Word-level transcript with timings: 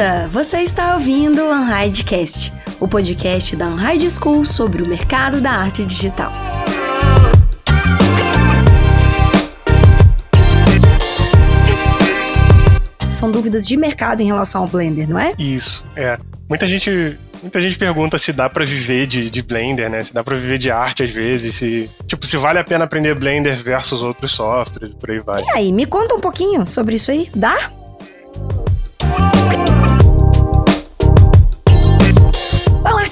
artista! 0.00 0.28
Você 0.32 0.58
está 0.58 0.94
ouvindo 0.94 1.42
o 1.42 1.52
Unhidecast, 1.52 2.52
o 2.80 2.88
podcast 2.88 3.54
da 3.54 3.66
Unhide 3.66 4.10
School 4.10 4.44
sobre 4.44 4.82
o 4.82 4.88
mercado 4.88 5.40
da 5.40 5.50
arte 5.50 5.84
digital. 5.84 6.32
São 13.12 13.30
dúvidas 13.30 13.66
de 13.66 13.76
mercado 13.76 14.22
em 14.22 14.26
relação 14.26 14.62
ao 14.62 14.68
Blender, 14.68 15.08
não 15.08 15.18
é? 15.18 15.34
Isso, 15.38 15.84
é. 15.94 16.18
Muita 16.48 16.66
gente 16.66 17.18
Muita 17.42 17.58
gente 17.58 17.78
pergunta 17.78 18.18
se 18.18 18.34
dá 18.34 18.50
para 18.50 18.66
viver 18.66 19.06
de, 19.06 19.30
de, 19.30 19.40
Blender, 19.40 19.88
né? 19.88 20.02
Se 20.02 20.12
dá 20.12 20.22
para 20.22 20.36
viver 20.36 20.58
de 20.58 20.70
arte 20.70 21.02
às 21.02 21.10
vezes, 21.10 21.54
se 21.54 21.88
tipo 22.06 22.26
se 22.26 22.36
vale 22.36 22.58
a 22.58 22.64
pena 22.64 22.84
aprender 22.84 23.14
Blender 23.14 23.56
versus 23.56 24.02
outros 24.02 24.32
softwares 24.32 24.92
e 24.92 24.96
por 24.96 25.10
aí 25.10 25.20
vai. 25.20 25.42
E 25.42 25.50
aí, 25.52 25.72
me 25.72 25.86
conta 25.86 26.14
um 26.14 26.20
pouquinho 26.20 26.66
sobre 26.66 26.96
isso 26.96 27.10
aí. 27.10 27.30
Dá? 27.34 27.56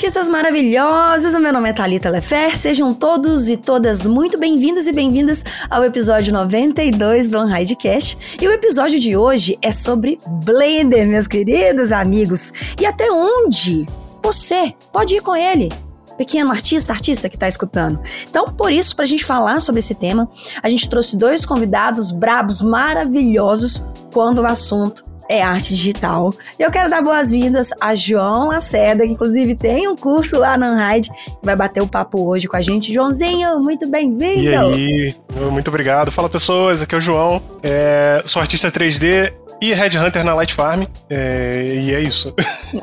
Artistas 0.09 0.29
maravilhosos! 0.30 1.35
O 1.35 1.39
meu 1.39 1.53
nome 1.53 1.69
é 1.69 1.73
Thalita 1.75 2.09
Lefer. 2.09 2.57
Sejam 2.57 2.95
todos 2.95 3.51
e 3.51 3.59
todas 3.59 4.07
muito 4.07 4.39
bem-vindos 4.39 4.87
e 4.87 4.93
bem-vindas 4.93 5.45
ao 5.69 5.85
episódio 5.85 6.33
92 6.33 7.29
do 7.29 7.39
Unhidecast. 7.39 8.16
E 8.41 8.49
o 8.49 8.51
episódio 8.51 8.99
de 8.99 9.15
hoje 9.19 9.59
é 9.61 9.71
sobre 9.71 10.19
Blender, 10.47 11.07
meus 11.07 11.29
queridos 11.29 11.93
amigos. 11.93 12.75
E 12.80 12.87
até 12.87 13.13
onde 13.13 13.87
você 14.23 14.73
pode 14.91 15.15
ir 15.15 15.21
com 15.21 15.37
ele 15.37 15.71
pequeno 16.16 16.51
artista, 16.51 16.91
artista 16.95 17.29
que 17.29 17.37
está 17.37 17.47
escutando. 17.47 18.01
Então, 18.30 18.47
por 18.47 18.73
isso, 18.73 18.97
para 18.97 19.05
a 19.05 19.09
gente 19.09 19.27
falar 19.27 19.61
sobre 19.61 19.80
esse 19.80 19.95
tema, 19.95 20.27
a 20.63 20.71
gente 20.71 20.88
trouxe 20.88 21.19
dois 21.19 21.45
convidados 21.45 22.11
brabos, 22.11 22.63
maravilhosos, 22.63 23.85
quando 24.10 24.38
o 24.38 24.47
assunto 24.47 25.04
é 25.29 25.43
arte 25.43 25.74
digital. 25.74 26.32
Eu 26.59 26.71
quero 26.71 26.88
dar 26.88 27.02
boas-vindas 27.02 27.71
a 27.80 27.95
João 27.95 28.48
Laceda, 28.48 29.04
que 29.04 29.12
inclusive 29.12 29.54
tem 29.54 29.87
um 29.87 29.96
curso 29.96 30.38
lá 30.38 30.57
na 30.57 30.70
Unhide, 30.70 31.10
vai 31.43 31.54
bater 31.54 31.82
o 31.82 31.87
papo 31.87 32.26
hoje 32.26 32.48
com 32.48 32.57
a 32.57 32.62
gente. 32.62 32.93
Joãozinho, 32.93 33.59
muito 33.60 33.87
bem-vindo! 33.88 34.43
E 34.43 34.54
aí, 34.54 35.15
muito 35.51 35.68
obrigado. 35.68 36.10
Fala 36.10 36.29
pessoas, 36.29 36.80
aqui 36.80 36.95
é 36.95 36.98
o 36.98 37.01
João, 37.01 37.43
é, 37.62 38.23
sou 38.24 38.40
artista 38.40 38.70
3D 38.70 39.32
e 39.60 39.73
Headhunter 39.73 40.24
na 40.24 40.34
Light 40.34 40.54
Farm. 40.54 40.84
É, 41.10 41.74
e 41.80 41.95
é 41.95 42.01
isso. 42.01 42.34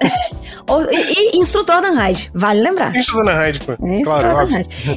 e, 0.92 1.36
e, 1.36 1.40
instrutor 1.40 1.82
da 1.82 1.92
Raid, 1.92 2.32
vale 2.34 2.62
lembrar. 2.62 2.96
Instrutor 2.96 3.26
da 3.26 3.34
Raid, 3.34 3.60
pô. 3.62 3.74
Instrutor 3.86 4.48
claro, 4.48 4.50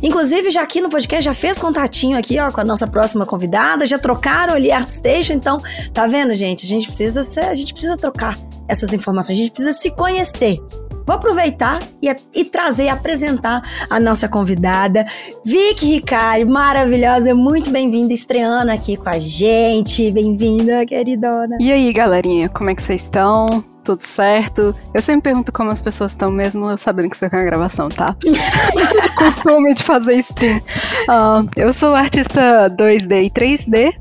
Inclusive, 0.02 0.50
já 0.50 0.62
aqui 0.62 0.80
no 0.80 0.88
podcast, 0.88 1.24
já 1.24 1.34
fez 1.34 1.58
contatinho 1.58 2.18
aqui, 2.18 2.38
ó, 2.38 2.50
com 2.50 2.60
a 2.60 2.64
nossa 2.64 2.86
próxima 2.86 3.24
convidada, 3.26 3.86
já 3.86 3.98
trocaram 3.98 4.54
ali 4.54 4.72
ArtStation, 4.72 5.34
então, 5.34 5.62
tá 5.92 6.06
vendo, 6.06 6.34
gente? 6.34 6.64
A 6.64 6.68
gente 6.68 6.86
precisa 6.86 7.22
ser, 7.22 7.46
a 7.46 7.54
gente 7.54 7.72
precisa 7.72 7.96
trocar 7.96 8.36
essas 8.66 8.92
informações, 8.92 9.38
a 9.38 9.40
gente 9.42 9.50
precisa 9.50 9.72
se 9.72 9.90
conhecer. 9.90 10.60
Vou 11.08 11.14
aproveitar 11.14 11.82
e, 12.02 12.14
e 12.34 12.44
trazer 12.44 12.84
e 12.84 12.88
apresentar 12.90 13.62
a 13.88 13.98
nossa 13.98 14.28
convidada, 14.28 15.06
Vicky 15.42 15.86
Ricari, 15.86 16.44
maravilhosa, 16.44 17.34
muito 17.34 17.70
bem-vinda, 17.70 18.12
estreando 18.12 18.70
aqui 18.70 18.94
com 18.94 19.08
a 19.08 19.18
gente. 19.18 20.10
Bem-vinda, 20.10 20.84
queridona. 20.84 21.56
E 21.58 21.72
aí, 21.72 21.90
galerinha, 21.94 22.50
como 22.50 22.68
é 22.68 22.74
que 22.74 22.82
vocês 22.82 23.00
estão? 23.00 23.64
tudo 23.88 24.02
certo. 24.02 24.74
Eu 24.92 25.00
sempre 25.00 25.22
pergunto 25.22 25.50
como 25.50 25.70
as 25.70 25.80
pessoas 25.80 26.10
estão, 26.10 26.30
mesmo 26.30 26.68
eu 26.68 26.76
sabendo 26.76 27.08
que 27.08 27.16
você 27.16 27.30
quer 27.30 27.38
uma 27.38 27.44
gravação, 27.44 27.88
tá? 27.88 28.14
Costume 29.16 29.72
de 29.72 29.82
fazer 29.82 30.16
stream. 30.16 30.58
Uh, 30.58 31.48
eu 31.56 31.72
sou 31.72 31.94
artista 31.94 32.68
2D 32.68 33.24
e 33.24 33.30
3D. 33.30 33.94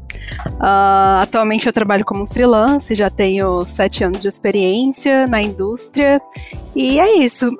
Uh, 0.55 1.21
atualmente 1.21 1.67
eu 1.67 1.73
trabalho 1.73 2.05
como 2.05 2.25
freelance, 2.25 2.93
já 2.95 3.09
tenho 3.09 3.65
sete 3.65 4.03
anos 4.03 4.21
de 4.21 4.27
experiência 4.27 5.27
na 5.27 5.41
indústria 5.41 6.21
e 6.75 6.99
é 6.99 7.17
isso. 7.17 7.51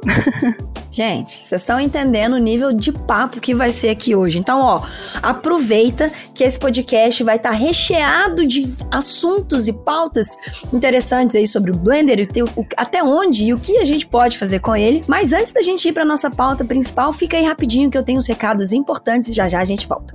Gente, 0.90 1.30
vocês 1.30 1.62
estão 1.62 1.80
entendendo 1.80 2.34
o 2.34 2.38
nível 2.38 2.72
de 2.72 2.92
papo 2.92 3.42
que 3.42 3.54
vai 3.54 3.72
ser 3.72 3.90
aqui 3.90 4.16
hoje. 4.16 4.40
Então, 4.40 4.62
ó, 4.62 4.82
aproveita 5.22 6.12
que 6.34 6.44
esse 6.44 6.60
podcast 6.60 7.24
vai 7.24 7.36
estar 7.36 7.52
tá 7.52 7.56
recheado 7.56 8.48
de 8.48 8.74
assuntos 8.90 9.68
e 9.68 9.74
pautas 9.74 10.38
interessantes 10.74 11.36
aí 11.36 11.46
sobre 11.46 11.72
o 11.72 11.78
Blender, 11.78 12.28
o, 12.56 12.66
até 12.76 13.04
onde 13.04 13.46
e 13.46 13.54
o 13.54 13.60
que 13.60 13.78
a 13.78 13.84
gente 13.84 14.08
pode 14.08 14.38
fazer 14.38 14.60
com 14.60 14.76
ele. 14.76 15.04
Mas 15.08 15.34
antes 15.34 15.52
da 15.52 15.62
gente 15.62 15.88
ir 15.88 15.94
para 15.94 16.06
nossa 16.06 16.32
pauta 16.32 16.64
principal, 16.64 17.12
fica 17.12 17.38
aí 17.38 17.44
rapidinho 17.44 17.92
que 17.92 17.98
eu 17.98 18.04
tenho 18.04 18.18
uns 18.18 18.28
recados 18.28 18.72
importantes 18.72 19.30
e 19.30 19.34
já 19.34 19.48
já 19.48 19.60
a 19.60 19.66
gente 19.66 19.88
volta. 19.88 20.14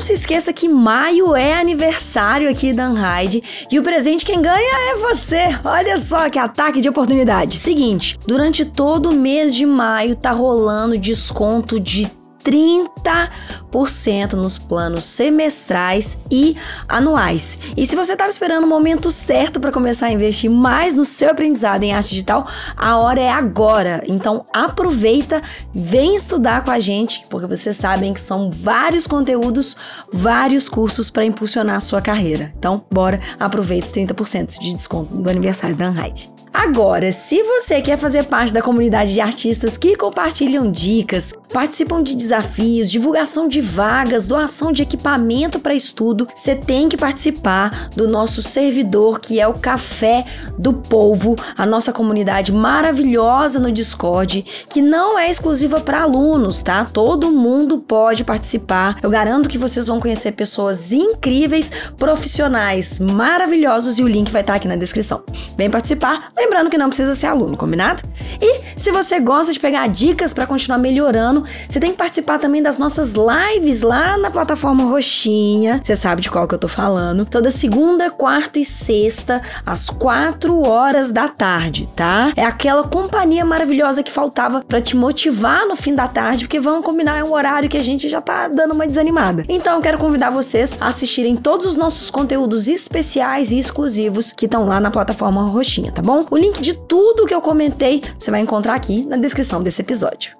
Não 0.00 0.06
se 0.06 0.14
esqueça 0.14 0.50
que 0.50 0.66
maio 0.66 1.36
é 1.36 1.60
aniversário 1.60 2.48
aqui 2.48 2.72
da 2.72 2.88
Unhide 2.88 3.42
e 3.70 3.78
o 3.78 3.82
presente 3.82 4.24
quem 4.24 4.40
ganha 4.40 4.94
é 4.94 4.96
você. 4.96 5.48
Olha 5.62 5.98
só 5.98 6.30
que 6.30 6.38
ataque 6.38 6.80
de 6.80 6.88
oportunidade. 6.88 7.58
Seguinte, 7.58 8.18
durante 8.26 8.64
todo 8.64 9.10
o 9.10 9.12
mês 9.12 9.54
de 9.54 9.66
maio 9.66 10.16
tá 10.16 10.32
rolando 10.32 10.96
desconto 10.96 11.78
de 11.78 12.10
30% 12.44 14.32
nos 14.34 14.58
planos 14.58 15.04
semestrais 15.04 16.18
e 16.30 16.56
anuais. 16.88 17.58
E 17.76 17.86
se 17.86 17.96
você 17.96 18.12
estava 18.12 18.30
esperando 18.30 18.64
o 18.64 18.68
momento 18.68 19.10
certo 19.10 19.60
para 19.60 19.72
começar 19.72 20.06
a 20.06 20.12
investir 20.12 20.50
mais 20.50 20.94
no 20.94 21.04
seu 21.04 21.30
aprendizado 21.30 21.82
em 21.82 21.92
arte 21.92 22.10
digital, 22.10 22.46
a 22.76 22.96
hora 22.98 23.20
é 23.20 23.30
agora. 23.30 24.02
Então 24.06 24.44
aproveita, 24.52 25.42
vem 25.72 26.14
estudar 26.14 26.64
com 26.64 26.70
a 26.70 26.78
gente, 26.78 27.24
porque 27.28 27.46
vocês 27.46 27.76
sabem 27.76 28.12
que 28.12 28.20
são 28.20 28.50
vários 28.50 29.06
conteúdos, 29.06 29.76
vários 30.12 30.68
cursos 30.68 31.10
para 31.10 31.24
impulsionar 31.24 31.76
a 31.76 31.80
sua 31.80 32.00
carreira. 32.00 32.52
Então, 32.58 32.84
bora, 32.90 33.20
aproveita 33.38 33.86
os 33.86 33.92
30% 33.92 34.58
de 34.58 34.72
desconto 34.72 35.14
do 35.14 35.28
aniversário 35.30 35.76
da 35.76 35.90
Unhide. 35.90 36.30
Agora, 36.52 37.12
se 37.12 37.42
você 37.44 37.80
quer 37.80 37.96
fazer 37.96 38.24
parte 38.24 38.52
da 38.52 38.60
comunidade 38.60 39.14
de 39.14 39.20
artistas 39.20 39.78
que 39.78 39.96
compartilham 39.96 40.70
dicas, 40.70 41.32
participam 41.52 42.02
de 42.02 42.16
desafios, 42.16 42.90
divulgação 42.90 43.46
de 43.46 43.60
vagas, 43.60 44.26
doação 44.26 44.72
de 44.72 44.82
equipamento 44.82 45.60
para 45.60 45.74
estudo, 45.74 46.26
você 46.34 46.56
tem 46.56 46.88
que 46.88 46.96
participar 46.96 47.90
do 47.94 48.08
nosso 48.08 48.42
servidor 48.42 49.20
que 49.20 49.38
é 49.38 49.46
o 49.46 49.54
Café 49.54 50.24
do 50.58 50.72
Povo, 50.72 51.36
a 51.56 51.64
nossa 51.64 51.92
comunidade 51.92 52.52
maravilhosa 52.52 53.60
no 53.60 53.70
Discord, 53.70 54.44
que 54.68 54.82
não 54.82 55.16
é 55.16 55.30
exclusiva 55.30 55.80
para 55.80 56.02
alunos, 56.02 56.62
tá? 56.62 56.84
Todo 56.84 57.30
mundo 57.30 57.78
pode 57.78 58.24
participar. 58.24 58.96
Eu 59.02 59.10
garanto 59.10 59.48
que 59.48 59.58
vocês 59.58 59.86
vão 59.86 60.00
conhecer 60.00 60.32
pessoas 60.32 60.92
incríveis, 60.92 61.70
profissionais 61.96 62.98
maravilhosos 62.98 63.98
e 63.98 64.02
o 64.02 64.08
link 64.08 64.32
vai 64.32 64.40
estar 64.40 64.54
aqui 64.54 64.66
na 64.66 64.76
descrição. 64.76 65.22
Vem 65.56 65.70
participar 65.70 66.28
Lembrando 66.50 66.68
que 66.68 66.76
não 66.76 66.88
precisa 66.88 67.14
ser 67.14 67.28
aluno, 67.28 67.56
combinado? 67.56 68.02
E 68.42 68.62
se 68.76 68.90
você 68.90 69.20
gosta 69.20 69.52
de 69.52 69.60
pegar 69.60 69.86
dicas 69.86 70.34
para 70.34 70.48
continuar 70.48 70.78
melhorando, 70.78 71.44
você 71.68 71.78
tem 71.78 71.92
que 71.92 71.96
participar 71.96 72.40
também 72.40 72.60
das 72.60 72.76
nossas 72.76 73.14
lives 73.14 73.82
lá 73.82 74.18
na 74.18 74.32
plataforma 74.32 74.82
Roxinha. 74.82 75.80
Você 75.80 75.94
sabe 75.94 76.22
de 76.22 76.28
qual 76.28 76.48
que 76.48 76.54
eu 76.56 76.58
tô 76.58 76.66
falando. 76.66 77.24
Toda 77.24 77.52
segunda, 77.52 78.10
quarta 78.10 78.58
e 78.58 78.64
sexta, 78.64 79.40
às 79.64 79.88
quatro 79.88 80.60
horas 80.62 81.12
da 81.12 81.28
tarde, 81.28 81.88
tá? 81.94 82.32
É 82.34 82.44
aquela 82.44 82.82
companhia 82.82 83.44
maravilhosa 83.44 84.02
que 84.02 84.10
faltava 84.10 84.64
para 84.66 84.80
te 84.80 84.96
motivar 84.96 85.64
no 85.68 85.76
fim 85.76 85.94
da 85.94 86.08
tarde, 86.08 86.46
porque 86.46 86.58
vamos 86.58 86.84
combinar 86.84 87.18
é 87.18 87.22
um 87.22 87.32
horário 87.32 87.68
que 87.68 87.78
a 87.78 87.82
gente 87.82 88.08
já 88.08 88.20
tá 88.20 88.48
dando 88.48 88.74
uma 88.74 88.88
desanimada. 88.88 89.44
Então 89.48 89.76
eu 89.76 89.80
quero 89.80 89.98
convidar 89.98 90.30
vocês 90.30 90.76
a 90.80 90.88
assistirem 90.88 91.36
todos 91.36 91.64
os 91.64 91.76
nossos 91.76 92.10
conteúdos 92.10 92.66
especiais 92.66 93.52
e 93.52 93.58
exclusivos 93.60 94.32
que 94.32 94.46
estão 94.46 94.66
lá 94.66 94.80
na 94.80 94.90
plataforma 94.90 95.44
Roxinha, 95.44 95.92
tá 95.92 96.02
bom? 96.02 96.26
O 96.30 96.36
link 96.36 96.60
de 96.60 96.74
tudo 96.74 97.26
que 97.26 97.34
eu 97.34 97.40
comentei 97.40 98.02
você 98.16 98.30
vai 98.30 98.40
encontrar 98.40 98.74
aqui 98.74 99.04
na 99.04 99.16
descrição 99.16 99.60
desse 99.60 99.82
episódio. 99.82 100.38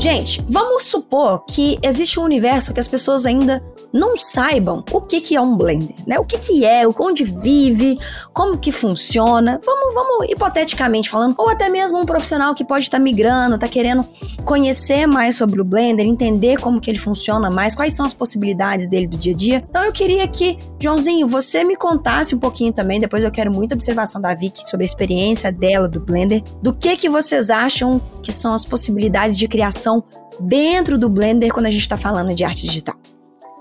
Gente, 0.00 0.44
vamos 0.48 0.84
supor 0.84 1.44
que 1.44 1.78
existe 1.82 2.18
um 2.18 2.24
universo 2.24 2.74
que 2.74 2.80
as 2.80 2.88
pessoas 2.88 3.26
ainda 3.26 3.62
não 3.92 4.16
saibam 4.16 4.84
o 4.92 5.00
que, 5.00 5.20
que 5.20 5.36
é 5.36 5.40
um 5.40 5.56
Blender, 5.56 5.96
né? 6.06 6.18
O 6.18 6.24
que, 6.24 6.38
que 6.38 6.64
é, 6.64 6.86
onde 6.98 7.24
vive, 7.24 7.98
como 8.32 8.58
que 8.58 8.70
funciona. 8.70 9.60
Vamos, 9.64 9.94
vamos 9.94 10.28
hipoteticamente 10.28 11.08
falando, 11.08 11.34
ou 11.38 11.48
até 11.48 11.68
mesmo 11.68 11.98
um 11.98 12.06
profissional 12.06 12.54
que 12.54 12.64
pode 12.64 12.84
estar 12.84 12.98
tá 12.98 13.02
migrando, 13.02 13.54
está 13.54 13.68
querendo 13.68 14.06
conhecer 14.44 15.06
mais 15.06 15.36
sobre 15.36 15.60
o 15.60 15.64
Blender, 15.64 16.06
entender 16.06 16.60
como 16.60 16.80
que 16.80 16.90
ele 16.90 16.98
funciona 16.98 17.50
mais, 17.50 17.74
quais 17.74 17.94
são 17.94 18.04
as 18.04 18.14
possibilidades 18.14 18.88
dele 18.88 19.06
do 19.06 19.16
dia 19.16 19.32
a 19.32 19.36
dia. 19.36 19.64
Então 19.68 19.84
eu 19.84 19.92
queria 19.92 20.26
que, 20.28 20.58
Joãozinho, 20.78 21.26
você 21.26 21.64
me 21.64 21.76
contasse 21.76 22.34
um 22.34 22.38
pouquinho 22.38 22.72
também, 22.72 23.00
depois 23.00 23.24
eu 23.24 23.30
quero 23.30 23.52
muita 23.52 23.74
observação 23.74 24.20
da 24.20 24.34
Vicky 24.34 24.68
sobre 24.68 24.84
a 24.84 24.86
experiência 24.86 25.50
dela 25.50 25.88
do 25.88 26.00
Blender, 26.00 26.42
do 26.62 26.72
que 26.74 26.96
que 26.96 27.08
vocês 27.08 27.50
acham 27.50 28.00
que 28.22 28.32
são 28.32 28.54
as 28.54 28.64
possibilidades 28.64 29.36
de 29.36 29.48
criação 29.48 30.02
dentro 30.40 30.98
do 30.98 31.08
Blender 31.08 31.52
quando 31.52 31.66
a 31.66 31.70
gente 31.70 31.82
está 31.82 31.96
falando 31.96 32.34
de 32.34 32.44
arte 32.44 32.66
digital. 32.66 32.94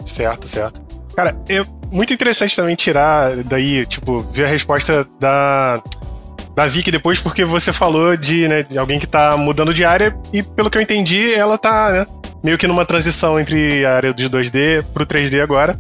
Certo, 0.06 0.48
certo. 0.48 0.82
Cara, 1.16 1.36
é 1.50 1.66
muito 1.92 2.14
interessante 2.14 2.56
também 2.56 2.76
tirar 2.76 3.44
daí, 3.44 3.86
tipo, 3.86 4.22
ver 4.32 4.46
a 4.46 4.48
resposta 4.48 5.08
da 5.20 5.82
da 6.56 6.66
Vicky 6.66 6.90
depois, 6.90 7.20
porque 7.20 7.46
você 7.46 7.72
falou 7.72 8.18
de, 8.18 8.48
né, 8.48 8.64
de 8.64 8.80
alguém 8.80 8.98
que 8.98 9.06
tá 9.06 9.38
mudando 9.38 9.72
de 9.72 9.86
área 9.86 10.18
e, 10.34 10.42
pelo 10.42 10.72
que 10.72 10.78
eu 10.80 10.82
entendi, 10.82 11.32
ela 11.32 11.56
tá 11.56 11.92
né, 11.92 12.08
meio 12.44 12.58
que 12.58 12.66
numa 12.66 12.84
transição 12.84 13.40
entre 13.40 13.86
a 13.86 13.96
área 13.96 14.12
de 14.12 14.28
2D 14.28 14.84
pro 14.92 15.06
3D 15.06 15.40
agora. 15.40 15.80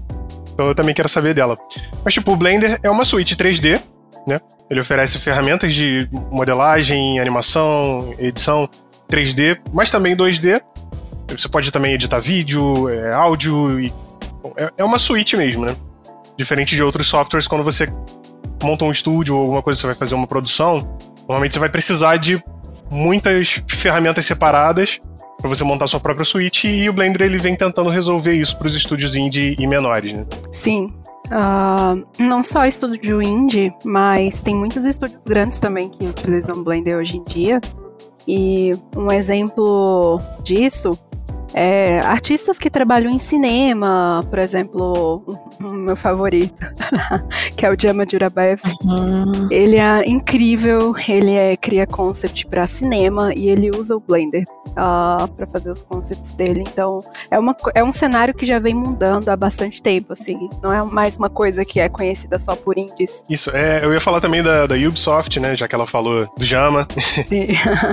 Então 0.54 0.68
eu 0.68 0.76
também 0.76 0.94
quero 0.94 1.10
saber 1.10 1.34
dela. 1.34 1.58
Mas, 2.06 2.14
tipo, 2.14 2.32
o 2.32 2.36
Blender 2.36 2.80
é 2.84 2.92
uma 2.92 3.06
suíte 3.06 3.36
3D, 3.36 3.82
né? 4.28 4.40
Ele 4.70 4.80
oferece 4.80 5.18
ferramentas 5.18 5.74
de 5.74 6.08
modelagem, 6.30 7.20
animação, 7.20 8.14
edição 8.20 8.70
3D, 9.10 9.58
mas 9.74 9.90
também 9.90 10.16
2D. 10.16 10.62
Você 11.30 11.48
pode 11.48 11.72
também 11.72 11.94
editar 11.94 12.20
vídeo, 12.20 12.88
é, 12.90 13.14
áudio 13.14 13.80
e. 13.80 13.92
É, 14.56 14.72
é 14.78 14.84
uma 14.84 15.00
suíte 15.00 15.36
mesmo, 15.36 15.66
né? 15.66 15.76
Diferente 16.38 16.76
de 16.76 16.84
outros 16.84 17.08
softwares, 17.08 17.48
quando 17.48 17.64
você 17.64 17.92
monta 18.62 18.86
um 18.86 18.92
estúdio 18.92 19.36
ou 19.36 19.42
alguma 19.42 19.62
coisa, 19.62 19.80
você 19.80 19.88
vai 19.88 19.96
fazer 19.96 20.16
uma 20.16 20.28
produção, 20.28 20.98
normalmente 21.28 21.54
você 21.54 21.60
vai 21.60 21.70
precisar 21.70 22.18
de 22.18 22.42
muitas 22.90 23.62
ferramentas 23.68 24.26
separadas 24.26 25.00
para 25.40 25.50
você 25.50 25.64
montar 25.64 25.88
sua 25.88 26.00
própria 26.00 26.26
suíte 26.26 26.68
e 26.68 26.90
o 26.90 26.94
Blender 26.94 27.22
ele 27.22 27.38
vem 27.38 27.56
tentando 27.56 27.90
resolver 27.90 28.34
isso 28.34 28.58
para 28.58 28.68
os 28.68 28.76
estúdios 28.76 29.16
indie 29.16 29.56
e 29.60 29.68
menores, 29.68 30.14
né? 30.14 30.26
Sim. 30.52 30.94
Uh, 31.28 32.06
não 32.18 32.44
só 32.44 32.66
estúdio 32.66 33.22
indie, 33.22 33.74
mas 33.84 34.40
tem 34.40 34.56
muitos 34.56 34.86
estúdios 34.86 35.24
grandes 35.26 35.60
também 35.60 35.90
que 35.90 36.06
utilizam 36.06 36.64
Blender 36.64 36.98
hoje 36.98 37.18
em 37.18 37.24
dia. 37.24 37.62
E 38.28 38.74
um 38.96 39.12
exemplo 39.12 40.20
disso 40.44 40.98
é, 41.54 42.00
artistas 42.00 42.58
que 42.58 42.70
trabalham 42.70 43.10
em 43.10 43.20
cinema, 43.20 44.24
por 44.30 44.40
exemplo, 44.40 45.40
o 45.60 45.70
meu 45.70 45.96
favorito, 45.96 46.66
que 47.56 47.66
é 47.66 47.72
o 47.72 47.76
Jama 47.80 48.06
Jurabaev. 48.10 48.62
Uhum. 48.84 49.48
Ele 49.50 49.78
é 49.78 50.08
incrível, 50.08 50.94
ele 51.08 51.34
é, 51.34 51.56
cria 51.56 51.88
concept 51.88 52.46
para 52.48 52.68
cinema 52.68 53.34
e 53.34 53.50
ele 53.50 53.72
usa 53.72 53.96
o 53.96 54.00
Blender 54.00 54.44
uh, 54.68 54.74
ah, 54.78 55.30
para 55.36 55.48
fazer 55.48 55.72
os 55.72 55.82
concepts 55.82 56.32
dele. 56.32 56.62
Então, 56.62 57.04
é, 57.32 57.40
uma, 57.40 57.56
é 57.74 57.84
um 57.84 57.92
cenário 57.92 58.34
que 58.34 58.46
já 58.46 58.60
vem 58.60 58.74
mudando 58.74 59.30
há 59.30 59.36
bastante 59.36 59.82
tempo, 59.82 60.14
assim. 60.14 60.50
Não 60.62 60.72
é 60.72 60.84
mais 60.84 61.18
uma 61.18 61.30
coisa 61.30 61.66
que 61.66 61.80
é 61.80 61.90
conhecida 61.90 62.38
só 62.40 62.56
por 62.56 62.78
indies. 62.78 63.24
Isso, 63.30 63.50
é, 63.52 63.84
eu 63.84 63.94
ia 63.94 64.02
falar 64.02 64.22
também 64.22 64.44
da, 64.44 64.68
da 64.68 64.76
Ubisoft, 64.76 65.40
né, 65.40 65.56
já 65.56 65.68
que 65.68 65.76
ela 65.76 65.88
falou 65.88 66.28
do 66.38 66.46
Jama. 66.46 66.88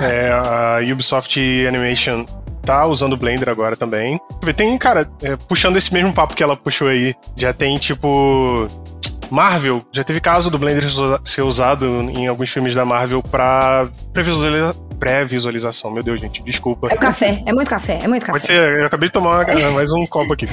é, 0.03 0.31
a 0.31 0.79
Ubisoft 0.91 1.39
Animation 1.67 2.25
tá 2.65 2.85
usando 2.85 3.13
o 3.13 3.17
Blender 3.17 3.49
agora 3.49 3.75
também. 3.75 4.19
Tem, 4.55 4.77
cara, 4.77 5.09
é, 5.21 5.35
puxando 5.35 5.77
esse 5.77 5.93
mesmo 5.93 6.13
papo 6.13 6.35
que 6.35 6.43
ela 6.43 6.55
puxou 6.55 6.87
aí, 6.87 7.13
já 7.35 7.53
tem 7.53 7.77
tipo. 7.77 8.67
Marvel, 9.31 9.83
já 9.91 10.03
teve 10.03 10.19
caso 10.21 10.51
do 10.51 10.59
Blender 10.59 10.85
ser 11.23 11.41
usado 11.41 11.85
em 12.11 12.27
alguns 12.27 12.51
filmes 12.51 12.75
da 12.75 12.85
Marvel 12.85 13.23
previsualizar, 14.13 14.75
pré-visualização. 14.95 15.91
Meu 15.91 16.03
Deus, 16.03 16.19
gente, 16.19 16.43
desculpa. 16.43 16.87
É 16.91 16.95
café, 16.95 17.41
é 17.45 17.53
muito 17.53 17.69
café, 17.69 17.99
é 18.03 18.07
muito 18.07 18.25
café. 18.25 18.39
Pode 18.39 18.45
ser, 18.45 18.79
eu 18.79 18.85
acabei 18.85 19.09
de 19.09 19.13
tomar 19.13 19.45
mais 19.73 19.91
um 19.91 20.05
copo 20.05 20.33
aqui. 20.33 20.47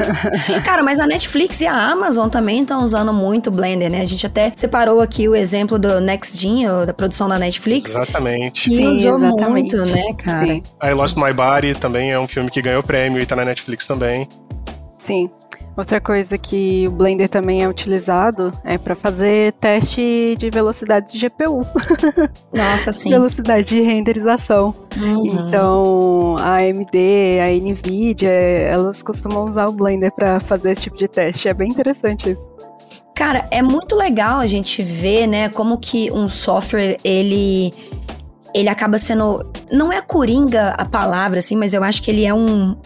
Cara, 0.64 0.82
mas 0.82 0.98
a 0.98 1.06
Netflix 1.06 1.60
e 1.60 1.66
a 1.66 1.90
Amazon 1.90 2.28
também 2.28 2.62
estão 2.62 2.82
usando 2.82 3.12
muito 3.12 3.50
Blender, 3.50 3.90
né? 3.90 4.00
A 4.00 4.04
gente 4.04 4.26
até 4.26 4.52
separou 4.54 5.00
aqui 5.00 5.28
o 5.28 5.34
exemplo 5.34 5.78
do 5.78 6.00
Next 6.00 6.36
Gen, 6.36 6.66
da 6.86 6.94
produção 6.94 7.28
da 7.28 7.38
Netflix. 7.38 7.90
Exatamente. 7.90 8.70
Que 8.70 8.76
Sim, 8.76 8.94
usou 8.94 9.16
exatamente. 9.18 9.50
muito, 9.50 9.76
né, 9.86 10.14
cara? 10.14 10.46
Sim. 10.46 10.62
I 10.82 10.92
Lost 10.92 11.16
My 11.16 11.32
Body 11.32 11.74
também 11.74 12.12
é 12.12 12.18
um 12.18 12.26
filme 12.26 12.50
que 12.50 12.60
ganhou 12.62 12.82
prêmio 12.82 13.20
e 13.20 13.26
tá 13.26 13.36
na 13.36 13.44
Netflix 13.44 13.86
também. 13.86 14.28
Sim. 14.98 15.30
Outra 15.76 16.00
coisa 16.00 16.38
que 16.38 16.86
o 16.86 16.92
Blender 16.92 17.28
também 17.28 17.62
é 17.62 17.68
utilizado 17.68 18.52
é 18.62 18.78
para 18.78 18.94
fazer 18.94 19.52
teste 19.54 20.36
de 20.38 20.48
velocidade 20.48 21.12
de 21.12 21.18
GPU. 21.18 21.66
Nossa, 22.54 22.92
sim. 22.92 23.10
velocidade 23.10 23.66
de 23.66 23.80
renderização. 23.80 24.72
Uhum. 24.96 25.26
Então, 25.26 26.36
a 26.38 26.58
AMD, 26.58 27.40
a 27.40 27.50
Nvidia, 27.60 28.30
elas 28.30 29.02
costumam 29.02 29.44
usar 29.44 29.66
o 29.66 29.72
Blender 29.72 30.12
para 30.12 30.38
fazer 30.38 30.70
esse 30.70 30.82
tipo 30.82 30.96
de 30.96 31.08
teste. 31.08 31.48
É 31.48 31.54
bem 31.54 31.70
interessante 31.70 32.30
isso. 32.30 32.48
Cara, 33.14 33.46
é 33.50 33.62
muito 33.62 33.96
legal 33.96 34.38
a 34.38 34.46
gente 34.46 34.82
ver, 34.82 35.26
né, 35.26 35.48
como 35.48 35.78
que 35.78 36.10
um 36.12 36.28
software 36.28 36.96
ele 37.04 37.72
ele 38.52 38.68
acaba 38.68 38.98
sendo 38.98 39.44
não 39.70 39.92
é 39.92 40.00
coringa 40.00 40.70
a 40.78 40.84
palavra 40.84 41.40
assim, 41.40 41.56
mas 41.56 41.74
eu 41.74 41.82
acho 41.82 42.00
que 42.00 42.10
ele 42.10 42.24
é 42.24 42.32
um 42.32 42.76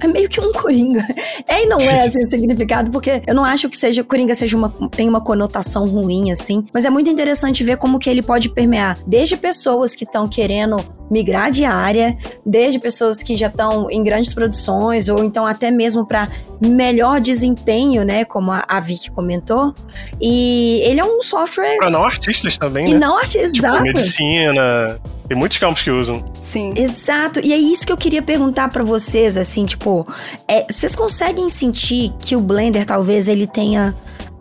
é 0.00 0.08
meio 0.08 0.28
que 0.28 0.40
um 0.40 0.52
coringa. 0.54 1.04
É 1.48 1.62
e 1.62 1.66
não 1.66 1.78
é 1.78 2.04
assim 2.04 2.22
o 2.22 2.26
significado, 2.26 2.90
porque 2.90 3.22
eu 3.26 3.34
não 3.34 3.44
acho 3.44 3.68
que 3.68 3.76
seja 3.76 4.04
coringa 4.04 4.34
seja 4.34 4.56
uma 4.56 4.70
tem 4.90 5.08
uma 5.08 5.20
conotação 5.20 5.86
ruim 5.86 6.30
assim, 6.30 6.64
mas 6.72 6.84
é 6.84 6.90
muito 6.90 7.10
interessante 7.10 7.62
ver 7.64 7.76
como 7.76 7.98
que 7.98 8.08
ele 8.08 8.22
pode 8.22 8.48
permear 8.50 8.98
desde 9.06 9.36
pessoas 9.36 9.94
que 9.94 10.04
estão 10.04 10.28
querendo 10.28 10.76
migrar 11.10 11.50
de 11.50 11.64
área, 11.64 12.16
desde 12.44 12.78
pessoas 12.78 13.22
que 13.22 13.36
já 13.36 13.48
estão 13.48 13.90
em 13.90 14.02
grandes 14.02 14.34
produções 14.34 15.08
ou 15.08 15.22
então 15.22 15.46
até 15.46 15.70
mesmo 15.70 16.06
para 16.06 16.28
melhor 16.60 17.20
desempenho, 17.20 18.04
né, 18.04 18.24
como 18.24 18.50
a, 18.50 18.64
a 18.66 18.80
Vicky 18.80 19.10
comentou. 19.10 19.74
E 20.20 20.80
ele 20.84 21.00
é 21.00 21.04
um 21.04 21.22
software 21.22 21.76
para 21.78 21.90
não 21.90 22.04
artistas 22.04 22.56
também, 22.56 22.88
e 22.88 22.92
né? 22.94 22.98
não 22.98 23.18
artistas, 23.18 23.52
tipo, 23.52 23.66
exato. 23.66 23.82
medicina, 23.82 25.00
tem 25.28 25.36
muitos 25.36 25.58
campos 25.58 25.82
que 25.82 25.90
usam. 25.90 26.24
Sim. 26.40 26.74
Exato. 26.76 27.40
E 27.42 27.52
é 27.52 27.56
isso 27.56 27.86
que 27.86 27.92
eu 27.92 27.96
queria 27.96 28.22
perguntar 28.22 28.68
para 28.68 28.82
vocês, 28.82 29.36
assim, 29.36 29.64
tipo, 29.64 30.06
é, 30.48 30.66
vocês 30.70 30.94
conseguem 30.94 31.48
sentir 31.48 32.12
que 32.18 32.36
o 32.36 32.40
Blender 32.40 32.84
talvez 32.84 33.28
ele 33.28 33.46
tenha 33.46 33.94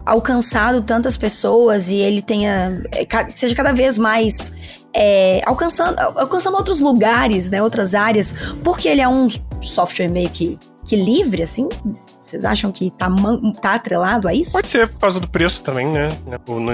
alcançado 0.05 0.81
tantas 0.81 1.15
pessoas 1.15 1.89
e 1.89 1.95
ele 1.95 2.21
tenha 2.21 2.81
é, 2.91 3.07
seja 3.29 3.55
cada 3.55 3.71
vez 3.71 3.97
mais 3.97 4.51
é, 4.95 5.41
alcançando 5.45 5.99
alcançando 5.99 6.55
outros 6.55 6.79
lugares, 6.79 7.49
né, 7.49 7.61
outras 7.61 7.95
áreas, 7.95 8.33
porque 8.63 8.87
ele 8.87 9.01
é 9.01 9.07
um 9.07 9.27
software 9.61 10.09
meio 10.09 10.29
que 10.29 10.57
que 10.85 10.95
livre, 10.95 11.41
assim? 11.41 11.69
Vocês 12.19 12.43
acham 12.43 12.71
que 12.71 12.91
tá, 12.91 13.07
tá 13.61 13.75
atrelado 13.75 14.27
a 14.27 14.33
isso? 14.33 14.51
Pode 14.51 14.69
ser 14.69 14.87
por 14.89 14.99
causa 14.99 15.19
do 15.19 15.29
preço 15.29 15.63
também, 15.63 15.87
né? 15.87 16.11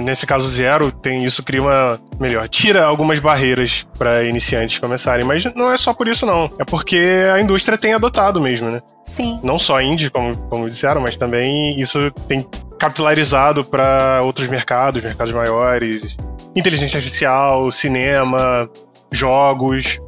Nesse 0.01 0.25
caso 0.25 0.47
zero, 0.47 0.91
tem 0.91 1.23
isso 1.23 1.43
cria 1.43 1.61
uma 1.61 1.99
melhor, 2.19 2.47
tira 2.47 2.85
algumas 2.85 3.19
barreiras 3.19 3.87
para 3.97 4.23
iniciantes 4.23 4.79
começarem, 4.79 5.23
mas 5.23 5.43
não 5.55 5.71
é 5.71 5.77
só 5.77 5.93
por 5.93 6.07
isso 6.07 6.25
não, 6.25 6.49
é 6.57 6.65
porque 6.65 7.23
a 7.33 7.39
indústria 7.39 7.77
tem 7.77 7.93
adotado 7.93 8.41
mesmo, 8.41 8.69
né? 8.69 8.81
Sim. 9.03 9.39
Não 9.43 9.59
só 9.59 9.81
indie, 9.81 10.09
como, 10.09 10.35
como 10.49 10.69
disseram, 10.69 11.01
mas 11.01 11.15
também 11.15 11.79
isso 11.79 12.11
tem 12.27 12.45
capitalizado 12.79 13.63
para 13.63 14.21
outros 14.23 14.47
mercados, 14.47 15.03
mercados 15.03 15.33
maiores, 15.33 16.17
inteligência 16.59 16.97
artificial, 16.97 17.71
cinema, 17.71 18.69
jogos 19.11 19.99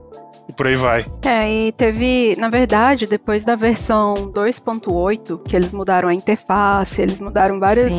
e 0.51 0.53
por 0.53 0.67
aí 0.67 0.75
vai. 0.75 1.05
É, 1.23 1.49
e 1.49 1.71
teve, 1.71 2.35
na 2.37 2.49
verdade, 2.49 3.07
depois 3.07 3.43
da 3.43 3.55
versão 3.55 4.31
2.8, 4.33 5.41
que 5.43 5.55
eles 5.55 5.71
mudaram 5.71 6.09
a 6.09 6.13
interface, 6.13 7.01
eles 7.01 7.21
mudaram 7.21 7.59
várias, 7.59 7.93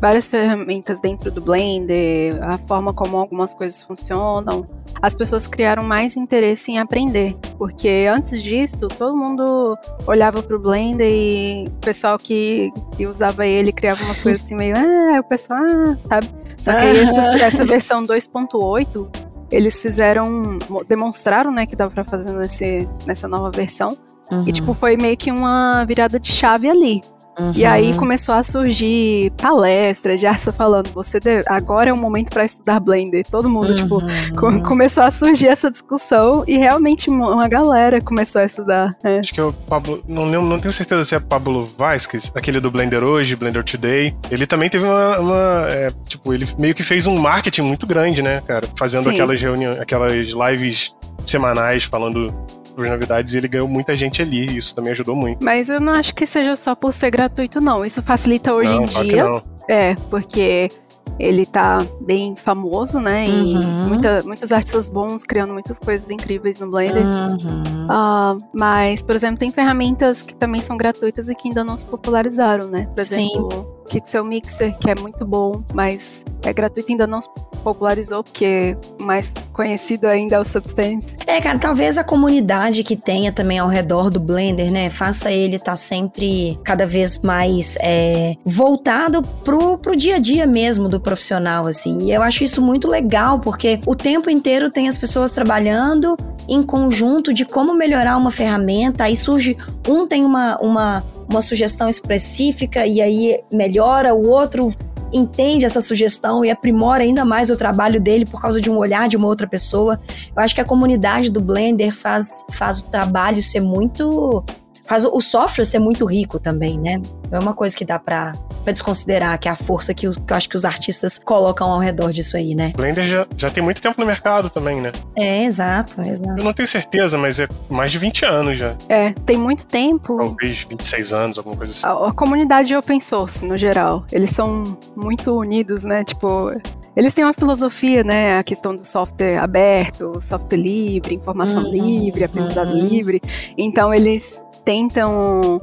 várias 0.00 0.30
ferramentas 0.30 1.00
dentro 1.00 1.30
do 1.30 1.40
Blender, 1.40 2.42
a 2.42 2.56
forma 2.58 2.92
como 2.94 3.18
algumas 3.18 3.52
coisas 3.52 3.82
funcionam, 3.82 4.66
as 5.00 5.14
pessoas 5.14 5.46
criaram 5.46 5.82
mais 5.82 6.16
interesse 6.16 6.72
em 6.72 6.78
aprender, 6.78 7.36
porque 7.58 8.08
antes 8.10 8.42
disso, 8.42 8.88
todo 8.88 9.14
mundo 9.14 9.78
olhava 10.06 10.42
pro 10.42 10.58
Blender 10.58 11.12
e 11.12 11.66
o 11.68 11.80
pessoal 11.80 12.18
que, 12.18 12.72
que 12.96 13.06
usava 13.06 13.46
ele 13.46 13.70
criava 13.70 14.02
umas 14.04 14.18
coisas 14.18 14.42
assim 14.42 14.54
meio, 14.54 14.74
ah, 14.76 15.20
o 15.20 15.24
pessoal, 15.24 15.60
ah, 15.60 15.96
sabe? 16.08 16.28
Só 16.56 16.72
que 16.72 16.84
aí 16.84 16.98
essa, 16.98 17.20
essa 17.44 17.64
versão 17.64 18.02
2.8 18.02 19.27
eles 19.50 19.80
fizeram, 19.80 20.58
demonstraram, 20.86 21.50
né, 21.50 21.66
que 21.66 21.74
dava 21.74 21.90
para 21.90 22.04
fazer 22.04 22.32
nesse, 22.32 22.88
nessa 23.06 23.26
nova 23.26 23.50
versão. 23.50 23.96
Uhum. 24.30 24.44
E, 24.46 24.52
tipo, 24.52 24.74
foi 24.74 24.96
meio 24.96 25.16
que 25.16 25.30
uma 25.30 25.84
virada 25.84 26.20
de 26.20 26.28
chave 26.28 26.68
ali. 26.68 27.02
Uhum. 27.38 27.52
E 27.54 27.64
aí 27.64 27.94
começou 27.94 28.34
a 28.34 28.42
surgir 28.42 29.30
palestras 29.36 30.18
de 30.20 30.26
Arça 30.26 30.52
falando, 30.52 30.90
você 30.92 31.20
deve, 31.20 31.44
agora 31.46 31.90
é 31.90 31.92
o 31.92 31.96
momento 31.96 32.30
para 32.30 32.44
estudar 32.44 32.80
Blender. 32.80 33.24
Todo 33.30 33.48
mundo, 33.48 33.74
tipo, 33.74 33.96
uhum. 33.96 34.56
tipo, 34.56 34.62
começou 34.62 35.02
a 35.02 35.10
surgir 35.10 35.46
essa 35.46 35.70
discussão 35.70 36.44
e 36.46 36.56
realmente 36.56 37.10
uma 37.10 37.48
galera 37.48 38.00
começou 38.00 38.40
a 38.40 38.44
estudar. 38.44 38.96
É. 39.02 39.18
Acho 39.18 39.32
que 39.32 39.40
é 39.40 39.44
o 39.44 39.52
Pablo, 39.52 40.02
não, 40.08 40.26
não 40.26 40.58
tenho 40.58 40.72
certeza 40.72 41.04
se 41.04 41.14
é 41.14 41.20
Pablo 41.20 41.68
Vasquez, 41.76 42.32
aquele 42.34 42.60
do 42.60 42.70
Blender 42.70 43.02
hoje, 43.02 43.36
Blender 43.36 43.64
Today. 43.64 44.14
Ele 44.30 44.46
também 44.46 44.68
teve 44.68 44.84
uma, 44.84 45.18
uma 45.18 45.66
é, 45.68 45.92
tipo, 46.06 46.32
ele 46.32 46.46
meio 46.58 46.74
que 46.74 46.82
fez 46.82 47.06
um 47.06 47.16
marketing 47.16 47.62
muito 47.62 47.86
grande, 47.86 48.22
né, 48.22 48.42
cara? 48.46 48.68
Fazendo 48.76 49.04
Sim. 49.04 49.10
aquelas 49.10 49.40
reuniões, 49.40 49.78
aquelas 49.78 50.28
lives 50.28 50.94
semanais 51.24 51.84
falando 51.84 52.34
por 52.78 52.86
novidades 52.86 53.34
e 53.34 53.38
ele 53.38 53.48
ganhou 53.48 53.66
muita 53.66 53.96
gente 53.96 54.22
ali. 54.22 54.50
E 54.50 54.56
isso 54.56 54.72
também 54.72 54.92
ajudou 54.92 55.16
muito. 55.16 55.44
Mas 55.44 55.68
eu 55.68 55.80
não 55.80 55.92
acho 55.92 56.14
que 56.14 56.24
seja 56.24 56.54
só 56.54 56.76
por 56.76 56.92
ser 56.92 57.10
gratuito, 57.10 57.60
não. 57.60 57.84
Isso 57.84 58.00
facilita 58.00 58.54
hoje 58.54 58.70
não, 58.70 58.84
em 58.84 58.86
dia. 58.86 59.24
não. 59.24 59.42
É, 59.68 59.96
porque 60.08 60.70
ele 61.18 61.44
tá 61.44 61.84
bem 62.00 62.36
famoso, 62.36 63.00
né? 63.00 63.26
E 63.26 63.56
uhum. 63.56 63.88
muita, 63.88 64.22
muitos 64.22 64.52
artistas 64.52 64.88
bons 64.88 65.24
criando 65.24 65.52
muitas 65.52 65.76
coisas 65.76 66.08
incríveis 66.12 66.60
no 66.60 66.70
Blender. 66.70 67.04
Uhum. 67.04 67.86
Uh, 67.86 68.40
mas, 68.54 69.02
por 69.02 69.16
exemplo, 69.16 69.38
tem 69.38 69.50
ferramentas 69.50 70.22
que 70.22 70.36
também 70.36 70.62
são 70.62 70.76
gratuitas 70.76 71.28
e 71.28 71.34
que 71.34 71.48
ainda 71.48 71.64
não 71.64 71.76
se 71.76 71.84
popularizaram, 71.84 72.68
né? 72.68 72.88
Por 72.94 73.00
exemplo, 73.00 73.50
Sim. 73.50 73.77
Pixel 73.88 74.24
Mixer, 74.24 74.76
que 74.78 74.90
é 74.90 74.94
muito 74.94 75.24
bom, 75.24 75.62
mas 75.72 76.24
é 76.42 76.52
gratuito 76.52 76.90
e 76.90 76.92
ainda 76.92 77.06
não 77.06 77.20
se 77.20 77.28
popularizou, 77.62 78.22
porque 78.22 78.76
mais 79.00 79.32
conhecido 79.52 80.06
ainda 80.06 80.36
é 80.36 80.38
o 80.38 80.44
Substance. 80.44 81.16
É, 81.26 81.40
cara, 81.40 81.58
talvez 81.58 81.98
a 81.98 82.04
comunidade 82.04 82.82
que 82.82 82.96
tenha 82.96 83.32
também 83.32 83.58
ao 83.58 83.68
redor 83.68 84.10
do 84.10 84.20
Blender, 84.20 84.70
né, 84.70 84.88
faça 84.90 85.30
ele 85.30 85.56
estar 85.56 85.72
tá 85.72 85.76
sempre 85.76 86.58
cada 86.62 86.86
vez 86.86 87.18
mais 87.18 87.76
é, 87.80 88.36
voltado 88.44 89.22
pro, 89.44 89.76
pro 89.78 89.96
dia 89.96 90.16
a 90.16 90.18
dia 90.18 90.46
mesmo 90.46 90.88
do 90.88 91.00
profissional, 91.00 91.66
assim. 91.66 91.98
E 92.02 92.12
eu 92.12 92.22
acho 92.22 92.44
isso 92.44 92.62
muito 92.62 92.88
legal, 92.88 93.40
porque 93.40 93.80
o 93.86 93.94
tempo 93.94 94.30
inteiro 94.30 94.70
tem 94.70 94.88
as 94.88 94.96
pessoas 94.96 95.32
trabalhando 95.32 96.16
em 96.48 96.62
conjunto 96.62 97.34
de 97.34 97.44
como 97.44 97.74
melhorar 97.74 98.16
uma 98.16 98.30
ferramenta, 98.30 99.04
aí 99.04 99.14
surge 99.14 99.56
um 99.86 100.06
tem 100.06 100.24
uma, 100.24 100.56
uma, 100.58 101.04
uma 101.28 101.42
sugestão 101.42 101.88
específica 101.88 102.86
e 102.86 103.00
aí 103.00 103.40
melhora, 103.52 104.14
o 104.14 104.28
outro 104.28 104.72
entende 105.12 105.64
essa 105.64 105.80
sugestão 105.80 106.44
e 106.44 106.50
aprimora 106.50 107.02
ainda 107.02 107.24
mais 107.24 107.50
o 107.50 107.56
trabalho 107.56 108.00
dele 108.00 108.26
por 108.26 108.40
causa 108.40 108.60
de 108.60 108.70
um 108.70 108.76
olhar 108.76 109.08
de 109.08 109.16
uma 109.16 109.26
outra 109.26 109.46
pessoa. 109.46 109.98
Eu 110.34 110.42
acho 110.42 110.54
que 110.54 110.60
a 110.60 110.64
comunidade 110.64 111.30
do 111.30 111.40
Blender 111.40 111.92
faz, 111.92 112.44
faz 112.50 112.80
o 112.80 112.84
trabalho 112.84 113.42
ser 113.42 113.60
muito 113.60 114.42
faz 114.88 115.04
o 115.04 115.20
software 115.20 115.66
ser 115.66 115.78
muito 115.78 116.06
rico 116.06 116.40
também, 116.40 116.78
né? 116.78 117.00
É 117.30 117.38
uma 117.38 117.52
coisa 117.52 117.76
que 117.76 117.84
dá 117.84 117.98
pra, 117.98 118.32
pra 118.64 118.72
desconsiderar, 118.72 119.38
que 119.38 119.46
é 119.46 119.50
a 119.50 119.54
força 119.54 119.92
que, 119.92 120.08
que, 120.08 120.32
eu 120.32 120.36
acho 120.36 120.48
que 120.48 120.56
os 120.56 120.64
artistas 120.64 121.18
colocam 121.18 121.70
ao 121.70 121.78
redor 121.78 122.10
disso 122.10 122.38
aí, 122.38 122.54
né? 122.54 122.72
Blender 122.74 123.06
já, 123.06 123.26
já 123.36 123.50
tem 123.50 123.62
muito 123.62 123.82
tempo 123.82 124.00
no 124.00 124.06
mercado 124.06 124.48
também, 124.48 124.80
né? 124.80 124.90
É, 125.14 125.44
exato, 125.44 126.00
exato. 126.00 126.38
Eu 126.38 126.44
não 126.44 126.54
tenho 126.54 126.66
certeza, 126.66 127.18
mas 127.18 127.38
é 127.38 127.46
mais 127.68 127.92
de 127.92 127.98
20 127.98 128.24
anos 128.24 128.58
já. 128.58 128.74
É, 128.88 129.12
tem 129.12 129.36
muito 129.36 129.66
tempo. 129.66 130.16
Talvez 130.16 130.64
26 130.64 131.12
anos, 131.12 131.36
alguma 131.36 131.56
coisa 131.56 131.72
assim. 131.72 131.86
A, 131.86 132.08
a 132.08 132.12
comunidade 132.12 132.74
open 132.74 132.98
source, 132.98 133.44
no 133.44 133.58
geral, 133.58 134.06
eles 134.10 134.30
são 134.30 134.78
muito 134.96 135.38
unidos, 135.38 135.84
né? 135.84 136.02
Tipo, 136.02 136.50
eles 136.96 137.12
têm 137.12 137.24
uma 137.24 137.34
filosofia, 137.34 138.02
né? 138.02 138.38
A 138.38 138.42
questão 138.42 138.74
do 138.74 138.86
software 138.86 139.36
aberto, 139.36 140.18
software 140.18 140.56
livre, 140.56 141.14
informação 141.14 141.62
uhum, 141.62 141.70
livre, 141.70 142.24
aprendizado 142.24 142.70
uhum. 142.70 142.86
livre. 142.86 143.20
Então, 143.58 143.92
eles 143.92 144.40
tentam 144.68 145.62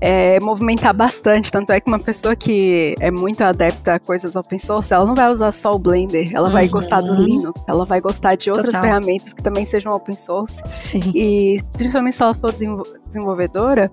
é, 0.00 0.40
movimentar 0.40 0.94
bastante. 0.94 1.52
Tanto 1.52 1.72
é 1.72 1.78
que 1.78 1.86
uma 1.88 1.98
pessoa 1.98 2.34
que 2.34 2.96
é 3.00 3.10
muito 3.10 3.42
adepta 3.42 3.96
a 3.96 4.00
coisas 4.00 4.34
open 4.34 4.58
source, 4.58 4.94
ela 4.94 5.04
não 5.04 5.14
vai 5.14 5.30
usar 5.30 5.52
só 5.52 5.74
o 5.74 5.78
Blender, 5.78 6.30
ela 6.34 6.46
uhum. 6.46 6.52
vai 6.54 6.66
gostar 6.66 7.02
do 7.02 7.14
Linux, 7.14 7.60
ela 7.68 7.84
vai 7.84 8.00
gostar 8.00 8.34
de 8.34 8.48
outras 8.48 8.72
Total. 8.72 8.80
ferramentas 8.80 9.34
que 9.34 9.42
também 9.42 9.66
sejam 9.66 9.92
open 9.92 10.16
source. 10.16 10.62
Sim. 10.68 11.12
E 11.14 11.60
principalmente 11.74 12.16
se 12.16 12.22
ela 12.22 12.32
for 12.32 12.50
desenvolvedora, 12.50 13.90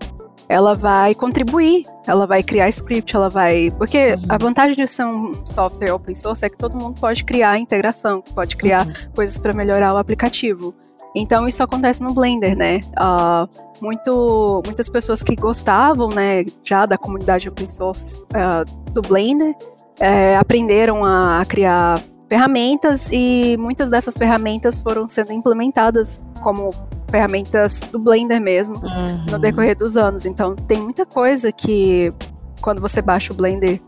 ela 0.48 0.76
vai 0.76 1.14
contribuir, 1.14 1.86
ela 2.08 2.26
vai 2.26 2.42
criar 2.42 2.70
script, 2.70 3.14
ela 3.14 3.30
vai. 3.30 3.70
Porque 3.78 4.14
uhum. 4.14 4.26
a 4.30 4.38
vantagem 4.38 4.78
de 4.78 4.88
ser 4.88 5.04
um 5.04 5.46
software 5.46 5.92
open 5.92 6.16
source 6.16 6.46
é 6.46 6.50
que 6.50 6.56
todo 6.56 6.78
mundo 6.78 7.02
pode 7.02 7.26
criar 7.26 7.60
integração, 7.60 8.22
pode 8.34 8.56
criar 8.56 8.88
uhum. 8.88 8.94
coisas 9.14 9.38
para 9.38 9.52
melhorar 9.52 9.94
o 9.94 9.98
aplicativo. 9.98 10.74
Então 11.16 11.48
isso 11.48 11.62
acontece 11.62 12.02
no 12.02 12.14
Blender, 12.14 12.58
né? 12.58 12.80
Uh, 13.00 13.48
muito, 13.82 14.62
muitas 14.66 14.90
pessoas 14.90 15.22
que 15.22 15.36
gostavam, 15.36 16.10
né, 16.10 16.46
já 16.64 16.86
da 16.86 16.98
comunidade 16.98 17.50
open 17.50 17.68
source 17.68 18.20
uh, 18.32 18.92
do 18.92 19.02
Blender, 19.02 19.54
é, 20.00 20.38
aprenderam 20.38 21.06
a, 21.06 21.42
a 21.42 21.46
criar 21.46 22.02
ferramentas 22.30 23.10
e 23.12 23.56
muitas 23.60 23.90
dessas 23.90 24.18
ferramentas 24.18 24.80
foram 24.80 25.08
sendo 25.08 25.32
implementadas 25.34 26.26
como 26.42 26.72
ferramentas 27.10 27.82
do 27.92 28.00
Blender 28.00 28.42
mesmo 28.42 28.78
uhum. 28.78 29.26
no 29.32 29.38
decorrer 29.38 29.78
dos 29.78 29.96
anos. 29.98 30.26
Então 30.26 30.56
tem 30.56 30.82
muita 30.82 31.06
coisa 31.06 31.52
que 31.52 32.12
quando 32.60 32.82
você 32.82 33.02
baixa 33.02 33.32
o 33.32 33.36
Blender 33.36 33.80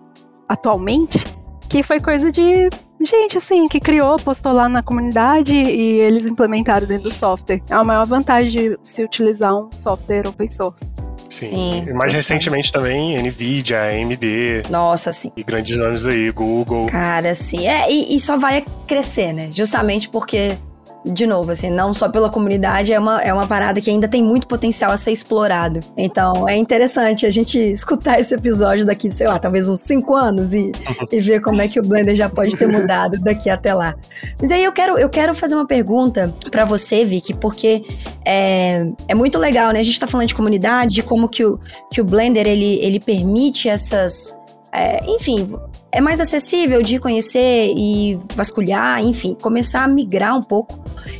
atualmente, 0.48 1.26
que 1.68 1.82
foi 1.82 2.00
coisa 2.00 2.32
de 2.32 2.70
gente, 3.06 3.38
assim, 3.38 3.68
que 3.68 3.80
criou, 3.80 4.18
postou 4.18 4.52
lá 4.52 4.68
na 4.68 4.82
comunidade 4.82 5.56
e 5.56 6.00
eles 6.00 6.26
implementaram 6.26 6.88
dentro 6.88 7.10
do 7.10 7.14
software. 7.14 7.62
É 7.70 7.74
a 7.74 7.84
maior 7.84 8.06
vantagem 8.06 8.72
de 8.72 8.80
se 8.82 9.04
utilizar 9.04 9.56
um 9.56 9.72
software 9.72 10.28
open 10.28 10.50
source. 10.50 10.92
Sim. 11.30 11.84
sim 11.86 11.94
mais 11.94 12.14
recentemente 12.14 12.72
também, 12.72 13.22
NVIDIA, 13.22 13.82
AMD. 13.82 14.64
Nossa, 14.70 15.12
sim. 15.12 15.32
E 15.36 15.44
grandes 15.44 15.78
nomes 15.78 16.06
aí, 16.06 16.32
Google. 16.32 16.88
Cara, 16.88 17.34
sim. 17.34 17.66
É, 17.68 17.92
e, 17.92 18.16
e 18.16 18.20
só 18.20 18.38
vai 18.38 18.64
crescer, 18.88 19.34
né? 19.34 19.50
Justamente 19.52 20.08
porque 20.10 20.58
de 21.06 21.28
novo, 21.28 21.52
assim, 21.52 21.70
não 21.70 21.94
só 21.94 22.10
pela 22.10 22.30
comunidade, 22.30 22.92
é 22.92 23.00
uma, 23.00 23.22
é 23.22 23.32
uma 23.32 23.46
parada 23.46 23.80
que 23.80 23.90
ainda 23.90 24.08
tem 24.08 24.24
muito 24.24 24.48
potencial 24.48 24.92
a 24.92 24.98
ser 24.98 25.12
explorado. 25.12 25.80
Então, 25.96 26.50
é 26.50 26.58
interessante 26.58 27.26
a 27.26 27.30
gente 27.30 27.60
escutar 27.72 28.20
esse 28.20 28.34
episódio 28.34 28.86
daqui, 28.86 29.10
sei 29.10 29.28
lá, 29.28 29.38
talvez 29.38 29.70
uns 29.70 29.82
cinco 29.82 30.16
anos 30.16 30.54
e, 30.54 30.72
e 31.12 31.20
ver 31.20 31.42
como 31.42 31.62
é 31.62 31.68
que 31.68 31.80
o 31.80 31.84
Blender 31.84 32.16
já 32.16 32.28
pode 32.28 32.56
ter 32.58 32.68
mudado 32.68 33.20
daqui 33.20 33.50
até 33.50 33.74
lá. 33.74 33.96
Mas 34.40 34.52
aí 34.52 34.64
eu 34.64 34.72
quero, 34.72 34.98
eu 34.98 35.10
quero 35.10 35.36
fazer 35.36 35.56
uma 35.56 35.68
pergunta 35.68 36.34
para 36.50 36.66
você, 36.66 37.06
Vicky, 37.06 37.34
porque 37.36 37.84
é, 38.26 38.88
é 39.08 39.16
muito 39.16 39.38
legal, 39.38 39.72
né? 39.72 39.80
A 39.80 39.84
gente 39.84 40.00
tá 40.00 40.08
falando 40.08 40.28
de 40.28 40.36
comunidade, 40.36 40.96
de 40.96 41.04
como 41.04 41.30
que 41.30 41.46
o, 41.46 41.60
que 41.92 42.02
o 42.02 42.04
Blender, 42.04 42.48
ele, 42.48 42.80
ele 42.82 43.00
permite 43.00 43.70
essas... 43.70 44.36
É, 44.72 45.06
enfim, 45.08 45.48
é 45.96 46.02
mais 46.02 46.20
acessível 46.20 46.82
de 46.82 47.00
conhecer 47.00 47.72
e 47.74 48.20
vasculhar, 48.36 49.02
enfim, 49.02 49.34
começar 49.42 49.86
a 49.86 49.88
migrar 49.88 50.38
um 50.38 50.44
pouco. 50.44 50.78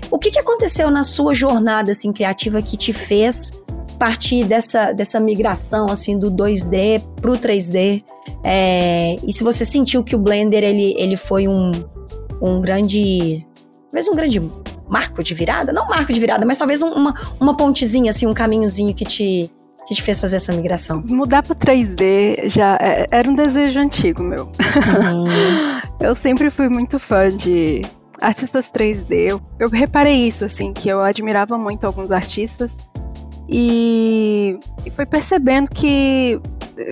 O 0.10 0.18
que, 0.18 0.32
que 0.32 0.40
aconteceu 0.40 0.90
na 0.90 1.04
sua 1.04 1.34
jornada 1.34 1.92
assim 1.92 2.12
criativa 2.12 2.62
que 2.62 2.78
te 2.78 2.94
fez 2.94 3.52
partir 3.98 4.44
dessa, 4.44 4.92
dessa 4.92 5.20
migração 5.20 5.90
assim 5.90 6.18
do 6.18 6.32
2D 6.32 7.02
pro 7.22 7.34
3D? 7.34 8.04
É, 8.44 9.16
e 9.26 9.32
se 9.32 9.44
você 9.44 9.66
sentiu 9.66 10.04
que 10.04 10.16
o 10.16 10.20
Blender 10.20 10.64
ele, 10.64 10.96
ele 10.98 11.18
foi 11.18 11.48
um, 11.48 11.72
um 12.42 12.62
grande, 12.62 13.46
talvez 13.86 14.08
um 14.08 14.16
grande 14.16 14.42
marco 14.88 15.24
de 15.24 15.34
virada, 15.34 15.74
não 15.74 15.88
marco 15.88 16.14
de 16.14 16.20
virada, 16.20 16.46
mas 16.46 16.58
talvez 16.58 16.82
um, 16.82 16.90
uma, 16.90 17.14
uma 17.40 17.56
pontezinha 17.58 18.12
assim, 18.12 18.28
um 18.28 18.34
caminhozinho 18.34 18.94
que 18.94 19.06
te 19.06 19.52
que 19.88 19.94
te 19.94 20.02
fez 20.02 20.20
fazer 20.20 20.38
essa 20.38 20.52
migração? 20.52 21.04
Mudar 21.08 21.44
para 21.44 21.56
3D 21.56 22.50
já 22.50 22.76
é, 22.82 23.06
era 23.12 23.30
um 23.30 23.36
desejo 23.36 23.80
antigo 23.80 24.24
meu. 24.24 24.46
Uhum. 24.46 25.26
eu 26.02 26.16
sempre 26.16 26.50
fui 26.50 26.68
muito 26.68 26.98
fã 26.98 27.30
de 27.30 27.84
artistas 28.22 28.70
3D. 28.72 29.12
Eu, 29.12 29.42
eu 29.60 29.70
reparei 29.70 30.28
isso, 30.28 30.46
assim, 30.46 30.74
que 30.74 30.90
eu 30.90 31.02
admirava 31.02 31.58
muito 31.58 31.86
alguns 31.86 32.12
artistas 32.12 32.78
e, 33.48 34.60
e 34.86 34.90
foi 34.90 35.06
percebendo 35.06 35.70
que 35.70 36.40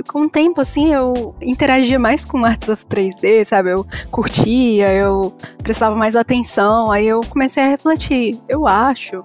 com 0.08 0.22
o 0.22 0.30
tempo, 0.30 0.62
assim, 0.62 0.94
eu 0.94 1.36
interagia 1.42 2.00
mais 2.00 2.24
com 2.24 2.44
artistas 2.46 2.86
3D, 2.86 3.44
sabe? 3.46 3.72
Eu 3.72 3.86
curtia, 4.10 4.94
eu 4.94 5.36
prestava 5.62 5.96
mais 5.96 6.16
atenção, 6.16 6.92
aí 6.92 7.08
eu 7.08 7.22
comecei 7.22 7.64
a 7.64 7.68
refletir. 7.68 8.40
Eu 8.48 8.66
acho 8.66 9.24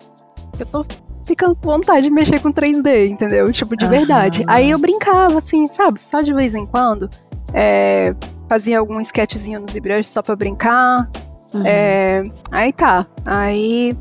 que 0.56 0.62
eu 0.62 0.66
tô 0.66 0.84
ficando 1.24 1.54
com 1.54 1.68
vontade 1.68 2.02
de 2.02 2.10
mexer 2.10 2.40
com 2.40 2.52
3D, 2.52 3.08
entendeu? 3.08 3.52
Tipo, 3.52 3.76
de 3.76 3.86
verdade. 3.86 4.42
Aí 4.46 4.70
eu 4.70 4.78
brincava, 4.78 5.38
assim, 5.38 5.68
sabe? 5.68 6.00
Só 6.00 6.20
de 6.20 6.32
vez 6.32 6.54
em 6.54 6.66
quando. 6.66 7.08
É, 7.52 8.14
fazia 8.48 8.78
algum 8.78 9.00
sketchzinho 9.00 9.60
no 9.60 9.66
ZBrush 9.66 10.08
só 10.08 10.22
pra 10.22 10.34
brincar. 10.34 11.08
Uhum. 11.52 11.62
É, 11.64 12.22
aí 12.50 12.72
tá. 12.72 13.06
Aí 13.24 13.96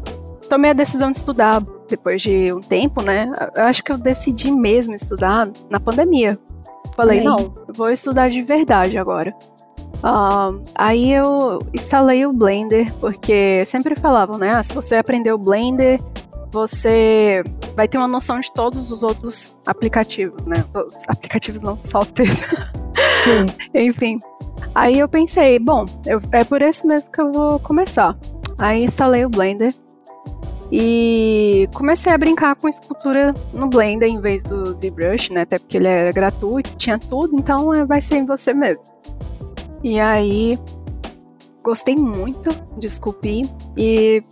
tomei 0.50 0.72
a 0.72 0.74
decisão 0.74 1.12
de 1.12 1.18
estudar 1.18 1.64
depois 1.90 2.22
de 2.22 2.52
um 2.52 2.60
tempo, 2.60 3.02
né? 3.02 3.32
Eu 3.56 3.64
acho 3.64 3.84
que 3.84 3.92
eu 3.92 3.98
decidi 3.98 4.52
mesmo 4.52 4.94
estudar 4.94 5.50
na 5.70 5.80
pandemia. 5.80 6.38
Falei, 6.96 7.22
não, 7.22 7.54
vou 7.70 7.90
estudar 7.92 8.30
de 8.30 8.42
verdade 8.42 8.98
agora. 8.98 9.34
Uh, 9.98 10.62
aí 10.76 11.12
eu 11.14 11.60
instalei 11.74 12.26
o 12.26 12.34
Blender, 12.34 12.92
porque 13.00 13.64
sempre 13.66 13.96
falavam, 13.96 14.38
né? 14.38 14.52
Ah, 14.52 14.64
se 14.64 14.74
você 14.74 14.96
aprender 14.96 15.32
o 15.32 15.38
Blender, 15.38 16.00
você 16.52 17.44
vai 17.76 17.88
ter 17.88 17.98
uma 17.98 18.08
noção 18.08 18.40
de 18.40 18.52
todos 18.54 18.92
os 18.92 19.04
outros 19.04 19.56
aplicativos, 19.66 20.46
né? 20.46 20.64
Os 20.74 21.08
aplicativos 21.08 21.62
não, 21.62 21.78
softwares. 21.84 22.42
Enfim. 23.74 24.20
Aí 24.74 25.00
eu 25.00 25.08
pensei, 25.08 25.60
bom, 25.60 25.86
eu, 26.06 26.22
é 26.32 26.44
por 26.44 26.62
esse 26.62 26.86
mesmo 26.86 27.12
que 27.12 27.22
eu 27.22 27.32
vou 27.32 27.60
começar. 27.60 28.18
Aí 28.58 28.84
instalei 28.84 29.26
o 29.26 29.30
Blender 29.30 29.74
e 30.72 31.70
comecei 31.74 32.12
a 32.12 32.18
brincar 32.18 32.56
com 32.56 32.68
escultura 32.68 33.34
no 33.54 33.68
Blender 33.68 34.10
em 34.10 34.20
vez 34.20 34.44
do 34.44 34.74
ZBrush, 34.74 35.32
né? 35.32 35.42
Até 35.42 35.60
porque 35.60 35.78
ele 35.78 35.88
era 35.88 36.12
gratuito, 36.12 36.76
tinha 36.76 36.98
tudo, 36.98 37.36
então 37.38 37.74
é, 37.74 37.86
vai 37.86 38.02
ser 38.02 38.18
em 38.18 38.26
você 38.26 38.54
mesmo. 38.54 38.84
E 39.84 40.00
aí 40.00 40.60
gostei 41.64 41.96
muito 41.96 42.50
de 42.78 42.88
esculpir 42.88 43.48
e 43.78 44.24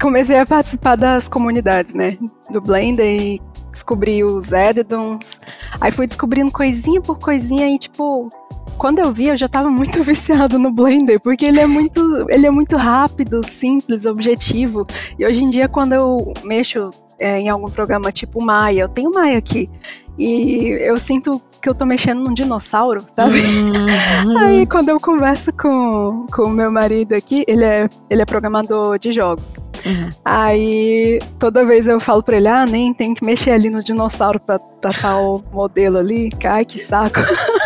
comecei 0.00 0.38
a 0.38 0.46
participar 0.46 0.96
das 0.96 1.28
comunidades, 1.28 1.94
né? 1.94 2.16
Do 2.50 2.60
Blender 2.60 3.06
e 3.06 3.40
descobri 3.70 4.24
os 4.24 4.52
editons. 4.52 5.40
Aí 5.80 5.92
fui 5.92 6.06
descobrindo 6.06 6.50
coisinha 6.50 7.00
por 7.00 7.18
coisinha 7.18 7.68
e, 7.68 7.78
tipo, 7.78 8.28
quando 8.78 8.98
eu 8.98 9.12
vi, 9.12 9.26
eu 9.26 9.36
já 9.36 9.48
tava 9.48 9.70
muito 9.70 10.02
viciado 10.04 10.58
no 10.58 10.72
Blender, 10.72 11.20
porque 11.20 11.44
ele 11.44 11.60
é 11.60 11.66
muito, 11.66 12.26
ele 12.28 12.46
é 12.46 12.50
muito 12.50 12.76
rápido, 12.76 13.46
simples, 13.46 14.06
objetivo. 14.06 14.86
E 15.18 15.26
hoje 15.26 15.44
em 15.44 15.50
dia, 15.50 15.68
quando 15.68 15.92
eu 15.92 16.32
mexo 16.42 16.90
é, 17.18 17.38
em 17.38 17.48
algum 17.48 17.70
programa 17.70 18.10
tipo 18.10 18.42
Maya, 18.42 18.82
eu 18.82 18.88
tenho 18.88 19.12
Maya 19.12 19.38
aqui. 19.38 19.68
E 20.18 20.76
eu 20.80 20.98
sinto 20.98 21.40
que 21.60 21.68
eu 21.68 21.74
tô 21.74 21.84
mexendo 21.84 22.20
num 22.20 22.32
dinossauro, 22.32 23.04
sabe? 23.14 23.40
Uhum. 23.40 24.38
Aí 24.40 24.66
quando 24.66 24.88
eu 24.88 24.98
converso 24.98 25.52
com 25.52 26.26
o 26.38 26.48
meu 26.48 26.70
marido 26.70 27.14
aqui, 27.14 27.44
ele 27.46 27.64
é, 27.64 27.88
ele 28.08 28.22
é 28.22 28.24
programador 28.24 28.98
de 28.98 29.12
jogos. 29.12 29.52
Uhum. 29.84 30.08
Aí 30.24 31.20
toda 31.38 31.64
vez 31.64 31.86
eu 31.86 32.00
falo 32.00 32.22
pra 32.22 32.36
ele, 32.36 32.48
ah, 32.48 32.66
nem 32.66 32.92
tem 32.92 33.14
que 33.14 33.24
mexer 33.24 33.50
ali 33.50 33.70
no 33.70 33.82
dinossauro 33.82 34.40
pra, 34.40 34.58
pra 34.58 34.90
tal 34.90 35.42
modelo 35.52 35.98
ali. 35.98 36.30
Ai, 36.44 36.64
que 36.64 36.78
saco. 36.78 37.20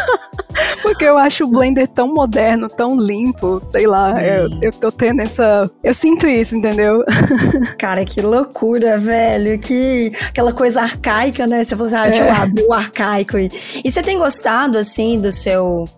Porque 0.84 1.06
eu 1.06 1.16
acho 1.16 1.44
o 1.44 1.46
Blender 1.46 1.88
tão 1.88 2.12
moderno, 2.12 2.68
tão 2.68 2.94
limpo, 2.94 3.62
sei 3.72 3.86
lá, 3.86 4.22
eu, 4.22 4.50
eu 4.60 4.70
tô 4.70 4.92
tendo 4.92 5.22
essa. 5.22 5.70
Eu 5.82 5.94
sinto 5.94 6.26
isso, 6.26 6.54
entendeu? 6.54 7.02
Cara, 7.80 8.04
que 8.04 8.20
loucura, 8.20 8.98
velho. 8.98 9.58
Que 9.58 10.12
aquela 10.28 10.52
coisa 10.52 10.82
arcaica, 10.82 11.46
né? 11.46 11.64
Você 11.64 11.74
falou 11.74 11.86
assim, 11.86 11.96
ah, 11.96 12.04
deixa 12.04 12.22
eu 12.22 12.26
é. 12.26 12.30
abrir 12.32 12.66
o 12.66 12.72
arcaico. 12.74 13.38
E, 13.38 13.50
e 13.82 13.90
você 13.90 14.02
tem 14.02 14.18
gostado, 14.18 14.76
assim, 14.76 15.18
do 15.18 15.32
seu. 15.32 15.88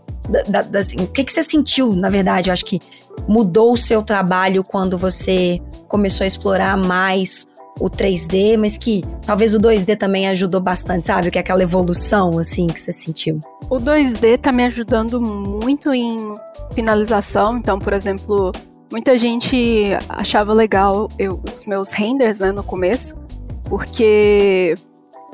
Da, 0.48 0.62
da, 0.62 0.78
assim, 0.78 0.98
o 1.00 1.08
que, 1.08 1.24
que 1.24 1.32
você 1.32 1.42
sentiu, 1.42 1.92
na 1.92 2.08
verdade? 2.08 2.48
Eu 2.48 2.52
acho 2.52 2.64
que 2.64 2.80
mudou 3.26 3.72
o 3.72 3.76
seu 3.76 4.02
trabalho 4.02 4.62
quando 4.62 4.96
você 4.96 5.60
começou 5.88 6.22
a 6.22 6.28
explorar 6.28 6.76
mais 6.76 7.44
o 7.78 7.90
3D, 7.90 8.56
mas 8.58 8.78
que 8.78 9.04
talvez 9.26 9.54
o 9.54 9.58
2D 9.58 9.96
também 9.96 10.28
ajudou 10.28 10.60
bastante, 10.60 11.06
sabe? 11.06 11.30
Que 11.30 11.38
é 11.38 11.40
aquela 11.40 11.62
evolução, 11.62 12.38
assim, 12.38 12.66
que 12.66 12.80
você 12.80 12.92
sentiu. 12.92 13.38
O 13.68 13.76
2D 13.76 14.38
tá 14.38 14.50
me 14.50 14.64
ajudando 14.64 15.20
muito 15.20 15.92
em 15.92 16.36
finalização. 16.74 17.58
Então, 17.58 17.78
por 17.78 17.92
exemplo, 17.92 18.52
muita 18.90 19.16
gente 19.18 19.90
achava 20.08 20.52
legal 20.52 21.08
eu, 21.18 21.40
os 21.54 21.64
meus 21.64 21.90
renders, 21.92 22.38
né, 22.38 22.50
no 22.52 22.62
começo, 22.62 23.16
porque 23.64 24.74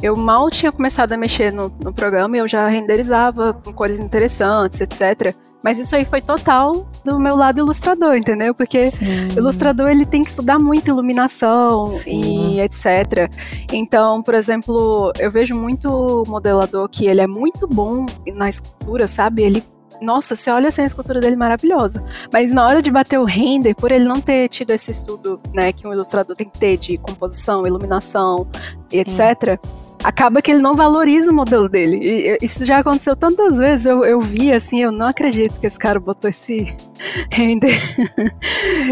eu 0.03 0.17
mal 0.17 0.51
tinha 0.51 0.73
começado 0.73 1.13
a 1.13 1.17
mexer 1.17 1.53
no, 1.53 1.73
no 1.81 1.93
programa 1.93 2.37
e 2.37 2.41
eu 2.41 2.49
já 2.49 2.67
renderizava 2.69 3.55
com 3.55 3.73
cores 3.73 4.01
interessantes, 4.01 4.81
etc. 4.81 5.35
Mas 5.63 5.79
isso 5.79 5.95
aí 5.95 6.05
foi 6.05 6.21
total 6.21 6.87
do 7.05 7.19
meu 7.19 7.37
lado 7.37 7.59
ilustrador, 7.59 8.17
entendeu? 8.17 8.55
Porque 8.55 8.91
Sim. 8.91 9.29
o 9.35 9.39
ilustrador 9.39 9.89
ele 9.89 10.05
tem 10.05 10.23
que 10.23 10.31
estudar 10.31 10.59
muito 10.59 10.89
iluminação 10.89 11.91
Sim. 11.91 12.55
e 12.55 12.61
etc. 12.61 13.31
Então, 13.73 14.23
por 14.23 14.35
exemplo, 14.35 15.13
eu 15.19 15.31
vejo 15.31 15.55
muito 15.55 16.25
modelador 16.27 16.89
que 16.89 17.07
ele 17.07 17.21
é 17.21 17.27
muito 17.27 17.67
bom 17.67 18.07
na 18.35 18.49
escultura, 18.49 19.07
sabe? 19.07 19.43
Ele 19.43 19.65
nossa, 20.01 20.35
você 20.35 20.51
olha 20.51 20.67
assim 20.67 20.83
a 20.83 20.87
escultura 20.87 21.21
dele 21.21 21.37
maravilhosa. 21.37 22.03
Mas 22.33 22.53
na 22.53 22.67
hora 22.67 22.83
de 22.83 22.91
bater 22.91 23.21
o 23.21 23.25
render, 23.25 23.73
por 23.77 23.93
ele 23.93 24.05
não 24.05 24.21
ter 24.21 24.49
tido 24.49 24.71
esse 24.71 24.91
estudo, 24.91 25.41
né, 25.55 25.73
que 25.73 25.87
um 25.87 25.93
ilustrador 25.93 26.35
tem 26.35 26.49
que 26.49 26.59
ter 26.59 26.77
de 26.77 26.99
composição, 26.99 27.65
iluminação, 27.65 28.49
Sim. 28.89 28.99
etc 28.99 29.61
acaba 30.03 30.43
que 30.43 30.51
ele 30.51 30.61
não 30.61 30.75
valoriza 30.75 31.31
o 31.31 31.35
modelo 31.35 31.69
dele. 31.69 31.99
E 32.03 32.39
isso 32.45 32.65
já 32.65 32.79
aconteceu 32.79 33.15
tantas 33.15 33.59
vezes, 33.59 33.87
eu, 33.87 34.05
eu 34.05 34.21
vi 34.21 34.53
assim, 34.53 34.83
eu 34.83 34.93
não 34.93 35.07
acredito 35.07 35.59
que 35.61 35.67
esse 35.67 35.79
cara 35.79 36.01
botou 36.01 36.29
esse 36.29 36.75
render. 37.31 37.79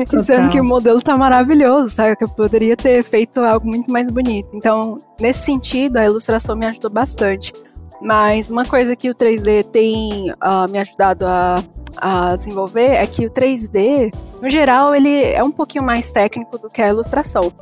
Dizendo 0.08 0.50
que 0.50 0.60
o 0.60 0.64
modelo 0.64 1.00
tá 1.00 1.16
maravilhoso, 1.16 1.94
sabe? 1.94 2.16
Que 2.16 2.24
eu 2.24 2.28
poderia 2.28 2.76
ter 2.76 3.02
feito 3.02 3.40
algo 3.40 3.66
muito 3.66 3.90
mais 3.90 4.08
bonito. 4.08 4.48
Então, 4.54 4.96
nesse 5.20 5.44
sentido, 5.44 5.96
a 5.96 6.04
ilustração 6.04 6.56
me 6.56 6.66
ajudou 6.66 6.90
bastante. 6.90 7.52
Mas 8.00 8.50
uma 8.50 8.64
coisa 8.64 8.96
que 8.96 9.10
o 9.10 9.14
3D 9.14 9.64
tem 9.64 10.30
uh, 10.30 10.70
me 10.70 10.78
ajudado 10.78 11.26
a, 11.26 11.62
a 11.98 12.34
desenvolver 12.34 12.94
é 12.94 13.06
que 13.06 13.26
o 13.26 13.30
3D, 13.30 14.12
no 14.40 14.48
geral, 14.48 14.94
ele 14.94 15.22
é 15.22 15.42
um 15.44 15.50
pouquinho 15.50 15.84
mais 15.84 16.08
técnico 16.08 16.56
do 16.58 16.70
que 16.70 16.80
a 16.80 16.88
ilustração. 16.88 17.52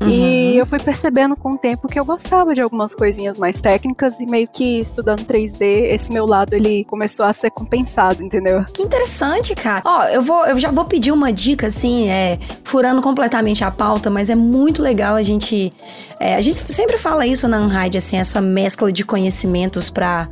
Uhum. 0.00 0.08
E 0.08 0.56
eu 0.56 0.64
fui 0.64 0.78
percebendo 0.78 1.36
com 1.36 1.52
o 1.52 1.58
tempo 1.58 1.86
que 1.86 2.00
eu 2.00 2.04
gostava 2.04 2.54
de 2.54 2.60
algumas 2.60 2.94
coisinhas 2.94 3.36
mais 3.36 3.60
técnicas 3.60 4.18
e 4.18 4.26
meio 4.26 4.48
que 4.48 4.80
estudando 4.80 5.24
3D, 5.24 5.60
esse 5.60 6.10
meu 6.10 6.24
lado 6.24 6.54
ele 6.54 6.84
começou 6.84 7.26
a 7.26 7.32
ser 7.32 7.50
compensado, 7.50 8.22
entendeu? 8.22 8.64
Que 8.72 8.82
interessante, 8.82 9.54
cara. 9.54 9.82
Ó, 9.84 10.04
eu 10.04 10.22
vou 10.22 10.46
eu 10.46 10.58
já 10.58 10.70
vou 10.70 10.86
pedir 10.86 11.12
uma 11.12 11.30
dica 11.32 11.66
assim, 11.66 12.08
é, 12.08 12.38
furando 12.64 13.02
completamente 13.02 13.62
a 13.62 13.70
pauta, 13.70 14.08
mas 14.08 14.30
é 14.30 14.34
muito 14.34 14.82
legal 14.82 15.16
a 15.16 15.22
gente 15.22 15.70
é, 16.18 16.34
a 16.34 16.40
gente 16.40 16.56
sempre 16.56 16.96
fala 16.96 17.26
isso 17.26 17.46
na 17.46 17.58
Unhide, 17.58 17.98
assim, 17.98 18.16
essa 18.16 18.40
mescla 18.40 18.90
de 18.90 19.04
conhecimentos 19.04 19.90
para 19.90 20.28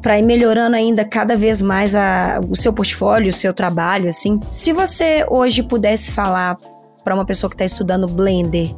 para 0.00 0.18
ir 0.18 0.22
melhorando 0.22 0.74
ainda 0.74 1.04
cada 1.04 1.36
vez 1.36 1.62
mais 1.62 1.94
a, 1.94 2.40
o 2.50 2.56
seu 2.56 2.72
portfólio, 2.72 3.28
o 3.28 3.32
seu 3.32 3.54
trabalho, 3.54 4.08
assim. 4.08 4.40
Se 4.50 4.72
você 4.72 5.24
hoje 5.30 5.62
pudesse 5.62 6.10
falar 6.10 6.56
para 7.04 7.14
uma 7.14 7.24
pessoa 7.24 7.48
que 7.48 7.54
está 7.54 7.64
estudando 7.64 8.06
Blender, 8.08 8.70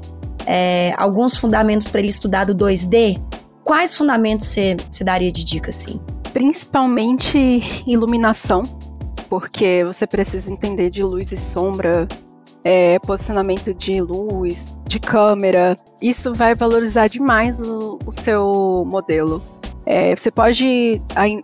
é, 0.46 0.94
alguns 0.96 1.37
fundamentos 1.37 1.88
para 1.88 2.00
ele 2.00 2.11
estudar 2.11 2.44
do 2.44 2.54
2D, 2.54 3.20
quais 3.62 3.94
fundamentos 3.94 4.46
você 4.46 4.76
daria 5.02 5.33
de 5.33 5.44
dica, 5.44 5.70
assim? 5.70 6.00
Principalmente 6.33 7.62
iluminação, 7.87 8.64
porque 9.28 9.85
você 9.85 10.07
precisa 10.07 10.52
entender 10.52 10.90
de 10.90 11.02
luz 11.02 11.33
e 11.33 11.37
sombra, 11.37 12.07
é, 12.62 12.98
posicionamento 12.98 13.74
de 13.74 14.00
luz, 14.00 14.66
de 14.87 14.98
câmera. 14.98 15.76
Isso 16.00 16.35
vai 16.35 16.54
valorizar 16.54 17.09
demais 17.09 17.61
o, 17.61 17.98
o 18.04 18.12
seu 18.12 18.85
modelo. 18.87 19.42
É, 19.87 20.16
você 20.16 20.31
pode 20.31 21.03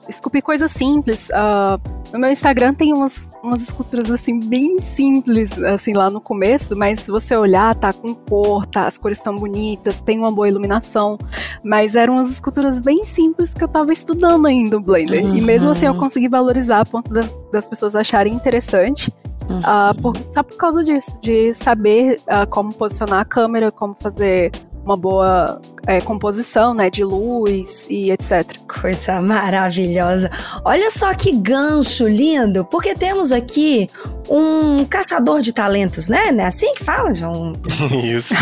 esculpir 0.09 0.43
coisas 0.43 0.71
simples. 0.71 1.29
Uh, 1.31 1.81
no 2.13 2.19
meu 2.19 2.31
Instagram 2.31 2.75
tem 2.75 2.93
umas, 2.93 3.29
umas 3.43 3.63
esculturas 3.63 4.11
assim 4.11 4.41
bem 4.41 4.81
simples, 4.81 5.51
assim 5.63 5.93
lá 5.93 6.11
no 6.11 6.21
começo, 6.21 6.75
mas 6.77 7.01
se 7.01 7.11
você 7.11 7.37
olhar, 7.37 7.75
tá 7.75 7.93
com 7.93 8.15
cor, 8.15 8.67
tá, 8.67 8.87
as 8.87 8.97
cores 8.97 9.19
estão 9.19 9.37
bonitas, 9.37 10.01
tem 10.01 10.19
uma 10.19 10.33
boa 10.33 10.49
iluminação. 10.49 11.19
Mas 11.63 11.95
eram 11.95 12.15
umas 12.15 12.31
esculturas 12.31 12.81
bem 12.81 13.05
simples 13.05 13.53
que 13.53 13.63
eu 13.63 13.69
tava 13.69 13.93
estudando 13.93 14.47
ainda 14.47 14.77
o 14.77 14.81
Blender. 14.81 15.25
Uhum. 15.25 15.35
E 15.35 15.41
mesmo 15.41 15.71
assim 15.71 15.87
eu 15.87 15.93
uhum. 15.93 15.99
consegui 15.99 16.29
valorizar 16.29 16.81
a 16.81 16.87
ponto 16.87 17.11
das, 17.11 17.35
das 17.53 17.67
pessoas 17.67 17.95
acharem 17.95 18.33
interessante. 18.33 19.13
Uhum. 19.49 19.59
Uh, 19.59 20.03
por, 20.03 20.17
só 20.31 20.43
por 20.43 20.57
causa 20.57 20.83
disso, 20.83 21.19
de 21.21 21.53
saber 21.55 22.21
uh, 22.23 22.49
como 22.49 22.73
posicionar 22.73 23.21
a 23.21 23.25
câmera, 23.25 23.71
como 23.73 23.95
fazer 23.95 24.53
uma 24.91 24.97
boa 24.97 25.61
é, 25.87 26.01
composição, 26.01 26.75
né, 26.75 26.91
de 26.91 27.05
luz 27.05 27.87
e 27.89 28.11
etc. 28.11 28.45
Coisa 28.67 29.21
maravilhosa. 29.21 30.31
Olha 30.65 30.91
só 30.91 31.15
que 31.15 31.33
gancho 31.33 32.09
lindo, 32.09 32.65
porque 32.65 32.95
temos 32.95 33.31
aqui 33.31 33.89
um 34.29 34.85
caçador 34.85 35.41
de 35.41 35.53
talentos, 35.53 36.09
né? 36.09 36.33
Não 36.33 36.45
é 36.45 36.47
assim 36.47 36.75
que 36.75 36.85
fala, 36.85 37.15
João? 37.15 37.55
Isso. 38.03 38.35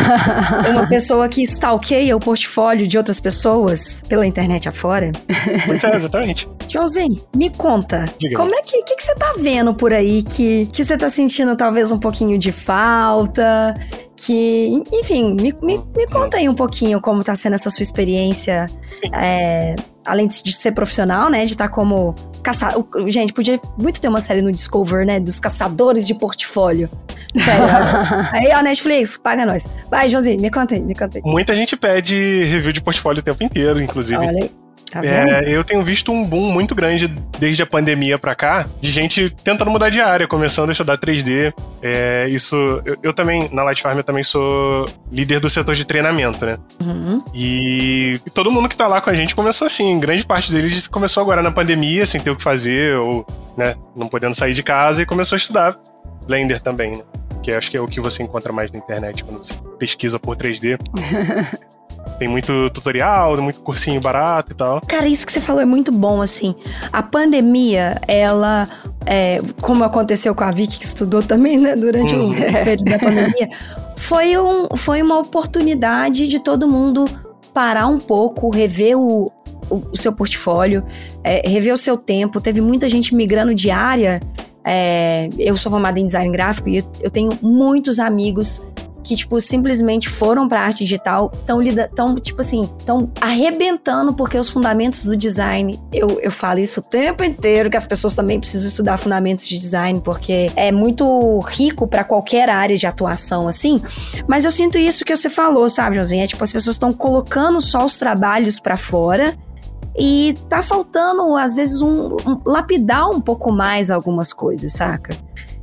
Uma 0.70 0.88
pessoa 0.88 1.28
que 1.28 1.42
stalkeia 1.42 2.16
o 2.16 2.20
portfólio 2.20 2.86
de 2.86 2.96
outras 2.96 3.20
pessoas 3.20 4.02
pela 4.08 4.26
internet 4.26 4.68
afora. 4.68 5.12
Pois 5.66 5.84
é, 5.84 5.96
exatamente. 5.96 6.48
Joãozinho, 6.66 7.20
me 7.34 7.50
conta, 7.50 8.08
Diga 8.18 8.36
como 8.36 8.54
é 8.54 8.62
que, 8.62 8.82
que, 8.82 8.96
que 8.96 9.02
você 9.02 9.14
tá 9.14 9.34
vendo 9.38 9.74
por 9.74 9.92
aí 9.92 10.22
que, 10.22 10.66
que 10.66 10.84
você 10.84 10.96
tá 10.96 11.08
sentindo 11.08 11.56
talvez 11.56 11.90
um 11.90 11.98
pouquinho 11.98 12.38
de 12.38 12.52
falta? 12.52 13.74
Que, 14.18 14.82
enfim, 14.92 15.32
me, 15.32 15.54
me, 15.62 15.78
me, 15.96 16.06
conta 16.08 16.38
aí 16.38 16.48
um 16.48 16.54
pouquinho 16.54 17.00
como 17.00 17.22
tá 17.22 17.36
sendo 17.36 17.54
essa 17.54 17.70
sua 17.70 17.84
experiência, 17.84 18.66
é, 19.14 19.76
além 20.04 20.26
de 20.26 20.52
ser 20.52 20.72
profissional, 20.72 21.30
né, 21.30 21.44
de 21.44 21.52
estar 21.52 21.68
tá 21.68 21.74
como 21.74 22.16
caçador. 22.42 22.84
Gente, 23.06 23.32
podia 23.32 23.60
muito 23.78 24.00
ter 24.00 24.08
uma 24.08 24.20
série 24.20 24.42
no 24.42 24.50
Discover, 24.50 25.06
né, 25.06 25.20
dos 25.20 25.38
caçadores 25.38 26.04
de 26.04 26.14
portfólio. 26.14 26.90
Sério. 27.38 27.64
aí, 28.32 28.48
ó, 28.58 28.60
Netflix, 28.60 29.16
paga 29.16 29.46
nós. 29.46 29.68
Vai, 29.88 30.08
Josinho, 30.08 30.40
me 30.40 30.50
conta 30.50 30.74
aí, 30.74 30.80
me 30.80 30.96
conta 30.96 31.18
aí. 31.18 31.22
Muita 31.24 31.54
gente 31.54 31.76
pede 31.76 32.44
review 32.44 32.72
de 32.72 32.82
portfólio 32.82 33.20
o 33.20 33.22
tempo 33.22 33.44
inteiro, 33.44 33.80
inclusive. 33.80 34.18
Olha. 34.18 34.50
Tá 34.90 35.04
é, 35.04 35.44
eu 35.46 35.62
tenho 35.62 35.84
visto 35.84 36.10
um 36.10 36.24
boom 36.24 36.50
muito 36.50 36.74
grande 36.74 37.08
desde 37.38 37.62
a 37.62 37.66
pandemia 37.66 38.18
pra 38.18 38.34
cá, 38.34 38.66
de 38.80 38.90
gente 38.90 39.30
tentando 39.44 39.70
mudar 39.70 39.90
de 39.90 40.00
área, 40.00 40.26
começando 40.26 40.70
a 40.70 40.72
estudar 40.72 40.98
3D. 40.98 41.52
É, 41.82 42.26
isso, 42.28 42.56
eu, 42.84 42.96
eu, 43.02 43.12
também, 43.12 43.48
na 43.52 43.62
Light 43.62 43.82
Farm, 43.82 43.98
eu 43.98 44.04
também 44.04 44.22
sou 44.22 44.88
líder 45.12 45.40
do 45.40 45.50
setor 45.50 45.74
de 45.74 45.84
treinamento, 45.84 46.44
né? 46.44 46.58
Uhum. 46.80 47.22
E, 47.34 48.20
e, 48.26 48.30
todo 48.30 48.50
mundo 48.50 48.68
que 48.68 48.76
tá 48.76 48.86
lá 48.86 49.00
com 49.00 49.10
a 49.10 49.14
gente 49.14 49.34
começou 49.34 49.66
assim, 49.66 49.98
grande 50.00 50.24
parte 50.24 50.50
deles 50.50 50.86
começou 50.86 51.22
agora 51.22 51.42
na 51.42 51.50
pandemia, 51.50 52.06
sem 52.06 52.20
ter 52.20 52.30
o 52.30 52.36
que 52.36 52.42
fazer, 52.42 52.96
ou, 52.96 53.26
né, 53.56 53.74
não 53.94 54.08
podendo 54.08 54.34
sair 54.34 54.54
de 54.54 54.62
casa, 54.62 55.02
e 55.02 55.06
começou 55.06 55.36
a 55.36 55.38
estudar 55.38 55.76
Blender 56.26 56.60
também, 56.60 56.98
né? 56.98 57.02
Que 57.42 57.52
acho 57.52 57.70
que 57.70 57.76
é 57.76 57.80
o 57.80 57.88
que 57.88 58.00
você 58.00 58.22
encontra 58.22 58.52
mais 58.52 58.70
na 58.70 58.78
internet 58.78 59.24
quando 59.24 59.38
você 59.38 59.54
pesquisa 59.78 60.18
por 60.18 60.36
3D. 60.36 60.78
Tem 62.18 62.26
muito 62.26 62.68
tutorial, 62.70 63.40
muito 63.40 63.60
cursinho 63.60 64.00
barato 64.00 64.52
e 64.52 64.54
tal. 64.54 64.80
Cara, 64.80 65.06
isso 65.06 65.24
que 65.24 65.32
você 65.32 65.40
falou 65.40 65.62
é 65.62 65.64
muito 65.64 65.92
bom, 65.92 66.20
assim. 66.20 66.54
A 66.92 67.02
pandemia, 67.02 68.00
ela. 68.08 68.68
É, 69.06 69.40
como 69.60 69.84
aconteceu 69.84 70.34
com 70.34 70.44
a 70.44 70.50
Vicky, 70.50 70.78
que 70.78 70.84
estudou 70.84 71.22
também, 71.22 71.56
né, 71.56 71.76
durante 71.76 72.14
uhum. 72.14 72.32
o 72.32 72.34
período 72.64 72.84
da 72.84 72.98
pandemia, 72.98 73.48
foi, 73.96 74.36
um, 74.36 74.76
foi 74.76 75.00
uma 75.00 75.18
oportunidade 75.18 76.26
de 76.26 76.40
todo 76.40 76.68
mundo 76.68 77.08
parar 77.54 77.86
um 77.86 77.98
pouco, 77.98 78.50
rever 78.50 78.98
o, 78.98 79.32
o, 79.70 79.82
o 79.92 79.96
seu 79.96 80.12
portfólio, 80.12 80.84
é, 81.22 81.48
rever 81.48 81.72
o 81.72 81.78
seu 81.78 81.96
tempo. 81.96 82.40
Teve 82.40 82.60
muita 82.60 82.88
gente 82.88 83.14
migrando 83.14 83.54
de 83.54 83.70
área. 83.70 84.20
É, 84.64 85.28
eu 85.38 85.54
sou 85.54 85.70
formada 85.70 85.98
em 85.98 86.04
design 86.04 86.30
gráfico 86.30 86.68
e 86.68 86.84
eu 87.00 87.10
tenho 87.10 87.30
muitos 87.40 87.98
amigos 87.98 88.60
que, 89.02 89.16
tipo, 89.16 89.40
simplesmente 89.40 90.08
foram 90.08 90.48
pra 90.48 90.62
arte 90.62 90.78
digital, 90.78 91.30
estão, 91.34 91.60
tão, 91.94 92.14
tipo 92.16 92.40
assim, 92.40 92.68
estão 92.78 93.10
arrebentando 93.20 94.12
porque 94.12 94.38
os 94.38 94.48
fundamentos 94.48 95.04
do 95.04 95.16
design, 95.16 95.80
eu, 95.92 96.20
eu 96.20 96.30
falo 96.30 96.58
isso 96.58 96.80
o 96.80 96.82
tempo 96.82 97.24
inteiro, 97.24 97.70
que 97.70 97.76
as 97.76 97.86
pessoas 97.86 98.14
também 98.14 98.38
precisam 98.38 98.68
estudar 98.68 98.98
fundamentos 98.98 99.46
de 99.46 99.56
design, 99.56 100.00
porque 100.00 100.52
é 100.56 100.70
muito 100.70 101.40
rico 101.40 101.86
para 101.86 102.04
qualquer 102.04 102.48
área 102.48 102.76
de 102.76 102.86
atuação, 102.86 103.48
assim. 103.48 103.80
Mas 104.26 104.44
eu 104.44 104.50
sinto 104.50 104.76
isso 104.76 105.04
que 105.04 105.16
você 105.16 105.30
falou, 105.30 105.68
sabe, 105.68 105.96
Joãozinho? 105.96 106.24
É 106.24 106.26
tipo, 106.26 106.42
as 106.42 106.52
pessoas 106.52 106.74
estão 106.74 106.92
colocando 106.92 107.60
só 107.60 107.84
os 107.84 107.96
trabalhos 107.96 108.60
para 108.60 108.76
fora 108.76 109.36
e 109.98 110.34
tá 110.48 110.62
faltando, 110.62 111.36
às 111.36 111.54
vezes, 111.54 111.82
um, 111.82 112.14
um, 112.14 112.40
lapidar 112.46 113.10
um 113.10 113.20
pouco 113.20 113.50
mais 113.50 113.90
algumas 113.90 114.32
coisas, 114.32 114.72
saca? 114.72 115.16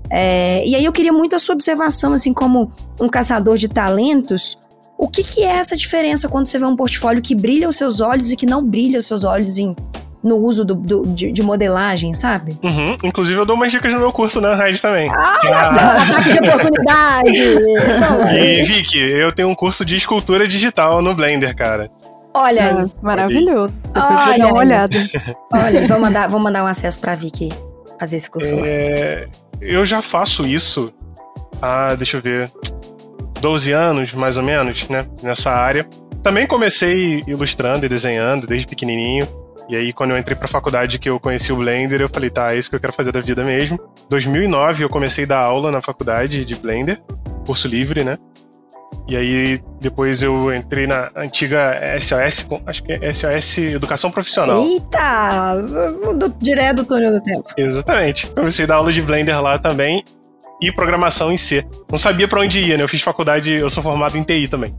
É, 0.09 0.63
e 0.65 0.75
aí 0.75 0.85
eu 0.85 0.91
queria 0.91 1.13
muito 1.13 1.35
a 1.35 1.39
sua 1.39 1.53
observação, 1.53 2.13
assim, 2.13 2.33
como 2.33 2.71
um 2.99 3.09
caçador 3.09 3.57
de 3.57 3.67
talentos. 3.67 4.57
O 4.97 5.07
que, 5.07 5.23
que 5.23 5.43
é 5.43 5.57
essa 5.57 5.75
diferença 5.75 6.27
quando 6.27 6.47
você 6.47 6.57
vê 6.57 6.65
um 6.65 6.75
portfólio 6.75 7.21
que 7.21 7.35
brilha 7.35 7.67
os 7.67 7.75
seus 7.75 7.99
olhos 7.99 8.31
e 8.31 8.35
que 8.35 8.45
não 8.45 8.63
brilha 8.63 8.99
os 8.99 9.05
seus 9.05 9.23
olhos 9.23 9.57
em, 9.57 9.75
no 10.23 10.37
uso 10.37 10.63
do, 10.63 10.73
do 10.73 11.05
de, 11.07 11.31
de, 11.31 11.43
modelagem, 11.43 12.13
sabe? 12.13 12.57
Uhum. 12.63 12.97
Inclusive, 13.03 13.37
eu 13.37 13.45
dou 13.45 13.55
umas 13.55 13.71
dicas 13.71 13.93
no 13.93 13.99
meu 13.99 14.11
curso 14.11 14.39
na 14.39 14.55
Red 14.55 14.77
também. 14.77 15.09
Ah, 15.09 15.37
ah. 15.45 16.01
ataque 16.01 16.31
de 16.31 16.49
oportunidade! 16.49 17.41
e, 18.35 18.63
Vicky, 18.63 18.99
eu 18.99 19.31
tenho 19.31 19.49
um 19.49 19.55
curso 19.55 19.83
de 19.83 19.95
escultura 19.95 20.47
digital 20.47 21.01
no 21.01 21.13
Blender, 21.13 21.55
cara. 21.55 21.91
Olha 22.33 22.67
aí. 22.67 22.75
Ah, 22.75 22.89
maravilhoso. 23.01 23.73
Depois 23.85 24.05
Olha 24.05 24.37
dar 24.37 24.47
uma 24.47 24.59
olhada. 24.59 24.97
Olha, 25.53 25.87
vou 25.87 25.99
mandar, 25.99 26.27
vou 26.27 26.39
mandar 26.39 26.63
um 26.63 26.67
acesso 26.67 26.99
pra 26.99 27.15
Vicky 27.15 27.49
fazer 27.99 28.17
esse 28.17 28.29
curso 28.29 28.55
é... 28.55 29.27
lá. 29.27 29.44
Eu 29.61 29.85
já 29.85 30.01
faço 30.01 30.45
isso 30.45 30.93
há, 31.61 31.95
deixa 31.95 32.17
eu 32.17 32.21
ver, 32.21 32.51
12 33.41 33.71
anos, 33.71 34.13
mais 34.13 34.37
ou 34.37 34.43
menos, 34.43 34.87
né? 34.89 35.05
Nessa 35.21 35.51
área. 35.51 35.87
Também 36.21 36.47
comecei 36.47 37.23
ilustrando 37.27 37.85
e 37.85 37.89
desenhando 37.89 38.47
desde 38.47 38.67
pequenininho. 38.67 39.27
E 39.67 39.75
aí, 39.75 39.93
quando 39.93 40.11
eu 40.11 40.17
entrei 40.17 40.35
pra 40.35 40.47
faculdade 40.47 40.99
que 40.99 41.09
eu 41.09 41.19
conheci 41.19 41.51
o 41.51 41.55
Blender, 41.55 42.01
eu 42.01 42.09
falei, 42.09 42.29
tá, 42.29 42.53
é 42.53 42.57
isso 42.57 42.69
que 42.69 42.75
eu 42.75 42.79
quero 42.79 42.93
fazer 42.93 43.11
da 43.11 43.19
vida 43.19 43.43
mesmo. 43.43 43.79
2009 44.09 44.83
eu 44.83 44.89
comecei 44.89 45.23
a 45.25 45.27
dar 45.27 45.39
aula 45.39 45.71
na 45.71 45.81
faculdade 45.81 46.45
de 46.45 46.55
Blender, 46.55 47.01
curso 47.45 47.67
livre, 47.67 48.03
né? 48.03 48.17
E 49.07 49.15
aí, 49.15 49.61
depois 49.79 50.23
eu 50.23 50.53
entrei 50.53 50.87
na 50.87 51.11
antiga 51.15 51.79
SOS, 51.99 52.47
acho 52.65 52.83
que 52.83 52.93
é 52.93 53.13
SOS 53.13 53.57
Educação 53.59 54.09
Profissional. 54.09 54.63
Eita! 54.63 55.55
Do, 56.17 56.29
direto 56.39 56.77
do 56.77 56.85
túnel 56.85 57.11
do 57.11 57.21
tempo. 57.21 57.45
Exatamente. 57.55 58.27
Comecei 58.27 58.65
a 58.65 58.67
dar 58.67 58.75
aula 58.75 58.91
de 58.91 59.01
Blender 59.01 59.39
lá 59.39 59.59
também 59.59 60.03
e 60.61 60.71
programação 60.71 61.31
em 61.31 61.37
C. 61.37 61.63
Não 61.89 61.97
sabia 61.97 62.27
para 62.27 62.41
onde 62.41 62.59
ia, 62.59 62.77
né? 62.77 62.83
Eu 62.83 62.87
fiz 62.87 63.01
faculdade, 63.01 63.51
eu 63.51 63.69
sou 63.69 63.83
formado 63.83 64.17
em 64.17 64.23
TI 64.23 64.47
também. 64.47 64.73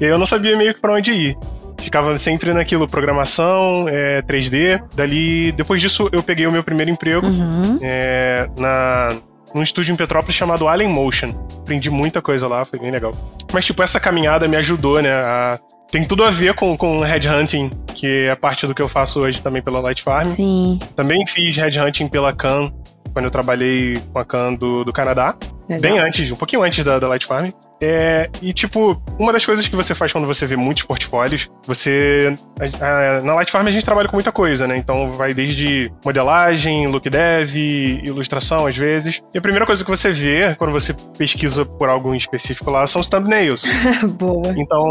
E 0.00 0.04
aí 0.04 0.10
eu 0.10 0.18
não 0.18 0.26
sabia 0.26 0.56
meio 0.56 0.74
que 0.74 0.80
pra 0.80 0.94
onde 0.94 1.12
ir. 1.12 1.36
Ficava 1.78 2.16
sempre 2.18 2.52
naquilo, 2.54 2.86
programação, 2.86 3.88
é, 3.88 4.22
3D. 4.22 4.80
Dali, 4.94 5.50
depois 5.52 5.80
disso, 5.80 6.08
eu 6.12 6.22
peguei 6.22 6.46
o 6.46 6.52
meu 6.52 6.62
primeiro 6.62 6.90
emprego 6.90 7.26
uhum. 7.26 7.78
é, 7.82 8.48
na 8.56 9.16
num 9.54 9.62
estúdio 9.62 9.92
em 9.92 9.96
Petrópolis 9.96 10.34
chamado 10.34 10.68
Alien 10.68 10.90
Motion. 10.90 11.32
Aprendi 11.60 11.90
muita 11.90 12.20
coisa 12.20 12.48
lá, 12.48 12.64
foi 12.64 12.78
bem 12.78 12.90
legal. 12.90 13.14
Mas, 13.52 13.64
tipo, 13.64 13.82
essa 13.82 14.00
caminhada 14.00 14.48
me 14.48 14.56
ajudou, 14.56 15.00
né? 15.00 15.12
A... 15.12 15.58
Tem 15.90 16.04
tudo 16.04 16.24
a 16.24 16.30
ver 16.30 16.54
com, 16.54 16.76
com 16.76 17.00
headhunting, 17.00 17.70
que 17.94 18.26
é 18.26 18.34
parte 18.34 18.66
do 18.66 18.74
que 18.74 18.80
eu 18.80 18.88
faço 18.88 19.20
hoje 19.20 19.42
também 19.42 19.60
pela 19.60 19.78
Light 19.78 20.02
Farm. 20.02 20.26
Sim. 20.26 20.80
Também 20.96 21.26
fiz 21.26 21.56
headhunting 21.56 22.08
pela 22.08 22.32
Can, 22.32 22.72
quando 23.12 23.26
eu 23.26 23.30
trabalhei 23.30 24.00
com 24.12 24.18
a 24.18 24.24
Can 24.24 24.54
do, 24.54 24.84
do 24.84 24.92
Canadá. 24.92 25.36
Legal. 25.76 25.96
Bem 25.96 25.98
antes, 25.98 26.30
um 26.30 26.36
pouquinho 26.36 26.62
antes 26.62 26.84
da, 26.84 26.98
da 26.98 27.08
Light 27.08 27.26
Farm. 27.26 27.50
É, 27.80 28.30
e, 28.40 28.52
tipo, 28.52 29.02
uma 29.18 29.32
das 29.32 29.44
coisas 29.44 29.66
que 29.66 29.74
você 29.74 29.92
faz 29.94 30.12
quando 30.12 30.26
você 30.26 30.46
vê 30.46 30.54
muitos 30.54 30.84
portfólios, 30.84 31.50
você. 31.66 32.36
A, 32.80 33.18
a, 33.18 33.22
na 33.22 33.34
Light 33.34 33.50
Farm 33.50 33.66
a 33.66 33.70
gente 33.72 33.84
trabalha 33.84 34.08
com 34.08 34.14
muita 34.14 34.30
coisa, 34.30 34.68
né? 34.68 34.76
Então 34.76 35.12
vai 35.12 35.34
desde 35.34 35.92
modelagem, 36.04 36.86
look 36.86 37.10
dev, 37.10 37.56
ilustração 37.56 38.66
às 38.66 38.76
vezes. 38.76 39.20
E 39.34 39.38
a 39.38 39.40
primeira 39.40 39.66
coisa 39.66 39.84
que 39.84 39.90
você 39.90 40.12
vê 40.12 40.54
quando 40.54 40.72
você 40.72 40.94
pesquisa 41.18 41.64
por 41.64 41.88
algo 41.88 42.14
específico 42.14 42.70
lá 42.70 42.86
são 42.86 43.00
os 43.00 43.08
thumbnails. 43.08 43.64
Boa. 44.16 44.54
Então. 44.56 44.84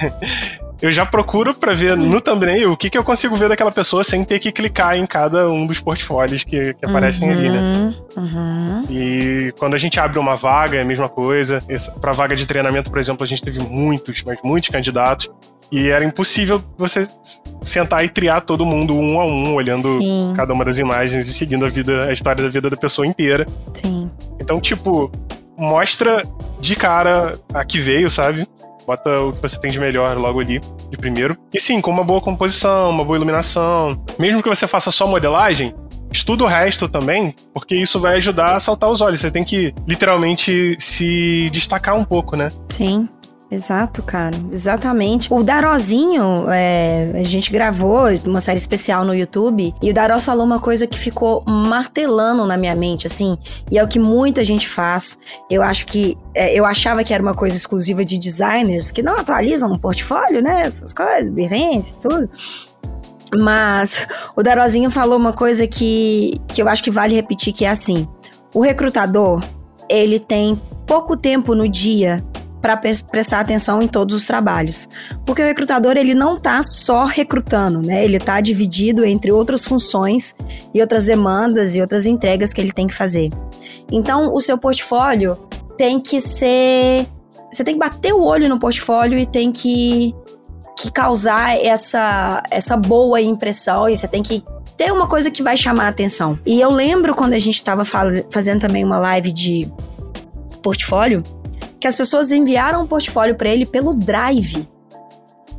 eu 0.84 0.92
já 0.92 1.06
procuro 1.06 1.54
para 1.54 1.72
ver 1.72 1.96
no 1.96 2.20
thumbnail 2.20 2.70
o 2.70 2.76
que, 2.76 2.90
que 2.90 2.98
eu 2.98 3.02
consigo 3.02 3.34
ver 3.36 3.48
daquela 3.48 3.72
pessoa 3.72 4.04
sem 4.04 4.22
ter 4.22 4.38
que 4.38 4.52
clicar 4.52 4.98
em 4.98 5.06
cada 5.06 5.48
um 5.48 5.66
dos 5.66 5.80
portfólios 5.80 6.44
que, 6.44 6.74
que 6.74 6.84
aparecem 6.84 7.26
uhum, 7.26 7.34
ali, 7.34 7.48
né? 7.48 7.94
Uhum. 8.14 8.84
E 8.90 9.54
quando 9.58 9.72
a 9.72 9.78
gente 9.78 9.98
abre 9.98 10.18
uma 10.18 10.36
vaga, 10.36 10.76
é 10.76 10.82
a 10.82 10.84
mesma 10.84 11.08
coisa. 11.08 11.64
Para 12.02 12.12
vaga 12.12 12.36
de 12.36 12.46
treinamento, 12.46 12.90
por 12.90 12.98
exemplo, 12.98 13.24
a 13.24 13.26
gente 13.26 13.40
teve 13.40 13.60
muitos, 13.60 14.22
mas 14.24 14.36
muitos 14.44 14.68
candidatos. 14.68 15.30
E 15.72 15.88
era 15.88 16.04
impossível 16.04 16.62
você 16.76 17.08
sentar 17.62 18.04
e 18.04 18.10
triar 18.10 18.42
todo 18.42 18.66
mundo 18.66 18.94
um 18.94 19.18
a 19.18 19.24
um, 19.24 19.54
olhando 19.54 19.88
Sim. 19.88 20.34
cada 20.36 20.52
uma 20.52 20.66
das 20.66 20.78
imagens 20.78 21.26
e 21.26 21.32
seguindo 21.32 21.64
a 21.64 21.70
vida, 21.70 22.08
a 22.08 22.12
história 22.12 22.44
da 22.44 22.50
vida 22.50 22.68
da 22.68 22.76
pessoa 22.76 23.06
inteira. 23.06 23.46
Sim. 23.72 24.10
Então, 24.38 24.60
tipo, 24.60 25.10
mostra 25.56 26.22
de 26.60 26.76
cara 26.76 27.38
a 27.54 27.64
que 27.64 27.78
veio, 27.78 28.10
sabe? 28.10 28.46
Bota 28.86 29.20
o 29.20 29.32
que 29.32 29.40
você 29.40 29.58
tem 29.58 29.70
de 29.70 29.80
melhor 29.80 30.16
logo 30.16 30.40
ali, 30.40 30.60
de 30.90 30.96
primeiro. 30.96 31.36
E 31.52 31.60
sim, 31.60 31.80
com 31.80 31.90
uma 31.90 32.04
boa 32.04 32.20
composição, 32.20 32.90
uma 32.90 33.04
boa 33.04 33.16
iluminação. 33.16 34.02
Mesmo 34.18 34.42
que 34.42 34.48
você 34.48 34.66
faça 34.66 34.90
só 34.90 35.06
modelagem, 35.06 35.74
estuda 36.12 36.44
o 36.44 36.46
resto 36.46 36.88
também, 36.88 37.34
porque 37.52 37.74
isso 37.74 37.98
vai 37.98 38.16
ajudar 38.16 38.54
a 38.54 38.60
saltar 38.60 38.90
os 38.90 39.00
olhos. 39.00 39.20
Você 39.20 39.30
tem 39.30 39.44
que 39.44 39.74
literalmente 39.86 40.76
se 40.78 41.48
destacar 41.50 41.96
um 41.96 42.04
pouco, 42.04 42.36
né? 42.36 42.52
Sim. 42.68 43.08
Exato, 43.50 44.02
cara. 44.02 44.34
Exatamente. 44.50 45.32
O 45.32 45.42
Darozinho, 45.42 46.46
é, 46.48 47.12
a 47.14 47.24
gente 47.24 47.52
gravou 47.52 48.06
uma 48.24 48.40
série 48.40 48.56
especial 48.56 49.04
no 49.04 49.14
YouTube 49.14 49.74
e 49.80 49.90
o 49.90 49.94
Daró 49.94 50.18
falou 50.18 50.44
uma 50.44 50.58
coisa 50.58 50.86
que 50.86 50.98
ficou 50.98 51.42
martelando 51.46 52.46
na 52.46 52.56
minha 52.56 52.74
mente, 52.74 53.06
assim, 53.06 53.38
e 53.70 53.78
é 53.78 53.84
o 53.84 53.88
que 53.88 53.98
muita 53.98 54.42
gente 54.42 54.66
faz. 54.66 55.18
Eu 55.50 55.62
acho 55.62 55.86
que. 55.86 56.16
É, 56.34 56.52
eu 56.52 56.64
achava 56.64 57.04
que 57.04 57.12
era 57.14 57.22
uma 57.22 57.34
coisa 57.34 57.56
exclusiva 57.56 58.04
de 58.04 58.18
designers 58.18 58.90
que 58.90 59.02
não 59.02 59.16
atualizam 59.16 59.70
um 59.70 59.78
portfólio, 59.78 60.42
né? 60.42 60.62
Essas 60.62 60.92
coisas, 60.92 61.28
Behance, 61.28 61.94
tudo. 62.00 62.28
Mas 63.36 64.06
o 64.34 64.42
Darozinho 64.42 64.90
falou 64.90 65.16
uma 65.16 65.32
coisa 65.32 65.66
que, 65.66 66.40
que 66.48 66.62
eu 66.62 66.68
acho 66.68 66.82
que 66.82 66.90
vale 66.90 67.14
repetir, 67.14 67.52
que 67.52 67.64
é 67.64 67.70
assim. 67.70 68.08
O 68.52 68.60
recrutador, 68.60 69.42
ele 69.88 70.18
tem 70.18 70.60
pouco 70.86 71.16
tempo 71.16 71.54
no 71.54 71.68
dia 71.68 72.24
para 72.64 72.78
prestar 72.78 73.40
atenção 73.40 73.82
em 73.82 73.86
todos 73.86 74.14
os 74.14 74.26
trabalhos. 74.26 74.88
Porque 75.26 75.42
o 75.42 75.44
recrutador, 75.44 75.98
ele 75.98 76.14
não 76.14 76.40
tá 76.40 76.62
só 76.62 77.04
recrutando, 77.04 77.82
né? 77.82 78.02
Ele 78.02 78.18
tá 78.18 78.40
dividido 78.40 79.04
entre 79.04 79.30
outras 79.30 79.66
funções 79.66 80.34
e 80.72 80.80
outras 80.80 81.04
demandas 81.04 81.76
e 81.76 81.82
outras 81.82 82.06
entregas 82.06 82.54
que 82.54 82.62
ele 82.62 82.72
tem 82.72 82.86
que 82.86 82.94
fazer. 82.94 83.30
Então, 83.92 84.32
o 84.32 84.40
seu 84.40 84.56
portfólio 84.56 85.36
tem 85.76 86.00
que 86.00 86.22
ser 86.22 87.06
você 87.52 87.62
tem 87.62 87.74
que 87.74 87.80
bater 87.80 88.14
o 88.14 88.22
olho 88.24 88.48
no 88.48 88.58
portfólio 88.58 89.18
e 89.18 89.26
tem 89.26 89.52
que, 89.52 90.14
que 90.78 90.90
causar 90.90 91.62
essa, 91.62 92.42
essa 92.50 92.78
boa 92.78 93.20
impressão 93.20 93.90
e 93.90 93.96
você 93.96 94.08
tem 94.08 94.22
que 94.22 94.42
ter 94.74 94.90
uma 94.90 95.06
coisa 95.06 95.30
que 95.30 95.42
vai 95.42 95.54
chamar 95.54 95.84
a 95.84 95.88
atenção. 95.88 96.38
E 96.46 96.62
eu 96.62 96.70
lembro 96.70 97.14
quando 97.14 97.34
a 97.34 97.38
gente 97.38 97.56
estava 97.56 97.84
faz, 97.84 98.24
fazendo 98.30 98.62
também 98.62 98.82
uma 98.82 98.98
live 98.98 99.30
de 99.30 99.70
portfólio, 100.62 101.22
que 101.84 101.88
as 101.88 101.94
pessoas 101.94 102.32
enviaram 102.32 102.82
um 102.82 102.86
portfólio 102.86 103.34
para 103.34 103.50
ele 103.50 103.66
pelo 103.66 103.92
Drive. 103.92 104.66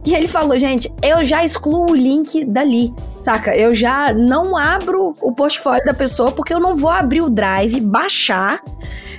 E 0.03 0.15
ele 0.15 0.27
falou, 0.27 0.57
gente, 0.57 0.91
eu 1.03 1.23
já 1.23 1.45
excluo 1.45 1.91
o 1.91 1.95
link 1.95 2.43
dali, 2.45 2.91
saca? 3.21 3.55
Eu 3.55 3.75
já 3.75 4.11
não 4.11 4.57
abro 4.57 5.15
o 5.21 5.31
portfólio 5.35 5.85
da 5.85 5.93
pessoa 5.93 6.31
porque 6.31 6.51
eu 6.51 6.59
não 6.59 6.75
vou 6.75 6.89
abrir 6.89 7.21
o 7.21 7.29
Drive, 7.29 7.79
baixar. 7.79 8.59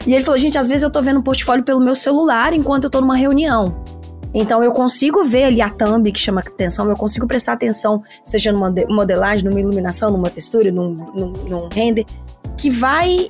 E 0.04 0.12
ele 0.12 0.24
falou, 0.24 0.36
gente, 0.36 0.58
às 0.58 0.66
vezes 0.66 0.82
eu 0.82 0.90
tô 0.90 1.00
vendo 1.00 1.20
o 1.20 1.22
portfólio 1.22 1.62
pelo 1.62 1.78
meu 1.78 1.94
celular 1.94 2.52
enquanto 2.52 2.84
eu 2.84 2.90
tô 2.90 3.00
numa 3.00 3.14
reunião. 3.14 3.84
Então 4.34 4.64
eu 4.64 4.72
consigo 4.72 5.22
ver 5.22 5.44
ali 5.44 5.62
a 5.62 5.70
thumb 5.70 6.10
que 6.10 6.18
chama 6.18 6.40
atenção, 6.40 6.90
eu 6.90 6.96
consigo 6.96 7.24
prestar 7.24 7.52
atenção, 7.52 8.02
seja 8.24 8.50
numa 8.50 8.74
modelagem, 8.88 9.48
numa 9.48 9.60
iluminação, 9.60 10.10
numa 10.10 10.28
textura, 10.28 10.72
num, 10.72 10.92
num, 11.14 11.32
num 11.48 11.68
render, 11.68 12.04
que 12.58 12.68
vai 12.68 13.28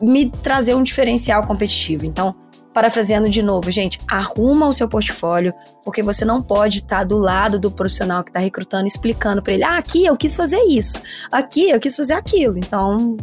me 0.00 0.30
trazer 0.30 0.74
um 0.74 0.82
diferencial 0.82 1.46
competitivo. 1.46 2.06
Então, 2.06 2.34
Parafraseando 2.72 3.28
de 3.28 3.42
novo, 3.42 3.70
gente, 3.70 3.98
arruma 4.08 4.66
o 4.66 4.72
seu 4.72 4.88
portfólio, 4.88 5.52
porque 5.84 6.02
você 6.02 6.24
não 6.24 6.42
pode 6.42 6.78
estar 6.78 6.98
tá 6.98 7.04
do 7.04 7.18
lado 7.18 7.58
do 7.58 7.70
profissional 7.70 8.24
que 8.24 8.30
está 8.30 8.40
recrutando, 8.40 8.86
explicando 8.86 9.42
para 9.42 9.52
ele: 9.52 9.64
ah, 9.64 9.76
aqui 9.76 10.06
eu 10.06 10.16
quis 10.16 10.34
fazer 10.34 10.60
isso, 10.62 11.00
aqui 11.30 11.70
eu 11.70 11.78
quis 11.78 11.94
fazer 11.94 12.14
aquilo. 12.14 12.56
Então, 12.56 13.16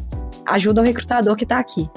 ajuda 0.46 0.82
o 0.82 0.84
recrutador 0.84 1.36
que 1.36 1.44
está 1.44 1.60
aqui. 1.60 1.90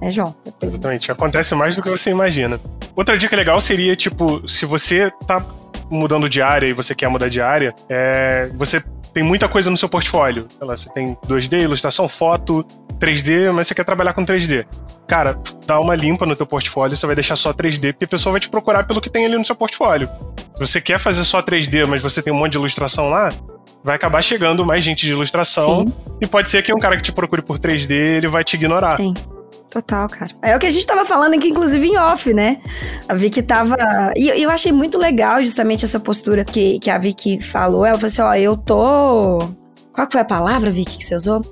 É, 0.00 0.10
João? 0.10 0.34
Exatamente. 0.60 1.10
Acontece 1.10 1.54
mais 1.54 1.76
do 1.76 1.82
que 1.82 1.88
você 1.88 2.10
imagina. 2.10 2.60
Outra 2.94 3.16
dica 3.16 3.34
legal 3.36 3.60
seria, 3.60 3.96
tipo, 3.96 4.46
se 4.48 4.66
você 4.66 5.10
tá 5.26 5.44
mudando 5.90 6.28
de 6.28 6.42
área 6.42 6.66
e 6.66 6.72
você 6.72 6.94
quer 6.94 7.08
mudar 7.08 7.28
de 7.28 7.40
área, 7.40 7.74
é, 7.88 8.50
você 8.54 8.82
tem 9.16 9.24
muita 9.24 9.48
coisa 9.48 9.70
no 9.70 9.78
seu 9.78 9.88
portfólio. 9.88 10.46
Você 10.60 10.92
tem 10.92 11.16
2D, 11.26 11.62
ilustração, 11.62 12.06
foto, 12.06 12.62
3D, 13.00 13.50
mas 13.50 13.66
você 13.66 13.74
quer 13.74 13.84
trabalhar 13.84 14.12
com 14.12 14.26
3D 14.26 14.66
cara, 15.06 15.38
dá 15.64 15.78
uma 15.78 15.94
limpa 15.94 16.26
no 16.26 16.34
teu 16.34 16.44
portfólio, 16.44 16.96
você 16.96 17.06
vai 17.06 17.14
deixar 17.14 17.36
só 17.36 17.54
3D, 17.54 17.92
porque 17.92 18.06
a 18.06 18.08
pessoa 18.08 18.32
vai 18.32 18.40
te 18.40 18.48
procurar 18.48 18.84
pelo 18.84 19.00
que 19.00 19.08
tem 19.08 19.24
ali 19.24 19.36
no 19.36 19.44
seu 19.44 19.54
portfólio. 19.54 20.08
Se 20.56 20.66
você 20.66 20.80
quer 20.80 20.98
fazer 20.98 21.24
só 21.24 21.40
3D, 21.40 21.86
mas 21.86 22.02
você 22.02 22.20
tem 22.20 22.32
um 22.32 22.36
monte 22.36 22.52
de 22.52 22.58
ilustração 22.58 23.08
lá, 23.08 23.32
vai 23.84 23.94
acabar 23.94 24.20
chegando 24.20 24.66
mais 24.66 24.82
gente 24.82 25.06
de 25.06 25.12
ilustração. 25.12 25.86
Sim. 25.86 25.92
E 26.20 26.26
pode 26.26 26.50
ser 26.50 26.60
que 26.62 26.74
um 26.74 26.80
cara 26.80 26.96
que 26.96 27.04
te 27.04 27.12
procure 27.12 27.40
por 27.40 27.56
3D, 27.56 27.92
ele 27.92 28.26
vai 28.26 28.42
te 28.42 28.54
ignorar. 28.54 28.96
Sim. 28.96 29.14
Total, 29.76 30.08
cara. 30.08 30.30
É 30.40 30.56
o 30.56 30.58
que 30.58 30.64
a 30.64 30.70
gente 30.70 30.86
tava 30.86 31.04
falando 31.04 31.34
aqui, 31.34 31.48
inclusive, 31.48 31.86
em 31.86 31.98
off, 31.98 32.32
né? 32.32 32.62
A 33.06 33.12
Vicky 33.12 33.42
tava. 33.42 33.76
E 34.16 34.42
eu 34.42 34.48
achei 34.48 34.72
muito 34.72 34.96
legal 34.96 35.42
justamente 35.42 35.84
essa 35.84 36.00
postura 36.00 36.46
que, 36.46 36.78
que 36.78 36.88
a 36.88 36.96
Vicky 36.96 37.38
falou. 37.42 37.84
Ela 37.84 37.98
falou 37.98 38.06
assim: 38.06 38.22
ó, 38.22 38.34
eu 38.34 38.56
tô. 38.56 39.46
Qual 39.96 40.06
foi 40.12 40.20
a 40.20 40.24
palavra, 40.24 40.70
Vicky, 40.70 40.98
que 40.98 41.04
você 41.04 41.14
usou? 41.14 41.42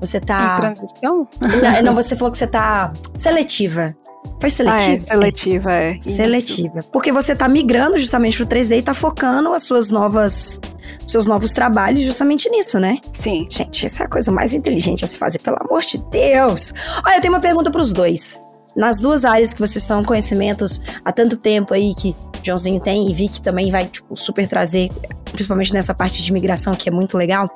Você 0.00 0.20
tá. 0.20 0.56
Em 0.56 0.60
transição? 0.60 1.28
Não, 1.40 1.82
não, 1.84 1.94
você 1.94 2.16
falou 2.16 2.32
que 2.32 2.36
você 2.36 2.48
tá 2.48 2.92
seletiva. 3.14 3.96
Foi 4.40 4.50
seletiva? 4.50 5.04
Ah, 5.08 5.12
é, 5.12 5.14
seletiva, 5.14 5.72
é. 5.72 6.00
Seletiva. 6.00 6.82
Porque 6.92 7.12
você 7.12 7.36
tá 7.36 7.48
migrando 7.48 7.96
justamente 7.96 8.36
pro 8.36 8.44
3D 8.44 8.78
e 8.78 8.82
tá 8.82 8.92
focando 8.92 9.52
as 9.52 9.62
suas 9.62 9.90
novas 9.90 10.60
seus 11.06 11.26
novos 11.26 11.52
trabalhos 11.52 12.02
justamente 12.02 12.50
nisso, 12.50 12.80
né? 12.80 12.98
Sim. 13.12 13.46
Gente, 13.48 13.86
essa 13.86 14.02
é 14.02 14.06
a 14.06 14.08
coisa 14.08 14.32
mais 14.32 14.52
inteligente 14.52 15.04
a 15.04 15.08
se 15.08 15.16
fazer, 15.16 15.38
pelo 15.38 15.58
amor 15.60 15.82
de 15.82 15.98
Deus. 16.10 16.74
Olha, 17.06 17.16
eu 17.16 17.20
tenho 17.20 17.32
uma 17.32 17.40
pergunta 17.40 17.70
para 17.70 17.80
os 17.80 17.92
dois. 17.92 18.40
Nas 18.74 18.98
duas 18.98 19.24
áreas 19.24 19.54
que 19.54 19.60
vocês 19.60 19.84
estão 19.84 20.02
conhecimentos 20.02 20.80
há 21.04 21.12
tanto 21.12 21.36
tempo 21.36 21.72
aí 21.72 21.94
que 21.94 22.10
o 22.10 22.44
Joãozinho 22.44 22.80
tem 22.80 23.08
e 23.08 23.14
vi 23.14 23.28
que 23.28 23.40
também 23.40 23.70
vai 23.70 23.86
tipo, 23.86 24.16
super 24.16 24.48
trazer, 24.48 24.90
principalmente 25.32 25.72
nessa 25.72 25.94
parte 25.94 26.22
de 26.22 26.32
migração 26.32 26.74
que 26.74 26.88
é 26.88 26.92
muito 26.92 27.16
legal. 27.16 27.48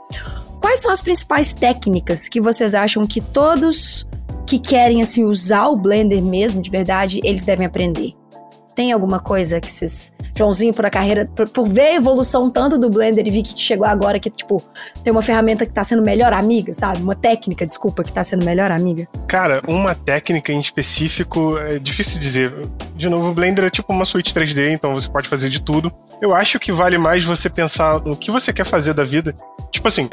Quais 0.61 0.81
são 0.81 0.91
as 0.91 1.01
principais 1.01 1.55
técnicas 1.55 2.29
que 2.29 2.41
vocês 2.41 2.75
acham 2.75 3.07
que 3.07 3.21
todos 3.21 4.07
que 4.47 4.59
querem 4.59 5.03
assim 5.03 5.25
usar 5.25 5.69
o 5.69 5.77
Blender 5.77 6.23
mesmo, 6.23 6.63
de 6.63 6.71
verdade, 6.71 7.21
eles 7.23 7.45
devem 7.45 7.67
aprender? 7.67 8.15
Tem 8.77 8.93
alguma 8.93 9.19
coisa 9.19 9.59
que 9.59 9.71
vocês. 9.71 10.13
Joãozinho, 10.37 10.75
por 10.75 10.85
a 10.85 10.91
carreira, 10.91 11.25
por, 11.35 11.49
por, 11.49 11.67
ver 11.67 11.81
a 11.81 11.95
evolução 11.95 12.51
tanto 12.51 12.77
do 12.77 12.91
Blender 12.91 13.27
e 13.27 13.31
ver 13.31 13.43
que 13.43 13.59
chegou 13.59 13.87
agora 13.87 14.21
que, 14.21 14.29
tipo, 14.29 14.63
tem 15.03 15.11
uma 15.11 15.23
ferramenta 15.23 15.65
que 15.65 15.73
tá 15.73 15.83
sendo 15.83 16.03
melhor 16.03 16.35
amiga, 16.35 16.75
sabe? 16.75 17.03
Uma 17.03 17.15
técnica, 17.15 17.67
desculpa, 17.67 18.05
que 18.05 18.13
tá 18.13 18.23
sendo 18.23 18.45
melhor 18.45 18.71
amiga. 18.71 19.09
Cara, 19.27 19.63
uma 19.67 19.95
técnica 19.95 20.53
em 20.53 20.61
específico 20.61 21.57
é 21.57 21.79
difícil 21.79 22.21
dizer. 22.21 22.53
De 22.95 23.09
novo, 23.09 23.31
o 23.31 23.33
Blender 23.35 23.65
é 23.65 23.71
tipo 23.71 23.91
uma 23.95 24.05
suíte 24.05 24.35
3D, 24.35 24.71
então 24.71 24.93
você 24.93 25.09
pode 25.09 25.27
fazer 25.27 25.49
de 25.49 25.63
tudo. 25.63 25.91
Eu 26.21 26.35
acho 26.35 26.61
que 26.61 26.71
vale 26.71 26.99
mais 26.99 27.25
você 27.25 27.49
pensar 27.49 28.01
no 28.01 28.15
que 28.15 28.31
você 28.31 28.53
quer 28.53 28.67
fazer 28.67 28.93
da 28.93 29.05
vida. 29.05 29.35
Tipo 29.73 29.89
assim, 29.89 30.07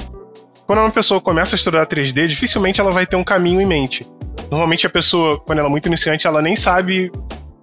quando 0.65 0.79
uma 0.79 0.91
pessoa 0.91 1.19
começa 1.19 1.55
a 1.55 1.57
estudar 1.57 1.85
3D, 1.85 2.27
dificilmente 2.27 2.79
ela 2.79 2.91
vai 2.91 3.05
ter 3.05 3.17
um 3.17 3.25
caminho 3.25 3.59
em 3.59 3.65
mente. 3.65 4.07
Normalmente 4.49 4.87
a 4.87 4.89
pessoa, 4.89 5.37
quando 5.41 5.59
ela 5.59 5.67
é 5.67 5.71
muito 5.71 5.87
iniciante, 5.87 6.25
ela 6.25 6.41
nem 6.41 6.55
sabe. 6.55 7.11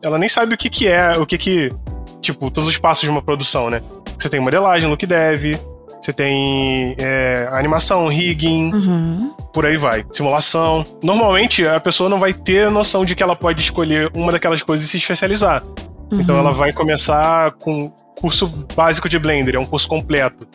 Ela 0.03 0.19
nem 0.19 0.29
sabe 0.29 0.55
o 0.55 0.57
que, 0.57 0.71
que 0.71 0.89
é, 0.89 1.17
o 1.17 1.27
que 1.27 1.37
que. 1.37 1.73
Tipo, 2.21 2.51
todos 2.51 2.69
os 2.69 2.77
passos 2.77 3.05
de 3.05 3.11
uma 3.11 3.23
produção, 3.23 3.71
né? 3.71 3.83
Você 4.19 4.29
tem 4.29 4.41
modelagem, 4.41 4.89
look 4.89 5.07
dev, 5.07 5.59
você 6.01 6.13
tem 6.13 6.95
é, 6.99 7.49
animação, 7.53 8.07
rigging, 8.09 8.73
uhum. 8.73 9.35
por 9.53 9.67
aí 9.67 9.77
vai. 9.77 10.05
Simulação. 10.11 10.85
Normalmente 11.03 11.67
a 11.67 11.79
pessoa 11.79 12.09
não 12.09 12.19
vai 12.19 12.33
ter 12.33 12.71
noção 12.71 13.05
de 13.05 13.15
que 13.15 13.23
ela 13.23 13.37
pode 13.37 13.61
escolher 13.61 14.11
uma 14.15 14.33
daquelas 14.33 14.63
coisas 14.63 14.87
e 14.87 14.89
se 14.89 14.97
especializar. 14.97 15.63
Uhum. 16.11 16.21
Então 16.21 16.39
ela 16.39 16.53
vai 16.53 16.73
começar 16.73 17.53
com 17.53 17.93
curso 18.19 18.47
básico 18.75 19.09
de 19.09 19.19
Blender, 19.19 19.55
é 19.55 19.59
um 19.59 19.67
curso 19.67 19.89
completo. 19.89 20.47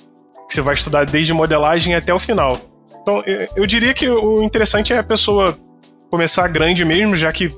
Que 0.48 0.54
você 0.54 0.62
vai 0.62 0.74
estudar 0.74 1.06
desde 1.06 1.34
modelagem 1.34 1.96
até 1.96 2.14
o 2.14 2.20
final. 2.20 2.60
Então 3.02 3.24
eu 3.56 3.66
diria 3.68 3.94
que 3.94 4.10
o 4.10 4.42
interessante 4.42 4.94
é 4.94 4.98
a 4.98 5.04
pessoa 5.04 5.58
começar 6.10 6.48
grande 6.48 6.84
mesmo, 6.84 7.16
já 7.16 7.32
que 7.32 7.56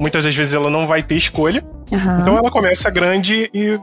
muitas 0.00 0.24
das 0.24 0.34
vezes 0.34 0.54
ela 0.54 0.70
não 0.70 0.86
vai 0.86 1.02
ter 1.02 1.16
escolha. 1.16 1.62
Uhum. 1.92 2.20
Então 2.20 2.38
ela 2.38 2.50
começa 2.50 2.90
grande 2.90 3.50
e 3.52 3.78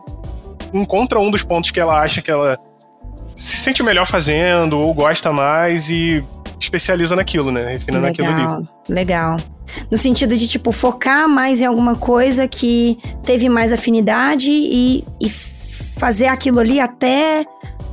encontra 0.73 1.19
um 1.19 1.29
dos 1.29 1.43
pontos 1.43 1.69
que 1.69 1.79
ela 1.79 2.01
acha 2.01 2.21
que 2.21 2.31
ela 2.31 2.57
se 3.35 3.57
sente 3.57 3.83
melhor 3.83 4.07
fazendo 4.07 4.79
ou 4.79 4.91
gosta 4.95 5.31
mais 5.31 5.89
e 5.89 6.23
especializa 6.59 7.15
naquilo, 7.15 7.51
né? 7.51 7.73
Refina 7.73 7.99
legal, 7.99 8.31
naquilo 8.31 8.55
ali. 8.55 8.67
Legal. 8.89 9.37
No 9.91 9.97
sentido 9.97 10.35
de, 10.35 10.47
tipo, 10.47 10.71
focar 10.71 11.29
mais 11.29 11.61
em 11.61 11.65
alguma 11.65 11.95
coisa 11.95 12.47
que 12.47 12.97
teve 13.23 13.47
mais 13.47 13.71
afinidade 13.71 14.49
e, 14.49 15.05
e 15.21 15.29
fazer 15.29 16.27
aquilo 16.27 16.59
ali 16.59 16.79
até 16.79 17.45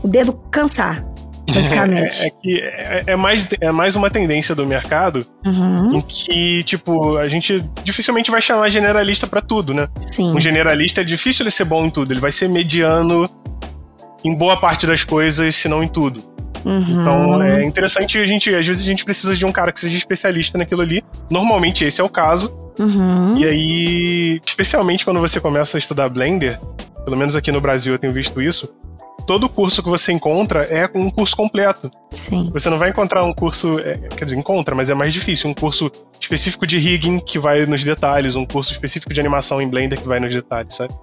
o 0.02 0.08
dedo 0.08 0.32
cansar 0.50 1.04
basicamente. 1.46 2.22
É, 2.22 2.26
é, 2.26 2.30
que 2.30 2.60
é, 2.60 3.04
é, 3.08 3.16
mais, 3.16 3.46
é 3.60 3.70
mais 3.70 3.96
uma 3.96 4.10
tendência 4.10 4.54
do 4.54 4.66
mercado 4.66 5.26
uhum. 5.44 5.96
em 5.96 6.00
que, 6.00 6.62
tipo, 6.64 7.16
a 7.16 7.28
gente 7.28 7.64
dificilmente 7.82 8.30
vai 8.30 8.40
chamar 8.40 8.70
generalista 8.70 9.26
para 9.26 9.40
tudo, 9.40 9.74
né? 9.74 9.88
Sim. 9.98 10.32
Um 10.34 10.40
generalista 10.40 11.00
é 11.00 11.04
difícil 11.04 11.44
ele 11.44 11.50
ser 11.50 11.64
bom 11.64 11.84
em 11.84 11.90
tudo, 11.90 12.12
ele 12.12 12.20
vai 12.20 12.32
ser 12.32 12.48
mediano 12.48 13.28
em 14.24 14.34
boa 14.34 14.56
parte 14.56 14.86
das 14.86 15.04
coisas, 15.04 15.54
se 15.54 15.68
não 15.68 15.82
em 15.82 15.88
tudo. 15.88 16.34
Uhum. 16.64 16.80
Então 16.80 17.42
é 17.42 17.62
interessante 17.64 18.18
a 18.18 18.24
gente, 18.24 18.54
às 18.54 18.66
vezes 18.66 18.82
a 18.82 18.86
gente 18.86 19.04
precisa 19.04 19.36
de 19.36 19.44
um 19.44 19.52
cara 19.52 19.70
que 19.70 19.78
seja 19.78 19.96
especialista 19.96 20.56
naquilo 20.56 20.80
ali. 20.80 21.04
Normalmente 21.30 21.84
esse 21.84 22.00
é 22.00 22.04
o 22.04 22.08
caso. 22.08 22.52
Uhum. 22.78 23.36
E 23.36 23.44
aí, 23.44 24.40
especialmente 24.44 25.04
quando 25.04 25.20
você 25.20 25.38
começa 25.38 25.76
a 25.76 25.78
estudar 25.78 26.08
Blender, 26.08 26.58
pelo 27.04 27.16
menos 27.16 27.36
aqui 27.36 27.52
no 27.52 27.60
Brasil 27.60 27.92
eu 27.92 27.98
tenho 27.98 28.12
visto 28.12 28.40
isso, 28.40 28.72
todo 29.26 29.48
curso 29.48 29.82
que 29.82 29.88
você 29.88 30.12
encontra 30.12 30.62
é 30.64 30.88
um 30.94 31.10
curso 31.10 31.36
completo. 31.36 31.90
Sim. 32.10 32.50
Você 32.52 32.68
não 32.70 32.78
vai 32.78 32.90
encontrar 32.90 33.24
um 33.24 33.32
curso, 33.32 33.78
é, 33.80 33.96
quer 34.16 34.24
dizer, 34.24 34.36
encontra, 34.36 34.74
mas 34.74 34.90
é 34.90 34.94
mais 34.94 35.12
difícil. 35.12 35.50
Um 35.50 35.54
curso 35.54 35.90
específico 36.20 36.66
de 36.66 36.78
rigging 36.78 37.20
que 37.20 37.38
vai 37.38 37.66
nos 37.66 37.82
detalhes, 37.82 38.34
um 38.34 38.44
curso 38.44 38.72
específico 38.72 39.12
de 39.12 39.20
animação 39.20 39.60
em 39.60 39.68
Blender 39.68 40.00
que 40.00 40.08
vai 40.08 40.20
nos 40.20 40.32
detalhes, 40.32 40.74
sabe? 40.74 40.94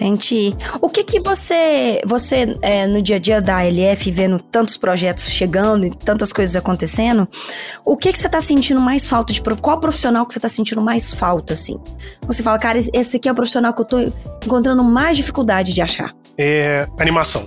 Entendi. 0.00 0.56
O 0.80 0.88
que 0.88 1.04
que 1.04 1.20
você, 1.20 2.00
você 2.06 2.56
é, 2.62 2.86
no 2.86 3.02
dia 3.02 3.16
a 3.16 3.18
dia 3.18 3.40
da 3.42 3.62
LF, 3.62 4.10
vendo 4.10 4.40
tantos 4.40 4.78
projetos 4.78 5.24
chegando 5.30 5.84
e 5.84 5.90
tantas 5.90 6.32
coisas 6.32 6.56
acontecendo, 6.56 7.28
o 7.84 7.98
que 7.98 8.10
que 8.10 8.18
você 8.18 8.28
tá 8.28 8.40
sentindo 8.40 8.80
mais 8.80 9.06
falta 9.06 9.30
de 9.30 9.42
qual 9.60 9.78
profissional 9.78 10.24
que 10.24 10.32
você 10.32 10.40
tá 10.40 10.48
sentindo 10.48 10.80
mais 10.80 11.12
falta 11.12 11.52
assim? 11.52 11.78
Você 12.26 12.42
fala, 12.42 12.58
cara, 12.58 12.78
esse 12.78 13.18
aqui 13.18 13.28
é 13.28 13.32
o 13.32 13.34
profissional 13.34 13.74
que 13.74 13.82
eu 13.82 13.84
tô 13.84 14.00
encontrando 14.42 14.82
mais 14.82 15.18
dificuldade 15.18 15.74
de 15.74 15.82
achar. 15.82 16.14
É 16.38 16.88
animação. 16.98 17.46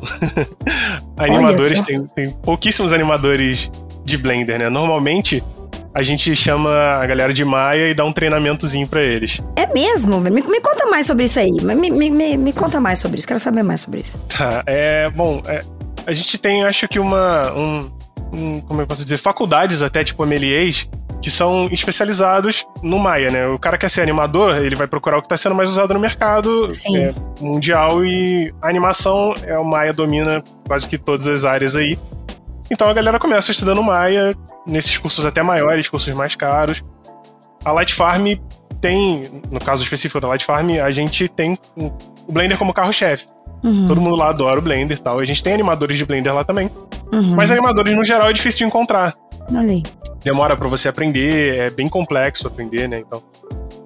animadores 1.17 1.81
tem, 1.81 2.05
tem 2.05 2.29
pouquíssimos 2.29 2.93
animadores 2.93 3.71
de 4.05 4.15
Blender, 4.15 4.59
né? 4.59 4.69
Normalmente 4.69 5.43
a 5.93 6.01
gente 6.01 6.35
chama 6.35 6.71
a 6.71 7.05
galera 7.05 7.33
de 7.33 7.45
Maia 7.45 7.89
e 7.89 7.93
dá 7.93 8.03
um 8.03 8.11
treinamentozinho 8.11 8.87
para 8.87 9.01
eles. 9.01 9.39
É 9.55 9.67
mesmo? 9.67 10.19
Me, 10.19 10.29
me, 10.31 10.61
conta 10.61 10.87
mais 10.87 11.05
sobre 11.05 11.25
isso 11.25 11.39
aí. 11.39 11.51
Me, 11.51 11.91
me, 11.91 12.37
me, 12.37 12.53
conta 12.53 12.79
mais 12.79 12.99
sobre 12.99 13.19
isso. 13.19 13.27
Quero 13.27 13.39
saber 13.39 13.63
mais 13.63 13.81
sobre 13.81 14.01
isso. 14.01 14.17
Tá, 14.27 14.63
é. 14.65 15.09
Bom, 15.11 15.41
é, 15.45 15.63
a 16.07 16.13
gente 16.13 16.37
tem, 16.37 16.63
acho 16.63 16.87
que, 16.87 16.97
uma. 16.97 17.53
Um, 17.53 17.91
um, 18.31 18.61
como 18.61 18.81
eu 18.81 18.87
posso 18.87 19.03
dizer? 19.03 19.17
Faculdades 19.17 19.83
até, 19.83 20.03
tipo 20.03 20.25
MLAs, 20.25 20.89
que 21.21 21.29
são 21.29 21.69
especializados 21.71 22.65
no 22.81 22.97
Maia, 22.97 23.29
né? 23.29 23.47
O 23.47 23.59
cara 23.59 23.77
quer 23.77 23.89
ser 23.89 24.01
animador, 24.01 24.57
ele 24.57 24.75
vai 24.75 24.87
procurar 24.87 25.17
o 25.17 25.21
que 25.21 25.27
está 25.27 25.37
sendo 25.37 25.53
mais 25.53 25.69
usado 25.69 25.93
no 25.93 25.99
mercado 25.99 26.67
é, 26.95 27.13
mundial 27.39 28.03
e 28.03 28.53
a 28.61 28.67
animação, 28.67 29.35
é, 29.43 29.57
o 29.57 29.63
Maia 29.63 29.93
domina 29.93 30.43
quase 30.67 30.87
que 30.87 30.97
todas 30.97 31.27
as 31.27 31.45
áreas 31.45 31.75
aí. 31.75 31.97
Então 32.71 32.87
a 32.87 32.93
galera 32.93 33.19
começa 33.19 33.51
estudando 33.51 33.83
Maia, 33.83 34.35
nesses 34.65 34.97
cursos 34.97 35.25
até 35.25 35.43
maiores, 35.43 35.89
cursos 35.89 36.13
mais 36.13 36.35
caros. 36.35 36.83
A 37.63 37.71
Light 37.71 37.93
Farm 37.93 38.27
tem, 38.81 39.41
no 39.49 39.59
caso 39.59 39.83
específico 39.83 40.19
da 40.19 40.27
Light 40.27 40.45
Farm, 40.45 40.69
a 40.83 40.91
gente 40.91 41.27
tem 41.27 41.57
o 41.77 41.91
Blender 42.29 42.57
como 42.57 42.73
carro-chefe. 42.73 43.27
Uhum. 43.63 43.87
Todo 43.87 44.01
mundo 44.01 44.15
lá 44.15 44.29
adora 44.29 44.59
o 44.59 44.61
Blender 44.61 44.97
e 44.97 44.99
tal. 44.99 45.19
A 45.19 45.25
gente 45.25 45.41
tem 45.41 45.53
animadores 45.53 45.97
de 45.97 46.05
Blender 46.05 46.33
lá 46.33 46.43
também. 46.43 46.69
Uhum. 47.11 47.35
Mas 47.35 47.49
animadores, 47.49 47.95
no 47.95 48.03
geral, 48.03 48.29
é 48.29 48.33
difícil 48.33 48.59
de 48.59 48.65
encontrar. 48.65 49.13
Ali. 49.55 49.83
Demora 50.23 50.55
para 50.55 50.67
você 50.67 50.87
aprender, 50.87 51.57
é 51.57 51.69
bem 51.69 51.87
complexo 51.87 52.47
aprender, 52.47 52.87
né? 52.87 52.99
Então. 52.99 53.21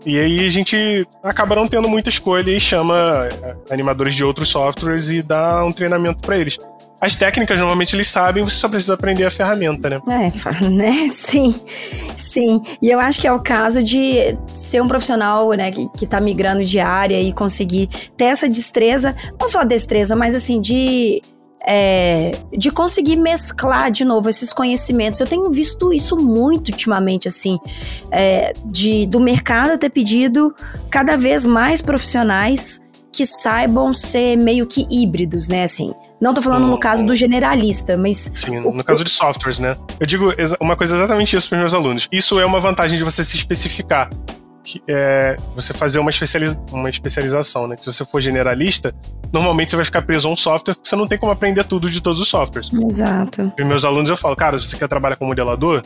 E 0.06 0.20
aí 0.20 0.46
a 0.46 0.50
gente 0.50 1.06
acaba 1.22 1.56
não 1.56 1.68
tendo 1.68 1.88
muita 1.88 2.10
escolha 2.10 2.50
e 2.50 2.60
chama 2.60 3.28
é, 3.44 3.56
animadores 3.74 4.16
de 4.16 4.24
outros 4.24 4.48
softwares 4.48 5.10
e 5.10 5.22
dá 5.22 5.64
um 5.66 5.72
treinamento 5.72 6.22
para 6.22 6.38
eles. 6.38 6.58
As 7.00 7.16
técnicas, 7.16 7.60
normalmente, 7.60 7.96
eles 7.96 8.08
sabem, 8.08 8.44
você 8.44 8.56
só 8.56 8.68
precisa 8.68 8.96
aprender 8.96 9.24
a 9.24 9.30
ferramenta, 9.30 9.90
né? 9.90 10.02
É, 10.08 10.64
né? 10.70 11.12
Sim. 11.16 11.54
Sim. 12.16 12.62
E 12.82 12.90
eu 12.90 13.00
acho 13.00 13.20
que 13.20 13.28
é 13.28 13.32
o 13.32 13.40
caso 13.40 13.84
de 13.84 14.38
ser 14.48 14.82
um 14.82 14.88
profissional, 14.88 15.50
né, 15.52 15.72
que, 15.72 15.88
que 15.90 16.08
tá 16.08 16.20
migrando 16.20 16.64
de 16.64 16.80
área 16.80 17.20
e 17.22 17.32
conseguir 17.34 17.88
ter 18.18 18.26
essa 18.26 18.50
destreza. 18.50 19.16
Não 19.40 19.48
falar 19.48 19.66
destreza, 19.66 20.16
mas 20.16 20.34
assim, 20.34 20.60
de. 20.60 21.22
É, 21.70 22.38
de 22.56 22.72
conseguir 22.72 23.18
mesclar 23.18 23.92
de 23.92 24.06
novo 24.06 24.30
esses 24.30 24.54
conhecimentos. 24.54 25.20
Eu 25.20 25.28
tenho 25.28 25.50
visto 25.52 25.92
isso 25.92 26.16
muito 26.16 26.70
ultimamente, 26.70 27.28
assim, 27.28 27.58
é, 28.10 28.54
de, 28.66 29.06
do 29.08 29.20
mercado 29.20 29.78
ter 29.78 29.90
pedido 29.90 30.56
cada 30.90 31.18
vez 31.18 31.46
mais 31.46 31.82
profissionais 31.82 32.80
que 33.12 33.26
saibam 33.26 33.92
ser 33.92 34.38
meio 34.38 34.66
que 34.66 34.88
híbridos, 34.90 35.48
né? 35.48 35.64
Assim, 35.64 35.94
não 36.20 36.34
tô 36.34 36.42
falando 36.42 36.68
no 36.68 36.80
caso 36.80 37.06
do 37.06 37.16
generalista, 37.16 37.96
mas. 37.96 38.32
Sim, 38.36 38.60
no 38.60 38.84
caso 38.84 39.04
de 39.04 39.10
softwares, 39.10 39.60
né? 39.60 39.76
Eu 40.00 40.06
digo 40.06 40.34
uma 40.60 40.76
coisa 40.76 40.96
exatamente 40.96 41.36
isso 41.36 41.50
para 41.50 41.60
meus 41.60 41.74
alunos. 41.74 42.08
Isso 42.12 42.40
é 42.40 42.46
uma 42.46 42.60
vantagem 42.60 42.98
de 42.98 43.04
você 43.04 43.24
se 43.24 43.38
especificar. 43.38 44.10
Que 44.64 44.82
é 44.88 45.38
você 45.56 45.74
fazer 45.74 46.00
uma, 46.00 46.10
especializa 46.10 46.62
uma 46.72 46.90
especialização, 46.90 47.68
né? 47.68 47.78
Que 47.78 47.86
se 47.86 47.94
você 47.94 48.04
for 48.04 48.20
generalista, 48.20 48.94
normalmente 49.32 49.70
você 49.70 49.78
vai 49.78 49.86
ficar 49.86 50.02
preso 50.02 50.28
a 50.28 50.32
um 50.32 50.36
software 50.36 50.74
porque 50.74 50.90
você 50.90 50.96
não 50.96 51.08
tem 51.08 51.18
como 51.18 51.32
aprender 51.32 51.64
tudo 51.64 51.90
de 51.90 52.02
todos 52.02 52.20
os 52.20 52.28
softwares. 52.28 52.70
Exato. 52.74 53.54
E 53.58 53.64
meus 53.64 53.86
alunos 53.86 54.10
eu 54.10 54.18
falo, 54.18 54.36
cara, 54.36 54.60
se 54.60 54.66
você 54.68 54.78
quer 54.78 54.90
trabalhar 54.90 55.16
com 55.16 55.26
modelador, 55.26 55.84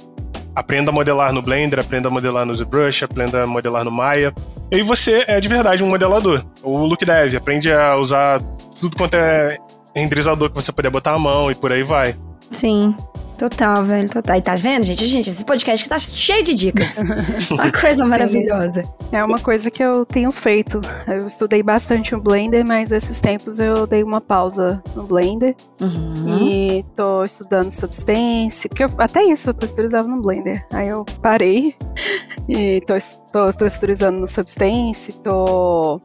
aprenda 0.56 0.90
a 0.90 0.94
modelar 0.94 1.32
no 1.32 1.42
Blender, 1.44 1.80
aprenda 1.80 2.08
a 2.08 2.12
modelar 2.12 2.46
no 2.46 2.56
ZBrush, 2.56 3.04
aprenda 3.04 3.44
a 3.44 3.48
modelar 3.48 3.84
no 3.84 3.92
Maya. 3.92 4.34
E 4.72 4.78
aí 4.78 4.82
você 4.82 5.26
é 5.28 5.40
de 5.40 5.48
verdade 5.48 5.84
um 5.84 5.90
modelador. 5.90 6.44
O 6.64 6.86
Look 6.86 7.06
Dev, 7.06 7.36
aprende 7.36 7.72
a 7.72 7.96
usar 7.98 8.42
tudo 8.80 8.98
quanto 8.98 9.14
é 9.14 9.58
renderizador 9.96 10.50
que 10.50 10.56
você 10.56 10.72
puder 10.72 10.90
botar 10.90 11.14
a 11.14 11.20
mão 11.20 11.52
e 11.52 11.56
por 11.56 11.72
aí 11.72 11.84
vai. 11.84 12.16
Sim. 12.52 12.96
Total, 13.42 13.84
velho, 13.84 14.08
total. 14.08 14.36
E 14.36 14.42
tá 14.42 14.54
vendo, 14.54 14.84
gente? 14.84 15.04
Gente, 15.08 15.28
esse 15.28 15.44
podcast 15.44 15.84
que 15.84 15.90
tá 15.90 15.98
cheio 15.98 16.44
de 16.44 16.54
dicas. 16.54 16.98
uma 17.50 17.72
coisa 17.72 18.06
maravilhosa. 18.06 18.84
É 19.12 19.24
uma 19.24 19.40
coisa 19.40 19.72
que 19.72 19.84
eu 19.84 20.06
tenho 20.06 20.32
feito. 20.32 20.80
Eu 21.08 21.26
estudei 21.26 21.64
bastante 21.64 22.14
o 22.14 22.22
Blender, 22.22 22.64
mas 22.64 22.92
esses 22.92 23.20
tempos 23.20 23.58
eu 23.58 23.88
dei 23.88 24.04
uma 24.04 24.22
pausa 24.22 24.80
no 24.96 25.02
Blender. 25.02 25.56
Uhum. 25.80 26.38
E 26.40 26.86
tô 26.96 27.24
estudando 27.24 27.72
Substance, 27.72 28.70
porque 28.70 28.84
eu, 28.84 28.92
até 29.00 29.24
isso 29.24 29.50
eu 29.50 29.56
texturizava 29.56 30.08
no 30.08 30.22
Blender. 30.22 30.64
Aí 30.72 30.90
eu 30.90 31.04
parei 31.20 31.76
e 32.48 32.80
tô, 32.82 32.94
tô 33.34 33.52
texturizando 33.54 34.20
no 34.20 34.28
Substance, 34.28 35.14
tô 35.14 36.00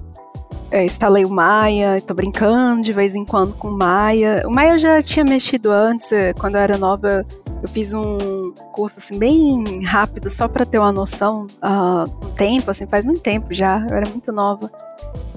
é, 0.70 0.84
instalei 0.84 1.24
o 1.24 1.30
Maya, 1.30 2.00
tô 2.00 2.14
brincando 2.14 2.82
de 2.82 2.92
vez 2.92 3.14
em 3.14 3.24
quando 3.24 3.54
com 3.54 3.68
o 3.68 3.76
Maya. 3.76 4.42
O 4.46 4.50
Maya 4.50 4.74
eu 4.74 4.78
já 4.78 5.02
tinha 5.02 5.24
mexido 5.24 5.70
antes, 5.70 6.10
é, 6.12 6.32
quando 6.32 6.56
eu 6.56 6.60
era 6.60 6.76
nova, 6.76 7.24
eu 7.62 7.68
fiz 7.68 7.92
um 7.92 8.52
curso 8.72 8.98
assim 8.98 9.18
bem 9.18 9.82
rápido, 9.84 10.28
só 10.28 10.48
para 10.48 10.66
ter 10.66 10.78
uma 10.78 10.92
noção 10.92 11.46
uh, 11.62 12.26
um 12.26 12.30
tempo, 12.32 12.70
assim, 12.70 12.86
faz 12.86 13.04
muito 13.04 13.20
tempo 13.20 13.52
já, 13.52 13.86
eu 13.88 13.96
era 13.96 14.08
muito 14.08 14.32
nova. 14.32 14.70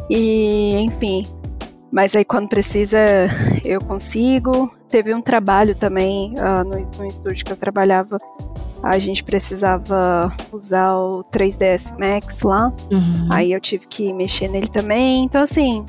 E, 0.10 0.78
enfim, 0.80 1.28
mas 1.92 2.16
aí 2.16 2.26
quando 2.26 2.48
precisa 2.48 2.98
eu 3.64 3.82
consigo. 3.82 4.72
Teve 4.90 5.14
um 5.14 5.22
trabalho 5.22 5.76
também 5.76 6.34
uh, 6.34 6.64
no, 6.64 6.90
no 6.98 7.06
estúdio 7.06 7.46
que 7.46 7.52
eu 7.52 7.58
trabalhava 7.58 8.18
a 8.82 8.98
gente 9.00 9.24
precisava 9.24 10.34
usar 10.52 10.96
o 10.96 11.24
3ds 11.26 11.98
Max 12.00 12.42
lá. 12.42 12.72
Uhum. 12.92 13.28
Aí 13.30 13.52
eu 13.52 13.60
tive 13.60 13.88
que 13.88 14.14
mexer 14.14 14.48
nele 14.48 14.68
também. 14.68 15.24
Então, 15.24 15.42
assim, 15.42 15.86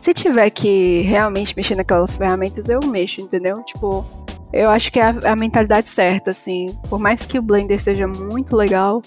se 0.00 0.12
tiver 0.12 0.50
que 0.50 1.00
realmente 1.00 1.56
mexer 1.56 1.74
naquelas 1.74 2.16
ferramentas, 2.16 2.68
eu 2.68 2.80
mexo, 2.80 3.20
entendeu? 3.20 3.62
Tipo, 3.62 4.04
eu 4.52 4.70
acho 4.70 4.92
que 4.92 5.00
é 5.00 5.04
a, 5.04 5.32
a 5.32 5.36
mentalidade 5.36 5.88
certa, 5.88 6.30
assim. 6.30 6.76
Por 6.88 6.98
mais 6.98 7.24
que 7.24 7.38
o 7.38 7.42
Blender 7.42 7.80
seja 7.80 8.06
muito 8.06 8.54
legal, 8.54 9.02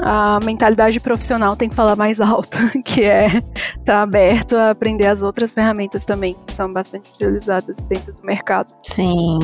a 0.00 0.40
mentalidade 0.40 0.98
profissional 1.00 1.54
tem 1.56 1.68
que 1.68 1.74
falar 1.74 1.96
mais 1.96 2.20
alto, 2.20 2.58
que 2.84 3.02
é 3.02 3.26
estar 3.26 3.84
tá 3.84 4.02
aberto 4.02 4.56
a 4.56 4.70
aprender 4.70 5.06
as 5.06 5.22
outras 5.22 5.52
ferramentas 5.52 6.04
também, 6.04 6.34
que 6.46 6.52
são 6.52 6.72
bastante 6.72 7.10
utilizadas 7.12 7.78
dentro 7.78 8.12
do 8.12 8.24
mercado. 8.24 8.72
Sim. 8.80 9.38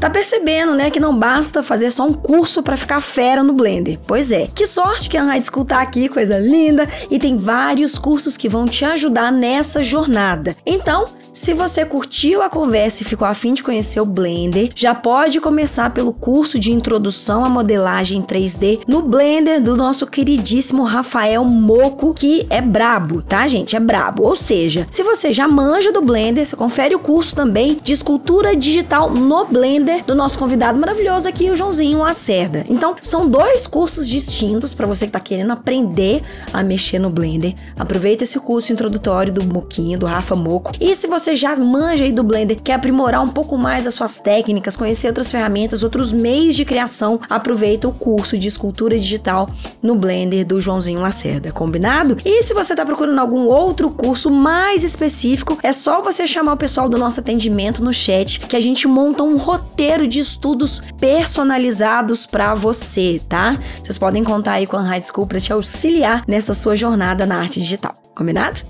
Tá 0.00 0.08
percebendo, 0.08 0.76
né, 0.76 0.90
que 0.90 1.00
não 1.00 1.16
basta 1.16 1.60
fazer 1.60 1.90
só 1.90 2.06
um 2.06 2.14
curso 2.14 2.62
para 2.62 2.76
ficar 2.76 3.00
fera 3.00 3.42
no 3.42 3.52
Blender. 3.52 3.98
Pois 4.06 4.30
é. 4.30 4.46
Que 4.54 4.64
sorte 4.64 5.10
que 5.10 5.16
a 5.16 5.24
High 5.24 5.42
School 5.42 5.64
tá 5.64 5.80
aqui, 5.80 6.08
coisa 6.08 6.38
linda, 6.38 6.88
e 7.10 7.18
tem 7.18 7.36
vários 7.36 7.98
cursos 7.98 8.36
que 8.36 8.48
vão 8.48 8.66
te 8.66 8.84
ajudar 8.84 9.32
nessa 9.32 9.82
jornada. 9.82 10.56
Então, 10.64 11.06
se 11.38 11.54
você 11.54 11.84
curtiu 11.84 12.42
a 12.42 12.50
conversa 12.50 13.02
e 13.02 13.06
ficou 13.06 13.26
afim 13.26 13.54
de 13.54 13.62
conhecer 13.62 14.00
o 14.00 14.04
Blender, 14.04 14.70
já 14.74 14.92
pode 14.92 15.40
começar 15.40 15.90
pelo 15.90 16.12
curso 16.12 16.58
de 16.58 16.72
introdução 16.72 17.44
à 17.44 17.48
modelagem 17.48 18.22
3D 18.22 18.80
no 18.88 19.02
Blender 19.02 19.62
do 19.62 19.76
nosso 19.76 20.04
queridíssimo 20.04 20.82
Rafael 20.82 21.44
Moco, 21.44 22.12
que 22.12 22.44
é 22.50 22.60
brabo, 22.60 23.22
tá, 23.22 23.46
gente? 23.46 23.76
É 23.76 23.80
brabo. 23.80 24.24
Ou 24.24 24.34
seja, 24.34 24.88
se 24.90 25.04
você 25.04 25.32
já 25.32 25.46
manja 25.46 25.92
do 25.92 26.02
Blender, 26.02 26.44
você 26.44 26.56
confere 26.56 26.96
o 26.96 26.98
curso 26.98 27.36
também 27.36 27.78
de 27.84 27.92
escultura 27.92 28.56
digital 28.56 29.08
no 29.08 29.44
Blender 29.44 30.04
do 30.04 30.16
nosso 30.16 30.40
convidado 30.40 30.76
maravilhoso 30.76 31.28
aqui, 31.28 31.52
o 31.52 31.56
Joãozinho 31.56 32.00
Lacerda. 32.00 32.66
Então, 32.68 32.96
são 33.00 33.28
dois 33.28 33.64
cursos 33.64 34.08
distintos 34.08 34.74
para 34.74 34.88
você 34.88 35.06
que 35.06 35.12
tá 35.12 35.20
querendo 35.20 35.52
aprender 35.52 36.20
a 36.52 36.64
mexer 36.64 36.98
no 36.98 37.10
Blender. 37.10 37.54
Aproveita 37.78 38.24
esse 38.24 38.40
curso 38.40 38.72
introdutório 38.72 39.32
do 39.32 39.44
Moquinho, 39.44 40.00
do 40.00 40.06
Rafa 40.06 40.34
Moco. 40.34 40.72
E 40.80 40.96
se 40.96 41.06
você 41.06 41.27
você 41.28 41.36
já 41.36 41.54
manja 41.54 42.04
aí 42.04 42.12
do 42.12 42.22
Blender, 42.22 42.58
quer 42.58 42.72
aprimorar 42.72 43.22
um 43.22 43.28
pouco 43.28 43.58
mais 43.58 43.86
as 43.86 43.92
suas 43.92 44.18
técnicas, 44.18 44.76
conhecer 44.76 45.08
outras 45.08 45.30
ferramentas, 45.30 45.82
outros 45.82 46.10
meios 46.10 46.54
de 46.54 46.64
criação, 46.64 47.20
aproveita 47.28 47.86
o 47.86 47.92
curso 47.92 48.38
de 48.38 48.48
escultura 48.48 48.98
digital 48.98 49.46
no 49.82 49.94
Blender 49.94 50.46
do 50.46 50.58
Joãozinho 50.58 51.00
Lacerda, 51.00 51.52
combinado? 51.52 52.16
E 52.24 52.42
se 52.42 52.54
você 52.54 52.72
está 52.72 52.82
procurando 52.82 53.18
algum 53.18 53.44
outro 53.44 53.90
curso 53.90 54.30
mais 54.30 54.82
específico, 54.82 55.58
é 55.62 55.70
só 55.70 56.00
você 56.00 56.26
chamar 56.26 56.54
o 56.54 56.56
pessoal 56.56 56.88
do 56.88 56.96
nosso 56.96 57.20
atendimento 57.20 57.84
no 57.84 57.92
chat 57.92 58.40
que 58.40 58.56
a 58.56 58.60
gente 58.60 58.88
monta 58.88 59.22
um 59.22 59.36
roteiro 59.36 60.08
de 60.08 60.20
estudos 60.20 60.80
personalizados 60.98 62.24
para 62.24 62.54
você, 62.54 63.20
tá? 63.28 63.58
Vocês 63.82 63.98
podem 63.98 64.24
contar 64.24 64.52
aí 64.52 64.66
com 64.66 64.78
a 64.78 64.82
High 64.82 65.02
School 65.02 65.26
para 65.26 65.38
te 65.38 65.52
auxiliar 65.52 66.24
nessa 66.26 66.54
sua 66.54 66.74
jornada 66.74 67.26
na 67.26 67.38
arte 67.38 67.60
digital. 67.60 67.92
Combinado? 68.14 68.62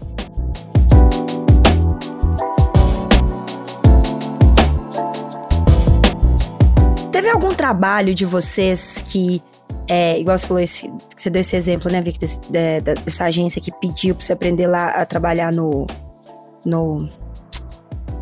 Teve 7.29 7.45
algum 7.45 7.55
trabalho 7.55 8.14
de 8.14 8.25
vocês 8.25 9.05
que 9.05 9.43
é, 9.87 10.19
igual 10.19 10.38
você 10.38 10.47
falou, 10.47 10.62
esse, 10.62 10.91
você 11.14 11.29
deu 11.29 11.41
esse 11.41 11.55
exemplo, 11.57 11.93
né, 11.93 12.01
Vic, 12.01 12.19
desse, 12.19 12.41
de, 12.41 12.81
dessa 12.81 13.27
agência 13.27 13.61
que 13.61 13.71
pediu 13.71 14.14
pra 14.14 14.25
você 14.25 14.33
aprender 14.33 14.67
lá 14.67 14.88
a 14.93 15.05
trabalhar 15.05 15.53
no. 15.53 15.87
no 16.64 17.07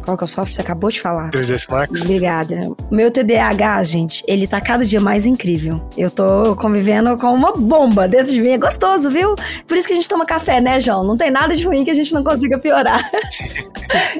qual 0.06 0.16
que 0.16 0.22
é 0.22 0.26
o 0.26 0.28
software 0.28 0.54
você 0.54 0.60
acabou 0.60 0.88
de 0.88 1.00
falar? 1.00 1.32
3ds 1.32 1.68
Max. 1.68 2.02
Obrigada. 2.02 2.70
Meu 2.92 3.10
TDAH, 3.10 3.82
gente, 3.82 4.22
ele 4.28 4.46
tá 4.46 4.60
cada 4.60 4.84
dia 4.84 5.00
mais 5.00 5.26
incrível. 5.26 5.82
Eu 5.96 6.08
tô 6.08 6.54
convivendo 6.54 7.16
com 7.16 7.34
uma 7.34 7.52
bomba 7.52 8.06
dentro 8.06 8.32
de 8.32 8.40
mim. 8.40 8.50
É 8.50 8.58
gostoso, 8.58 9.10
viu? 9.10 9.34
Por 9.66 9.76
isso 9.76 9.88
que 9.88 9.92
a 9.92 9.96
gente 9.96 10.08
toma 10.08 10.24
café, 10.24 10.60
né, 10.60 10.78
João? 10.78 11.02
Não 11.02 11.16
tem 11.16 11.28
nada 11.28 11.56
de 11.56 11.66
ruim 11.66 11.84
que 11.84 11.90
a 11.90 11.94
gente 11.94 12.14
não 12.14 12.22
consiga 12.22 12.56
piorar. 12.56 13.02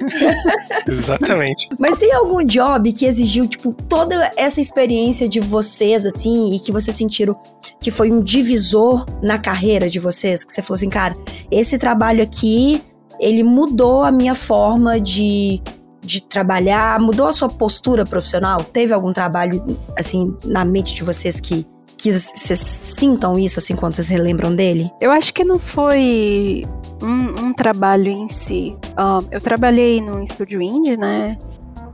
Exatamente. 0.89 1.69
Mas 1.79 1.97
tem 1.97 2.13
algum 2.13 2.45
job 2.45 2.93
que 2.93 3.07
exigiu, 3.07 3.47
tipo, 3.47 3.73
toda 3.73 4.33
essa 4.37 4.61
experiência 4.61 5.29
de 5.29 5.39
vocês, 5.39 6.05
assim, 6.05 6.53
e 6.53 6.59
que 6.59 6.73
vocês 6.73 6.97
sentiram 6.97 7.37
que 7.81 7.93
foi 7.93 8.11
um 8.11 8.21
divisor 8.21 9.07
na 9.23 9.39
carreira 9.39 9.89
de 9.89 10.01
vocês? 10.01 10.45
Que 10.45 10.53
você 10.53 10.63
falou 10.63 10.77
assim, 10.77 10.91
cara, 10.91 11.15
esse 11.49 11.79
trabalho 11.79 12.25
aqui 12.25 12.83
ele 13.21 13.43
mudou 13.43 14.03
a 14.03 14.11
minha 14.11 14.35
forma 14.35 15.01
de, 15.01 15.61
de 16.01 16.23
trabalhar, 16.23 16.99
mudou 17.01 17.27
a 17.27 17.33
sua 17.33 17.49
postura 17.49 18.05
profissional? 18.05 18.63
Teve 18.63 18.93
algum 18.93 19.13
trabalho, 19.13 19.65
assim, 19.99 20.35
na 20.45 20.65
mente 20.65 20.95
de 20.95 21.03
vocês 21.03 21.41
que 21.41 21.67
que 21.99 22.13
vocês 22.13 22.59
sintam 22.59 23.39
isso, 23.39 23.59
assim, 23.59 23.75
quando 23.75 23.95
vocês 23.95 24.09
relembram 24.09 24.55
dele? 24.55 24.93
Eu 25.01 25.11
acho 25.11 25.33
que 25.33 25.43
não 25.43 25.59
foi 25.59 26.67
um, 27.03 27.47
um 27.47 27.53
trabalho 27.55 28.09
em 28.09 28.29
si. 28.29 28.77
Uh, 28.91 29.27
eu 29.31 29.41
trabalhei 29.41 30.01
num 30.01 30.23
estúdio 30.23 30.61
indie, 30.61 30.97
né? 30.97 31.37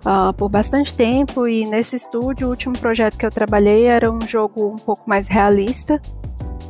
Uh, 0.04 0.32
por 0.32 0.48
bastante 0.48 0.92
tempo 0.94 1.46
e 1.46 1.64
nesse 1.64 1.94
estúdio 1.94 2.48
o 2.48 2.50
último 2.50 2.76
projeto 2.76 3.16
que 3.16 3.24
eu 3.24 3.30
trabalhei 3.30 3.84
era 3.84 4.10
um 4.10 4.20
jogo 4.22 4.66
um 4.66 4.76
pouco 4.76 5.08
mais 5.08 5.28
realista 5.28 6.02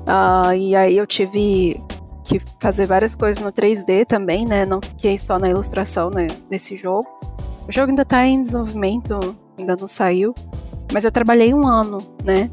uh, 0.02 0.52
e 0.52 0.76
aí 0.76 0.98
eu 0.98 1.06
tive 1.06 1.80
que 2.24 2.40
fazer 2.60 2.86
várias 2.86 3.14
coisas 3.14 3.42
no 3.42 3.52
3D 3.52 4.06
também, 4.06 4.46
né? 4.46 4.64
Não 4.64 4.80
fiquei 4.80 5.18
só 5.18 5.38
na 5.38 5.48
ilustração 5.48 6.10
né, 6.10 6.28
nesse 6.50 6.76
jogo. 6.76 7.08
O 7.68 7.72
jogo 7.72 7.90
ainda 7.90 8.04
tá 8.04 8.26
em 8.26 8.42
desenvolvimento, 8.42 9.36
ainda 9.58 9.76
não 9.76 9.86
saiu. 9.86 10.34
Mas 10.92 11.04
eu 11.04 11.12
trabalhei 11.12 11.54
um 11.54 11.66
ano, 11.66 11.98
né? 12.24 12.50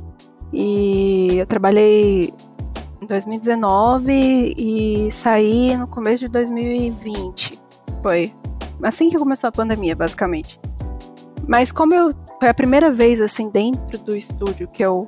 E 0.52 1.38
eu 1.38 1.46
trabalhei 1.46 2.34
em 3.02 3.06
2019 3.06 4.56
e 4.58 5.12
saí 5.12 5.76
no 5.76 5.88
começo 5.88 6.20
de 6.20 6.28
2020. 6.30 7.60
Foi 8.02 8.34
assim 8.82 9.10
que 9.10 9.18
começou 9.18 9.48
a 9.48 9.52
pandemia, 9.52 9.96
basicamente. 9.96 10.60
Mas 11.48 11.72
como 11.72 11.94
eu 11.94 12.16
foi 12.40 12.50
a 12.50 12.54
primeira 12.54 12.92
vez 12.92 13.20
assim 13.20 13.50
dentro 13.50 13.98
do 14.00 14.16
estúdio 14.16 14.68
que 14.68 14.84
eu 14.84 15.08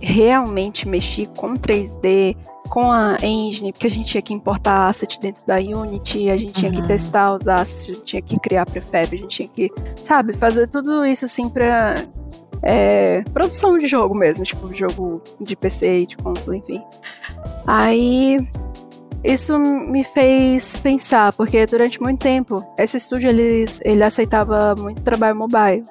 realmente 0.00 0.88
mexi 0.88 1.26
com 1.36 1.54
3D, 1.54 2.36
com 2.72 2.90
a 2.90 3.18
engine, 3.22 3.70
porque 3.70 3.86
a 3.86 3.90
gente 3.90 4.06
tinha 4.06 4.22
que 4.22 4.32
importar 4.32 4.88
asset 4.88 5.20
dentro 5.20 5.44
da 5.46 5.56
Unity, 5.56 6.30
a 6.30 6.38
gente 6.38 6.54
tinha 6.54 6.72
uhum. 6.72 6.80
que 6.80 6.88
testar 6.88 7.34
os 7.34 7.46
assets, 7.46 7.90
a 7.90 7.92
gente 7.92 8.04
tinha 8.04 8.22
que 8.22 8.40
criar 8.40 8.64
prefab, 8.64 9.14
a 9.14 9.18
gente 9.18 9.28
tinha 9.28 9.48
que, 9.48 9.70
sabe, 10.02 10.32
fazer 10.32 10.66
tudo 10.68 11.04
isso 11.04 11.26
assim 11.26 11.50
pra 11.50 12.02
é, 12.62 13.20
produção 13.24 13.76
de 13.76 13.86
jogo 13.86 14.14
mesmo, 14.14 14.42
tipo 14.42 14.74
jogo 14.74 15.20
de 15.38 15.54
PC 15.54 16.06
de 16.06 16.16
console, 16.16 16.56
enfim. 16.56 16.82
Aí 17.66 18.38
isso 19.22 19.58
me 19.58 20.02
fez 20.02 20.74
pensar, 20.76 21.34
porque 21.34 21.66
durante 21.66 22.00
muito 22.00 22.20
tempo 22.20 22.64
esse 22.78 22.96
estúdio 22.96 23.28
ele, 23.28 23.66
ele 23.84 24.02
aceitava 24.02 24.74
muito 24.76 25.02
trabalho 25.02 25.36
mobile. 25.36 25.84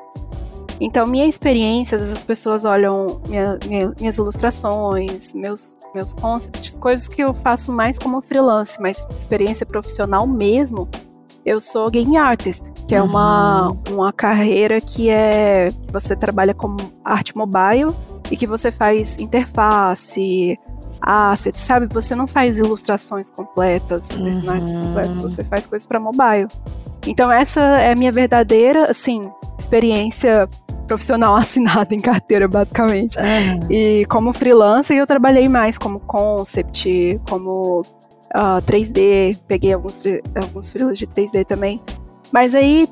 Então, 0.84 1.06
minha 1.06 1.28
experiência, 1.28 1.96
às 1.96 2.02
vezes 2.02 2.18
as 2.18 2.24
pessoas 2.24 2.66
olham 2.66 3.22
minha, 3.28 3.60
minha, 3.68 3.94
minhas 4.00 4.18
ilustrações, 4.18 5.32
meus, 5.32 5.78
meus 5.94 6.12
concepts, 6.12 6.76
coisas 6.76 7.08
que 7.08 7.22
eu 7.22 7.36
faço 7.36 7.72
mais 7.72 8.00
como 8.00 8.20
freelance, 8.20 8.82
mas 8.82 9.08
experiência 9.16 9.64
profissional 9.64 10.26
mesmo, 10.26 10.90
eu 11.46 11.62
sou 11.62 11.88
game 11.92 12.18
artist, 12.18 12.64
que 12.88 12.96
é 12.96 13.02
uma, 13.02 13.70
uhum. 13.70 13.78
uma 13.92 14.12
carreira 14.12 14.82
que 14.82 15.08
é 15.08 15.72
que 15.86 15.94
você 15.94 16.16
trabalha 16.16 16.54
com 16.56 16.76
arte 17.06 17.38
mobile 17.38 17.94
e 18.32 18.36
que 18.36 18.48
você 18.48 18.72
faz 18.72 19.20
interface, 19.20 20.58
assets, 21.00 21.62
sabe? 21.62 21.86
Você 21.94 22.16
não 22.16 22.26
faz 22.26 22.58
ilustrações 22.58 23.30
completas, 23.30 24.08
personagens 24.08 24.72
uhum. 24.72 24.88
completos, 24.88 25.20
você 25.20 25.44
faz 25.44 25.68
coisas 25.68 25.86
para 25.86 26.00
mobile. 26.00 26.48
Então 27.06 27.32
essa 27.32 27.62
é 27.62 27.92
a 27.92 27.96
minha 27.96 28.12
verdadeira, 28.12 28.90
assim, 28.90 29.30
experiência 29.58 30.48
profissional 30.88 31.36
assinada 31.38 31.94
em 31.96 32.00
carteira, 32.00 32.48
basicamente. 32.48 33.18
Uhum. 33.18 33.68
E 33.70 34.06
como 34.06 34.34
freelancer, 34.34 34.98
eu 34.98 35.08
trabalhei 35.08 35.48
mais 35.48 35.78
como 35.78 36.00
concept, 36.00 37.20
como 37.30 37.82
uh, 37.82 37.86
ah, 38.34 38.62
3D, 38.66 39.38
peguei 39.48 39.74
alguns, 39.74 40.04
alguns 40.36 40.70
freelas 40.70 40.98
de 40.98 41.08
3D 41.08 41.46
também. 41.46 41.82
Mas 42.32 42.56
aí, 42.56 42.88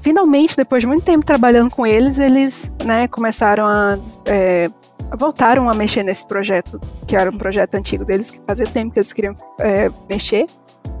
finalmente, 0.00 0.56
depois 0.56 0.82
de 0.82 0.86
muito 0.86 1.04
tempo 1.04 1.24
trabalhando 1.24 1.70
com 1.70 1.86
eles, 1.86 2.18
eles 2.18 2.70
né, 2.84 3.08
começaram 3.08 3.66
a 3.66 3.98
é, 4.26 4.70
voltaram 5.16 5.68
a 5.68 5.74
mexer 5.74 6.02
nesse 6.02 6.26
projeto, 6.26 6.80
que 7.06 7.16
era 7.16 7.30
um 7.30 7.38
projeto 7.38 7.74
antigo 7.74 8.04
deles, 8.04 8.30
que 8.30 8.40
fazia 8.46 8.66
tempo 8.66 8.92
que 8.92 8.98
eles 8.98 9.12
queriam 9.12 9.34
é, 9.58 9.90
mexer. 10.08 10.46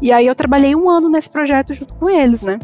E 0.00 0.12
aí 0.12 0.26
eu 0.26 0.34
trabalhei 0.34 0.74
um 0.74 0.88
ano 0.88 1.08
nesse 1.08 1.30
projeto 1.30 1.72
junto 1.72 1.94
com 1.94 2.10
eles, 2.10 2.42
né? 2.42 2.58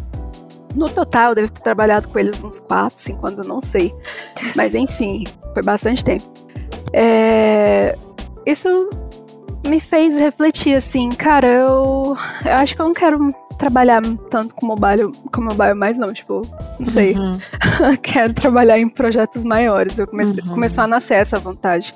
No 0.75 0.89
total, 0.89 1.31
eu 1.31 1.35
devo 1.35 1.51
ter 1.51 1.61
trabalhado 1.62 2.09
com 2.09 2.18
eles 2.18 2.45
uns 2.45 2.61
4, 2.61 2.99
5 2.99 3.27
anos, 3.27 3.39
eu 3.41 3.45
não 3.45 3.61
sei. 3.61 3.95
Mas 4.57 4.75
enfim, 4.75 5.27
foi 5.53 5.62
bastante 5.62 6.05
tempo. 6.05 6.25
É... 6.93 7.97
Isso 8.47 8.89
me 9.64 9.81
fez 9.81 10.18
refletir 10.18 10.75
assim, 10.75 11.11
cara, 11.11 11.47
eu, 11.47 12.16
eu 12.45 12.53
acho 12.53 12.75
que 12.75 12.81
eu 12.81 12.87
não 12.87 12.95
quero 12.95 13.35
trabalhar 13.61 14.01
tanto 14.31 14.55
com 14.55 14.64
mobile, 14.64 15.12
com 15.31 15.43
mobile 15.43 15.75
mais 15.75 15.99
não, 15.99 16.14
tipo, 16.14 16.41
não 16.79 16.91
sei. 16.91 17.14
Uhum. 17.14 17.39
Quero 18.03 18.33
trabalhar 18.33 18.79
em 18.79 18.89
projetos 18.89 19.45
maiores. 19.45 19.99
Eu 19.99 20.07
comecei, 20.07 20.43
uhum. 20.43 20.55
começou 20.55 20.85
a 20.85 20.87
nascer 20.87 21.14
essa 21.14 21.39
vontade. 21.39 21.95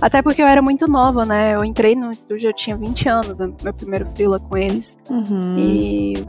Até 0.00 0.22
porque 0.22 0.42
eu 0.42 0.46
era 0.46 0.62
muito 0.62 0.86
nova, 0.86 1.26
né? 1.26 1.54
Eu 1.54 1.64
entrei 1.64 1.94
no 1.94 2.10
estúdio, 2.10 2.48
eu 2.48 2.52
tinha 2.52 2.76
20 2.76 3.08
anos, 3.08 3.38
meu 3.62 3.74
primeiro 3.74 4.06
freela 4.06 4.38
com 4.38 4.56
eles. 4.56 4.98
Uhum. 5.10 5.56
E 5.58 6.24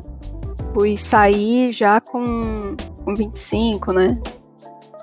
fui 0.74 0.98
sair 0.98 1.72
já 1.72 2.02
com, 2.02 2.76
com 3.04 3.16
25, 3.16 3.94
né? 3.94 4.20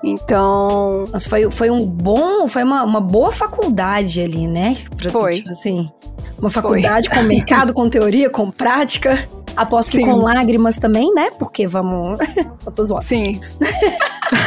Então. 0.03 1.05
Nossa, 1.11 1.29
foi, 1.29 1.49
foi 1.51 1.69
um 1.69 1.85
bom. 1.85 2.47
Foi 2.47 2.63
uma, 2.63 2.83
uma 2.83 3.01
boa 3.01 3.31
faculdade 3.31 4.21
ali, 4.21 4.47
né? 4.47 4.75
Pra, 4.95 5.11
foi. 5.11 5.33
Tipo 5.33 5.49
assim. 5.49 5.89
Uma 6.37 6.49
faculdade 6.49 7.09
foi. 7.09 7.17
com 7.17 7.23
mercado, 7.23 7.73
com 7.73 7.89
teoria, 7.89 8.29
com 8.29 8.51
prática. 8.51 9.17
Aposto 9.55 9.91
que 9.91 9.97
Sim. 9.97 10.05
com 10.05 10.17
lágrimas 10.17 10.77
também, 10.77 11.11
né? 11.13 11.31
Porque 11.31 11.65
vamos. 11.65 12.19
Eu 12.63 12.71
tô 12.71 12.83
zoando. 12.83 13.05
Sim. 13.05 13.39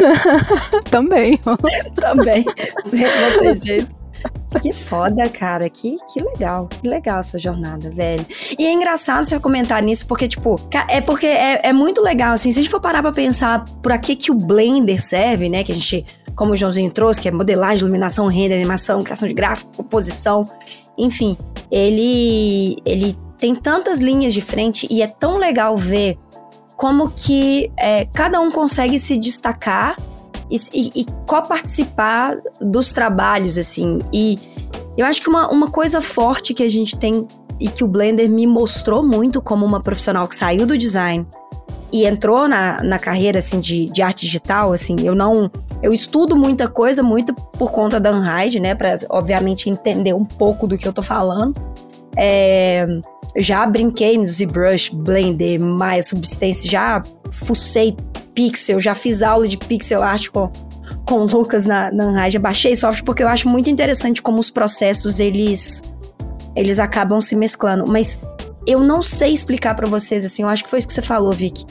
também. 0.88 1.36
também. 1.96 2.44
Não 2.44 3.38
tem 3.40 3.58
jeito. 3.58 3.99
Que 4.59 4.72
foda, 4.72 5.28
cara. 5.28 5.68
Que, 5.68 5.96
que 6.12 6.20
legal. 6.20 6.68
Que 6.68 6.88
legal 6.88 7.20
essa 7.20 7.38
jornada, 7.38 7.90
velho. 7.90 8.26
E 8.59 8.66
é 8.66 8.72
engraçado 8.72 9.24
você 9.24 9.38
comentar 9.38 9.82
nisso, 9.82 10.07
porque, 10.07 10.26
tipo, 10.26 10.61
é 10.88 11.01
porque 11.01 11.26
é, 11.26 11.68
é 11.68 11.72
muito 11.72 12.01
legal, 12.01 12.32
assim. 12.32 12.51
Se 12.51 12.59
a 12.59 12.62
gente 12.62 12.70
for 12.70 12.80
parar 12.80 13.03
pra 13.03 13.12
pensar 13.12 13.64
por 13.82 13.96
que 13.98 14.16
que 14.16 14.30
o 14.30 14.34
Blender 14.34 15.01
serve, 15.01 15.48
né? 15.48 15.62
Que 15.62 15.72
a 15.72 15.74
gente, 15.74 16.05
como 16.34 16.53
o 16.53 16.57
Joãozinho 16.57 16.90
trouxe, 16.90 17.20
que 17.20 17.28
é 17.28 17.30
modelagem, 17.30 17.80
iluminação, 17.80 18.26
render, 18.26 18.55
animação, 18.55 19.03
criação 19.03 19.28
de 19.28 19.34
gráfico, 19.34 19.70
composição. 19.76 20.51
Enfim, 20.98 21.36
ele, 21.70 22.76
ele 22.84 23.16
tem 23.38 23.55
tantas 23.55 24.01
linhas 24.01 24.34
de 24.34 24.40
frente 24.40 24.86
e 24.90 25.03
é 25.03 25.07
tão 25.07 25.38
legal 25.38 25.76
ver 25.76 26.18
como 26.76 27.11
que 27.11 27.70
é, 27.76 28.07
cada 28.07 28.40
um 28.40 28.51
consegue 28.51 28.98
se 28.98 29.16
destacar 29.16 29.96
e, 30.51 30.57
e, 30.72 31.03
e 31.03 31.07
co-participar 31.26 32.36
dos 32.61 32.92
trabalhos, 32.92 33.57
assim. 33.57 34.01
E 34.12 34.38
eu 34.96 35.07
acho 35.07 35.22
que 35.22 35.28
uma, 35.28 35.48
uma 35.48 35.70
coisa 35.70 36.01
forte 36.01 36.53
que 36.53 36.62
a 36.62 36.68
gente 36.68 36.96
tem 36.96 37.26
e 37.59 37.68
que 37.68 37.84
o 37.84 37.86
Blender 37.86 38.28
me 38.28 38.46
mostrou 38.46 39.03
muito 39.03 39.40
como 39.40 39.66
uma 39.66 39.80
profissional 39.80 40.26
que 40.26 40.34
saiu 40.34 40.66
do 40.66 40.76
design 40.78 41.26
e 41.92 42.07
entrou 42.07 42.48
na, 42.48 42.82
na 42.82 42.98
carreira, 42.98 43.38
assim, 43.38 43.61
de, 43.61 43.90
de 43.90 44.01
arte 44.01 44.24
digital, 44.24 44.72
assim, 44.72 44.96
eu 45.03 45.14
não... 45.14 45.51
Eu 45.82 45.92
estudo 45.92 46.36
muita 46.36 46.68
coisa, 46.68 47.03
muito 47.03 47.34
por 47.34 47.72
conta 47.72 47.98
da 47.98 48.12
Unhide, 48.12 48.61
né, 48.61 48.74
pra, 48.74 48.96
obviamente, 49.09 49.68
entender 49.68 50.14
um 50.14 50.24
pouco 50.24 50.66
do 50.66 50.76
que 50.76 50.86
eu 50.86 50.92
tô 50.92 51.03
falando. 51.03 51.55
É, 52.22 52.86
já 53.34 53.66
brinquei 53.66 54.18
no 54.18 54.26
ZBrush, 54.26 54.90
Blender, 54.90 55.58
mais 55.58 56.08
Substance, 56.08 56.68
já 56.68 57.02
fucei 57.32 57.96
pixel, 58.34 58.78
já 58.78 58.94
fiz 58.94 59.22
aula 59.22 59.48
de 59.48 59.56
pixel 59.56 60.02
art 60.02 60.28
com, 60.28 60.50
com 61.06 61.20
o 61.20 61.24
Lucas 61.24 61.64
na, 61.64 61.90
na 61.90 62.08
Unreal, 62.08 62.30
já 62.30 62.38
baixei 62.38 62.76
software 62.76 63.04
porque 63.04 63.22
eu 63.22 63.28
acho 63.28 63.48
muito 63.48 63.70
interessante 63.70 64.20
como 64.20 64.38
os 64.38 64.50
processos, 64.50 65.18
eles, 65.18 65.82
eles 66.54 66.78
acabam 66.78 67.22
se 67.22 67.34
mesclando. 67.34 67.90
Mas 67.90 68.18
eu 68.66 68.80
não 68.80 69.00
sei 69.00 69.32
explicar 69.32 69.74
para 69.74 69.86
vocês, 69.86 70.22
assim, 70.22 70.42
eu 70.42 70.48
acho 70.48 70.62
que 70.64 70.68
foi 70.68 70.80
isso 70.80 70.88
que 70.88 70.94
você 70.94 71.02
falou, 71.02 71.32
Vicky. 71.32 71.64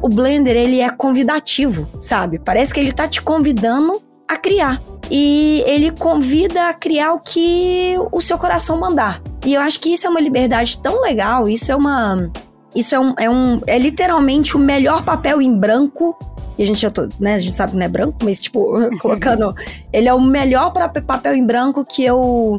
O 0.00 0.08
Blender, 0.08 0.54
ele 0.54 0.80
é 0.80 0.90
convidativo, 0.90 1.88
sabe? 2.00 2.38
Parece 2.38 2.72
que 2.72 2.78
ele 2.78 2.92
tá 2.92 3.08
te 3.08 3.20
convidando 3.20 4.00
a 4.28 4.36
criar. 4.36 4.80
E 5.10 5.62
ele 5.66 5.92
convida 5.92 6.68
a 6.68 6.74
criar 6.74 7.12
o 7.12 7.20
que 7.20 7.94
o 8.10 8.20
seu 8.20 8.36
coração 8.36 8.78
mandar. 8.78 9.22
E 9.44 9.54
eu 9.54 9.60
acho 9.60 9.78
que 9.78 9.90
isso 9.90 10.06
é 10.06 10.10
uma 10.10 10.20
liberdade 10.20 10.78
tão 10.78 11.00
legal, 11.00 11.48
isso 11.48 11.70
é 11.70 11.76
uma. 11.76 12.30
Isso 12.74 12.94
é 12.94 13.00
um. 13.00 13.14
É, 13.18 13.30
um, 13.30 13.60
é 13.66 13.78
literalmente 13.78 14.56
o 14.56 14.58
melhor 14.58 15.04
papel 15.04 15.40
em 15.40 15.56
branco. 15.56 16.16
E 16.58 16.62
a 16.62 16.66
gente 16.66 16.80
já 16.80 16.90
tô, 16.90 17.08
né? 17.20 17.34
A 17.34 17.38
gente 17.38 17.54
sabe 17.54 17.72
que 17.72 17.78
não 17.78 17.84
é 17.84 17.88
branco, 17.88 18.18
mas, 18.22 18.42
tipo, 18.42 18.72
colocando. 18.98 19.54
ele 19.92 20.08
é 20.08 20.14
o 20.14 20.20
melhor 20.20 20.72
papel 20.72 21.34
em 21.34 21.44
branco 21.44 21.84
que 21.84 22.04
eu 22.04 22.56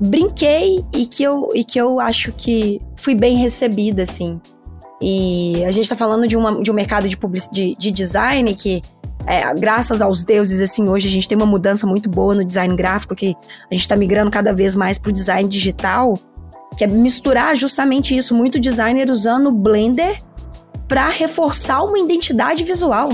brinquei 0.00 0.84
e 0.92 1.06
que 1.06 1.22
eu, 1.22 1.50
e 1.54 1.62
que 1.62 1.80
eu 1.80 2.00
acho 2.00 2.32
que 2.32 2.80
fui 2.96 3.14
bem 3.14 3.36
recebida, 3.36 4.02
assim. 4.02 4.40
E 5.00 5.62
a 5.64 5.70
gente 5.70 5.88
tá 5.88 5.94
falando 5.94 6.26
de, 6.26 6.36
uma, 6.36 6.60
de 6.62 6.70
um 6.70 6.74
mercado 6.74 7.08
de, 7.08 7.16
public, 7.16 7.48
de, 7.52 7.76
de 7.76 7.90
design 7.90 8.54
que 8.54 8.82
é, 9.26 9.54
graças 9.54 10.02
aos 10.02 10.24
deuses, 10.24 10.60
assim, 10.60 10.88
hoje 10.88 11.08
a 11.08 11.10
gente 11.10 11.28
tem 11.28 11.36
uma 11.36 11.46
mudança 11.46 11.86
muito 11.86 12.08
boa 12.08 12.34
no 12.34 12.44
design 12.44 12.74
gráfico, 12.76 13.14
que 13.14 13.34
a 13.70 13.74
gente 13.74 13.82
está 13.82 13.96
migrando 13.96 14.30
cada 14.30 14.52
vez 14.52 14.74
mais 14.74 14.98
para 14.98 15.10
o 15.10 15.12
design 15.12 15.48
digital, 15.48 16.18
que 16.76 16.84
é 16.84 16.86
misturar 16.86 17.56
justamente 17.56 18.16
isso, 18.16 18.34
muito 18.34 18.60
designer 18.60 19.10
usando 19.10 19.48
o 19.48 19.52
Blender 19.52 20.20
para 20.86 21.08
reforçar 21.08 21.82
uma 21.82 21.98
identidade 21.98 22.62
visual. 22.64 23.10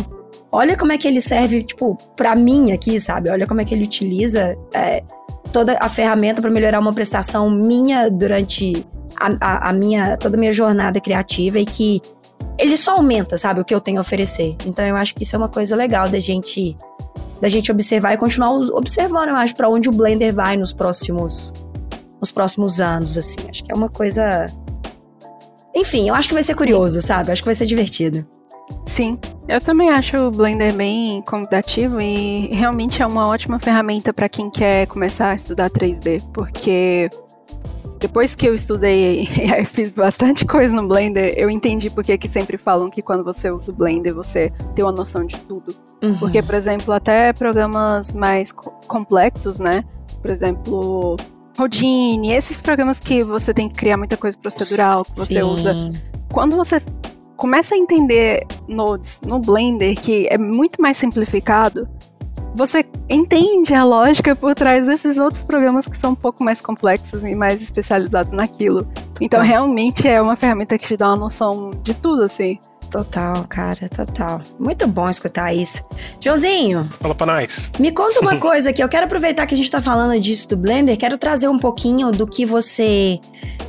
Olha 0.53 0.77
como 0.77 0.91
é 0.91 0.99
que 0.99 1.07
ele 1.07 1.21
serve, 1.21 1.63
tipo, 1.63 1.97
para 2.17 2.35
mim 2.35 2.73
aqui, 2.73 2.99
sabe? 2.99 3.31
Olha 3.31 3.47
como 3.47 3.61
é 3.61 3.65
que 3.65 3.73
ele 3.73 3.85
utiliza 3.85 4.57
é, 4.75 5.05
toda 5.53 5.77
a 5.81 5.89
ferramenta 5.89 6.43
para 6.43 6.51
melhorar 6.51 6.81
uma 6.81 6.93
prestação 6.93 7.49
minha 7.49 8.11
durante 8.11 8.85
a, 9.17 9.29
a, 9.41 9.69
a 9.69 9.73
minha 9.73 10.17
toda 10.17 10.37
a 10.37 10.41
minha 10.41 10.53
jornada 10.53 11.01
criativa 11.01 11.59
e 11.59 11.67
que 11.67 12.03
ele 12.59 12.77
só 12.77 12.93
aumenta, 12.93 13.39
sabe, 13.39 13.61
o 13.61 13.65
que 13.65 13.75
eu 13.75 13.81
tenho 13.81 13.99
a 13.99 14.01
oferecer. 14.01 14.57
Então 14.67 14.85
eu 14.85 14.97
acho 14.97 15.15
que 15.15 15.23
isso 15.23 15.35
é 15.35 15.39
uma 15.39 15.49
coisa 15.49 15.75
legal 15.75 16.09
da 16.09 16.19
gente 16.19 16.77
da 17.41 17.49
gente 17.49 17.73
observar 17.73 18.13
e 18.13 18.19
continuar 18.19 18.51
observando, 18.51 19.31
eu 19.31 19.37
acho, 19.37 19.57
para 19.57 19.67
onde 19.67 19.89
o 19.89 19.93
Blender 19.93 20.35
vai 20.35 20.59
nos 20.59 20.75
próximos 20.75 21.55
nos 22.21 22.31
próximos 22.31 22.81
anos, 22.81 23.17
assim. 23.17 23.39
Acho 23.49 23.65
que 23.65 23.73
é 23.73 23.75
uma 23.75 23.89
coisa 23.89 24.47
Enfim, 25.75 26.09
eu 26.09 26.15
acho 26.15 26.29
que 26.29 26.35
vai 26.35 26.43
ser 26.43 26.55
curioso, 26.55 27.01
sabe? 27.01 27.33
Acho 27.33 27.43
que 27.43 27.47
vai 27.47 27.55
ser 27.55 27.67
divertido. 27.67 28.27
Sim, 28.87 29.19
eu 29.49 29.61
também 29.61 29.91
acho 29.91 30.17
o 30.17 30.31
Blender 30.31 30.75
bem 30.75 31.23
convidativo 31.23 32.01
e 32.01 32.49
realmente 32.53 33.03
é 33.03 33.07
uma 33.07 33.27
ótima 33.29 33.59
ferramenta 33.59 34.13
para 34.13 34.29
quem 34.29 34.51
quer 34.51 34.87
começar 34.87 35.31
a 35.31 35.35
estudar 35.35 35.71
3D, 35.71 36.23
porque 36.33 37.11
depois 38.01 38.35
que 38.35 38.49
eu 38.49 38.55
estudei 38.55 39.29
e 39.29 39.65
fiz 39.67 39.93
bastante 39.93 40.45
coisa 40.45 40.75
no 40.75 40.89
Blender, 40.89 41.35
eu 41.37 41.51
entendi 41.51 41.91
porque 41.91 42.17
que 42.19 42.29
sempre 42.29 42.57
falam 42.57 42.91
que 42.91 43.03
quando 43.03 43.23
você 43.23 43.51
usa 43.51 43.71
o 43.71 43.75
Blender, 43.75 44.15
você 44.15 44.51
tem 44.75 44.85
uma 44.85 44.93
noção 44.93 45.25
de 45.25 45.39
tudo. 45.41 45.77
Uhum. 46.03 46.17
Porque, 46.17 46.43
por 46.43 46.55
exemplo, 46.55 46.93
até 46.95 47.33
programas 47.33 48.15
mais 48.15 48.51
complexos, 48.53 49.61
né? 49.61 49.85
Por 50.23 50.31
exemplo, 50.31 51.17
Houdini, 51.59 52.33
esses 52.33 52.61
programas 52.61 52.99
que 52.99 53.23
você 53.23 53.53
tem 53.53 53.69
que 53.69 53.75
criar 53.75 53.99
muita 53.99 54.17
coisa 54.17 54.37
procedural, 54.39 55.05
que 55.05 55.19
você 55.19 55.35
Sim. 55.35 55.43
usa. 55.43 55.93
Quando 56.33 56.57
você 56.57 56.81
começa 57.37 57.75
a 57.75 57.79
entender 57.79 58.47
nodes 58.67 59.21
no 59.23 59.39
Blender, 59.39 59.95
que 60.01 60.27
é 60.31 60.39
muito 60.39 60.81
mais 60.81 60.97
simplificado, 60.97 61.87
você 62.55 62.85
entende 63.09 63.75
a 63.75 63.85
lógica 63.85 64.35
por 64.35 64.55
trás 64.55 64.87
desses 64.87 65.19
outros 65.19 65.45
programas 65.45 65.87
que 65.87 65.97
são 65.97 66.13
um 66.13 66.15
pouco 66.15 66.43
mais 66.43 66.61
complexos 66.61 67.23
e 67.23 67.35
mais 67.35 67.63
especializados 67.63 68.33
naquilo. 68.33 68.89
Então, 69.21 69.43
realmente 69.43 70.09
é 70.09 70.21
uma 70.21 70.37
ferramenta 70.37 70.79
que 70.79 70.87
te 70.87 70.97
dá 70.97 71.09
uma 71.09 71.17
noção 71.17 71.71
de 71.83 71.95
tudo, 71.95 72.23
assim. 72.23 72.59
Total, 72.91 73.45
cara, 73.49 73.89
total. 73.89 74.43
Muito 74.59 74.87
bom 74.89 75.09
escutar 75.09 75.55
isso. 75.55 75.83
Joãozinho. 76.21 76.85
Fala 76.99 77.15
pra 77.15 77.27
nós. 77.27 77.71
Me 77.79 77.93
conta 77.93 78.19
uma 78.21 78.37
coisa 78.39 78.71
aqui. 78.71 78.83
Eu 78.83 78.89
quero 78.89 79.07
aproveitar 79.07 79.47
que 79.47 79.55
a 79.55 79.57
gente 79.57 79.71
tá 79.71 79.81
falando 79.81 80.19
disso 80.19 80.49
do 80.49 80.57
Blender. 80.57 80.97
Quero 80.99 81.17
trazer 81.17 81.49
um 81.49 81.59
pouquinho 81.59 82.11
do 82.11 82.27
que 82.27 82.45
você. 82.45 83.21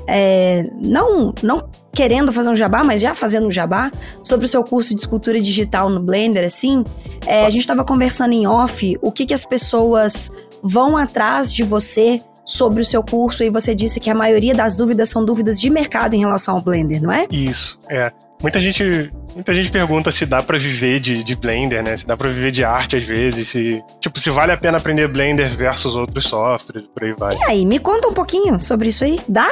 É, 0.08 0.68
não, 0.84 1.34
não 1.44 1.70
querendo 1.94 2.32
fazer 2.32 2.50
um 2.50 2.56
jabá, 2.56 2.84
mas 2.84 3.02
já 3.02 3.14
fazendo 3.14 3.48
um 3.48 3.52
jabá, 3.52 3.92
sobre 4.24 4.46
o 4.46 4.50
seu 4.50 4.64
curso 4.64 4.96
de 4.96 5.02
escultura 5.02 5.40
digital 5.40 5.90
no 5.90 6.00
Blender, 6.00 6.46
assim. 6.46 6.84
É, 7.26 7.46
a 7.46 7.50
gente 7.50 7.68
tava 7.68 7.84
conversando 7.84 8.34
em 8.34 8.48
off 8.48 8.98
o 9.02 9.12
que, 9.12 9.26
que 9.26 9.34
as 9.34 9.46
pessoas 9.46 10.32
vão 10.64 10.96
atrás 10.96 11.52
de 11.52 11.64
você 11.64 12.22
sobre 12.46 12.82
o 12.82 12.86
seu 12.86 13.04
curso 13.04 13.44
e 13.44 13.50
você 13.50 13.74
disse 13.74 14.00
que 14.00 14.10
a 14.10 14.16
maioria 14.16 14.54
das 14.54 14.76
dúvidas 14.76 15.10
são 15.10 15.24
dúvidas 15.24 15.60
de 15.60 15.70
mercado 15.70 16.16
em 16.16 16.20
relação 16.20 16.56
ao 16.56 16.62
Blender, 16.62 17.02
não 17.02 17.12
é? 17.12 17.28
Isso, 17.32 17.80
é. 17.90 18.12
Muita 18.42 18.60
gente, 18.60 19.14
muita 19.36 19.54
gente 19.54 19.72
pergunta 19.72 20.12
se 20.12 20.26
dá 20.26 20.42
para 20.42 20.58
viver 20.58 21.00
de, 21.00 21.24
de 21.24 21.36
Blender, 21.36 21.84
né? 21.84 21.96
Se 21.96 22.08
dá 22.08 22.18
para 22.18 22.28
viver 22.28 22.52
de 22.52 22.64
arte 22.64 22.96
às 22.96 23.04
vezes, 23.04 23.50
se 23.50 23.84
tipo 24.00 24.20
se 24.20 24.32
vale 24.32 24.52
a 24.52 24.58
pena 24.58 24.80
aprender 24.80 25.08
Blender 25.08 25.50
versus 25.50 25.96
outros 25.96 26.26
softwares, 26.26 26.88
por 26.88 27.04
aí 27.04 27.14
vai. 27.14 27.36
E 27.36 27.44
aí, 27.44 27.66
me 27.66 27.78
conta 27.78 28.08
um 28.08 28.14
pouquinho 28.14 28.60
sobre 28.60 28.90
isso 28.90 29.04
aí. 29.04 29.22
Dá? 29.30 29.50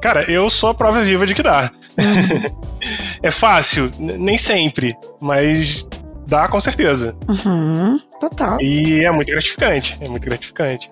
Cara, 0.00 0.30
eu 0.30 0.48
sou 0.50 0.70
a 0.70 0.74
prova 0.74 1.02
viva 1.02 1.26
de 1.26 1.34
que 1.34 1.42
dá. 1.42 1.70
Uhum. 1.98 2.56
é 3.22 3.30
fácil, 3.30 3.90
nem 3.98 4.36
sempre, 4.38 4.96
mas 5.20 5.88
dá 6.26 6.48
com 6.48 6.60
certeza. 6.60 7.16
Uhum, 7.28 7.98
total. 8.20 8.60
E 8.60 9.04
é 9.04 9.10
muito 9.10 9.30
gratificante, 9.30 9.96
é 10.00 10.08
muito 10.08 10.24
gratificante. 10.24 10.90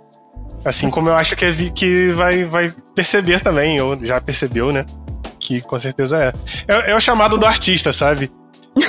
Assim 0.64 0.90
como 0.90 1.08
eu 1.08 1.16
acho 1.16 1.34
que, 1.34 1.44
é, 1.44 1.52
que 1.74 2.12
vai, 2.12 2.44
vai 2.44 2.72
perceber 2.94 3.40
também, 3.40 3.80
ou 3.80 3.98
já 4.04 4.20
percebeu, 4.20 4.70
né? 4.70 4.86
que 5.42 5.60
com 5.60 5.78
certeza 5.78 6.18
é. 6.18 6.32
é. 6.72 6.92
É, 6.92 6.96
o 6.96 7.00
chamado 7.00 7.36
do 7.36 7.44
artista, 7.44 7.92
sabe? 7.92 8.30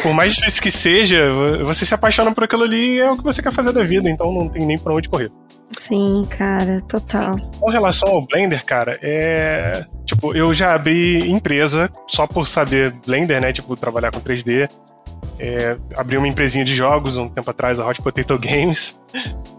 Por 0.02 0.14
mais 0.14 0.34
difícil 0.34 0.62
que 0.62 0.72
seja, 0.72 1.30
você 1.64 1.86
se 1.86 1.94
apaixona 1.94 2.34
por 2.34 2.46
aquilo 2.46 2.64
ali 2.64 2.96
e 2.96 3.00
é 3.00 3.12
o 3.12 3.18
que 3.18 3.24
você 3.24 3.42
quer 3.42 3.52
fazer 3.52 3.74
da 3.74 3.84
vida, 3.84 4.10
então 4.10 4.32
não 4.32 4.48
tem 4.48 4.66
nem 4.66 4.78
pra 4.78 4.94
onde 4.94 5.10
correr. 5.10 5.30
Sim, 5.68 6.26
cara, 6.30 6.82
total. 6.88 7.38
Com 7.60 7.70
relação 7.70 8.10
ao 8.10 8.22
Blender, 8.22 8.64
cara, 8.64 8.98
é. 9.02 9.84
Tipo, 10.06 10.36
eu 10.36 10.54
já 10.54 10.74
abri 10.74 11.30
empresa 11.30 11.90
só 12.08 12.28
por 12.28 12.48
saber 12.48 12.94
Blender, 13.06 13.42
né? 13.42 13.52
Tipo, 13.52 13.76
trabalhar 13.76 14.12
com 14.12 14.20
3D. 14.20 14.70
É, 15.40 15.76
abri 15.98 16.18
uma 16.18 16.28
empresinha 16.28 16.64
de 16.64 16.74
jogos 16.74 17.18
um 17.18 17.28
tempo 17.28 17.50
atrás, 17.50 17.80
a 17.80 17.88
Hot 17.88 18.02
Potato 18.02 18.38
Games. 18.38 18.98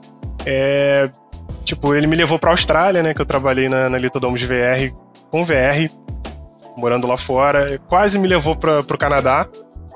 É, 0.46 1.08
tipo, 1.64 1.94
ele 1.94 2.06
me 2.06 2.14
levou 2.14 2.38
pra 2.38 2.50
Austrália, 2.50 3.02
né? 3.02 3.14
Que 3.14 3.22
eu 3.22 3.24
trabalhei 3.24 3.66
na, 3.66 3.88
na 3.88 3.96
Litodomos 3.96 4.42
VR 4.42 4.92
com 5.30 5.42
VR 5.42 5.88
morando 6.76 7.06
lá 7.06 7.16
fora. 7.16 7.80
Quase 7.88 8.18
me 8.18 8.28
levou 8.28 8.54
pra, 8.56 8.82
pro 8.82 8.98
Canadá. 8.98 9.48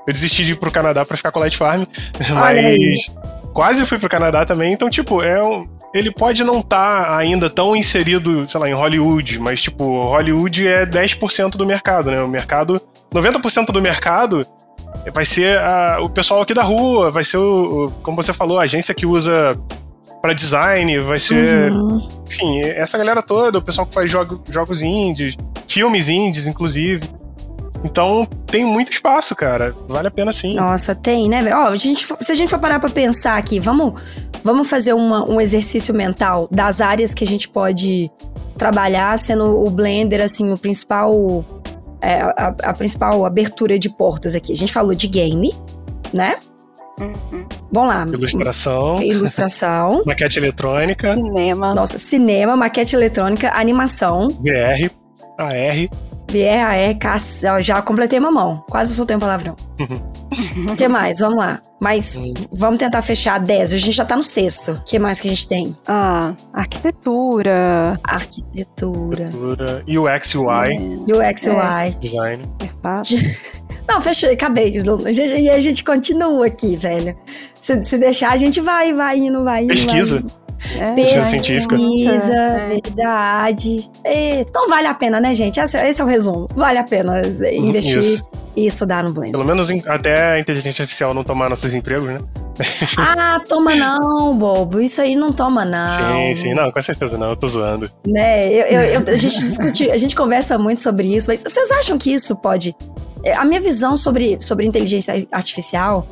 Eu 0.09 0.13
desisti 0.15 0.43
de 0.43 0.53
ir 0.53 0.57
pro 0.57 0.71
Canadá 0.71 1.05
pra 1.05 1.19
ficar 1.19 1.31
com 1.31 1.39
Light 1.39 1.55
Farm, 1.55 1.85
mas 2.33 3.13
quase 3.53 3.85
fui 3.85 3.99
pro 3.99 4.09
Canadá 4.09 4.47
também. 4.47 4.73
Então, 4.73 4.89
tipo, 4.89 5.23
é 5.23 5.43
um, 5.43 5.69
ele 5.93 6.11
pode 6.11 6.43
não 6.43 6.61
estar 6.61 7.05
tá 7.05 7.17
ainda 7.19 7.51
tão 7.51 7.77
inserido, 7.77 8.49
sei 8.49 8.59
lá, 8.59 8.71
em 8.71 8.73
Hollywood, 8.73 9.39
mas, 9.39 9.61
tipo, 9.61 9.85
Hollywood 9.85 10.67
é 10.67 10.87
10% 10.87 11.59
do 11.59 11.67
mercado, 11.67 12.11
né? 12.11 12.23
O 12.23 12.29
mercado. 12.29 12.81
90% 13.13 13.67
do 13.67 13.83
mercado 13.83 14.47
vai 15.13 15.27
ser 15.27 15.59
a, 15.59 15.99
o 16.01 16.09
pessoal 16.09 16.41
aqui 16.41 16.55
da 16.55 16.63
rua, 16.63 17.11
vai 17.11 17.23
ser 17.23 17.37
o, 17.37 17.85
o, 17.85 17.91
como 18.03 18.17
você 18.17 18.33
falou, 18.33 18.59
a 18.59 18.63
agência 18.63 18.95
que 18.95 19.05
usa 19.05 19.61
para 20.23 20.33
design, 20.33 21.01
vai 21.01 21.19
ser. 21.19 21.71
Uhum. 21.71 22.09
Enfim, 22.27 22.63
essa 22.63 22.97
galera 22.97 23.23
toda, 23.23 23.59
o 23.59 23.63
pessoal 23.63 23.87
que 23.87 23.93
faz 23.93 24.11
jogo, 24.11 24.43
jogos 24.49 24.81
indies, 24.81 25.37
filmes 25.67 26.09
indies, 26.09 26.47
inclusive. 26.47 27.07
Então 27.85 28.27
tem 28.47 28.65
muito 28.65 28.93
espaço, 28.93 29.35
cara. 29.35 29.75
Vale 29.89 30.09
a 30.09 30.11
pena 30.11 30.33
sim. 30.33 30.57
Nossa, 30.57 30.95
tem, 30.95 31.29
né, 31.29 31.55
Ó, 31.55 31.69
a 31.69 31.77
gente, 31.77 32.07
se 32.21 32.33
a 32.33 32.35
gente 32.35 32.51
for 32.51 32.59
parar 32.59 32.81
pra 32.81 32.91
pensar 32.91 33.37
aqui, 33.37 33.61
vamos, 33.61 34.01
vamos 34.43 34.69
fazer 34.69 34.93
uma, 34.93 35.29
um 35.29 35.41
exercício 35.41 35.95
mental 35.95 36.49
das 36.51 36.81
áreas 36.81 37.15
que 37.15 37.25
a 37.25 37.27
gente 37.27 37.49
pode 37.49 38.11
trabalhar, 38.57 39.17
sendo 39.19 39.65
o 39.65 39.71
Blender, 39.71 40.21
assim, 40.21 40.53
o 40.53 40.59
principal. 40.59 41.45
É, 42.01 42.21
a, 42.21 42.55
a 42.63 42.73
principal 42.73 43.27
abertura 43.27 43.77
de 43.77 43.89
portas 43.89 44.37
aqui. 44.37 44.53
A 44.53 44.57
gente 44.57 44.73
falou 44.73 44.95
de 44.95 45.09
game, 45.09 45.53
né? 46.13 46.37
Uhum. 47.01 47.47
Vamos 47.73 47.91
lá. 47.91 48.07
Ilustração. 48.07 49.03
Ilustração. 49.03 50.03
maquete 50.07 50.39
eletrônica. 50.39 51.15
Cinema. 51.15 51.75
Nossa, 51.75 51.99
cinema, 51.99 52.57
maquete 52.57 52.95
eletrônica, 52.95 53.51
animação. 53.53 54.29
VR, 54.29 54.91
AR. 55.37 55.89
VR, 56.31 56.89
AR, 56.89 56.99
caça, 56.99 57.61
já 57.61 57.81
completei 57.81 58.19
uma 58.19 58.31
mão. 58.31 58.63
Quase 58.69 58.95
soltei 58.95 59.17
um 59.17 59.19
palavrão. 59.21 59.57
O 60.71 60.77
que 60.77 60.87
mais? 60.87 61.21
Vamos 61.21 61.39
lá. 61.39 61.59
Mas 61.81 62.19
hum. 62.19 62.35
vamos 62.53 62.79
tentar 62.79 63.01
fechar 63.01 63.39
10. 63.41 63.73
A 63.73 63.79
gente 63.79 63.95
já 63.95 64.05
tá 64.05 64.15
no 64.15 64.23
sexto. 64.23 64.73
O 64.73 64.85
que 64.85 64.99
mais 64.99 65.21
que 65.21 65.29
a 65.29 65.31
gente 65.31 65.49
tem? 65.49 65.77
Ah, 65.87 66.35
arquitetura. 66.53 67.99
Arquitetura. 68.05 69.25
Arquitetura. 69.25 69.85
UX, 69.89 70.35
UI. 70.35 71.07
É. 71.09 71.31
UX, 71.31 71.47
UI. 71.47 71.57
É. 71.57 71.91
Design. 71.99 72.51
É 72.61 72.69
fácil. 72.83 73.19
Não, 73.89 74.01
fechei, 74.03 74.35
acabei. 74.35 74.83
E 75.41 75.49
a 75.49 75.59
gente 75.59 75.83
continua 75.83 76.47
aqui, 76.47 76.77
velho. 76.77 77.17
Se, 77.59 77.81
se 77.83 77.97
deixar, 77.97 78.33
a 78.33 78.37
gente 78.37 78.61
vai, 78.61 78.93
vai 78.93 79.17
indo, 79.19 79.43
vai 79.43 79.65
indo. 79.65 79.69
Pesquisa. 79.69 80.21
Vai 80.21 80.48
É. 80.79 80.93
Pesquisa 80.95 81.23
científica. 81.23 81.77
É. 81.77 82.69
verdade. 82.69 83.89
então 84.05 84.69
vale 84.69 84.87
a 84.87 84.95
pena, 84.95 85.21
né, 85.21 85.35
gente? 85.35 85.61
Esse, 85.61 85.79
esse, 85.79 86.01
é 86.01 86.05
o 86.05 86.09
resumo. 86.09 86.49
Vale 86.55 86.79
a 86.79 86.85
pena 86.85 87.23
investir 87.53 87.99
Isso. 87.99 88.25
e 88.57 88.67
estudar 88.67 89.05
no 89.05 89.13
Blender. 89.13 89.33
Pelo 89.33 89.45
menos 89.45 89.71
até 89.87 90.33
a 90.33 90.41
inteligência 90.41 90.83
artificial 90.83 91.15
não 91.15 91.25
tomar 91.25 91.49
nossos 91.49 91.75
empregos, 91.75 92.09
né? 92.09 92.21
ah, 92.99 93.41
toma 93.49 93.75
não, 93.75 94.37
bobo. 94.37 94.81
Isso 94.81 95.01
aí 95.01 95.15
não 95.15 95.33
toma 95.33 95.65
não. 95.65 95.87
Sim, 95.87 96.35
sim, 96.35 96.55
não, 96.55 96.71
com 96.71 96.83
certeza 96.83 97.17
não, 97.17 97.31
eu 97.31 97.37
tô 97.37 97.47
zoando. 97.47 97.91
Né, 98.07 98.53
eu, 98.53 98.67
eu, 98.67 98.81
eu, 98.83 99.15
a 99.15 99.17
gente 99.17 99.39
discute, 99.39 99.91
a 99.91 99.97
gente 99.97 100.17
conversa 100.17 100.59
muito 100.59 100.81
sobre 100.81 101.15
isso, 101.15 101.29
mas 101.31 101.43
vocês 101.43 101.71
acham 101.71 101.97
que 101.97 102.13
isso 102.13 102.35
pode. 102.37 102.75
É, 103.25 103.35
a 103.35 103.45
minha 103.45 103.61
visão 103.61 103.97
sobre, 103.97 104.41
sobre 104.41 104.67
inteligência 104.67 105.27
artificial 105.33 106.07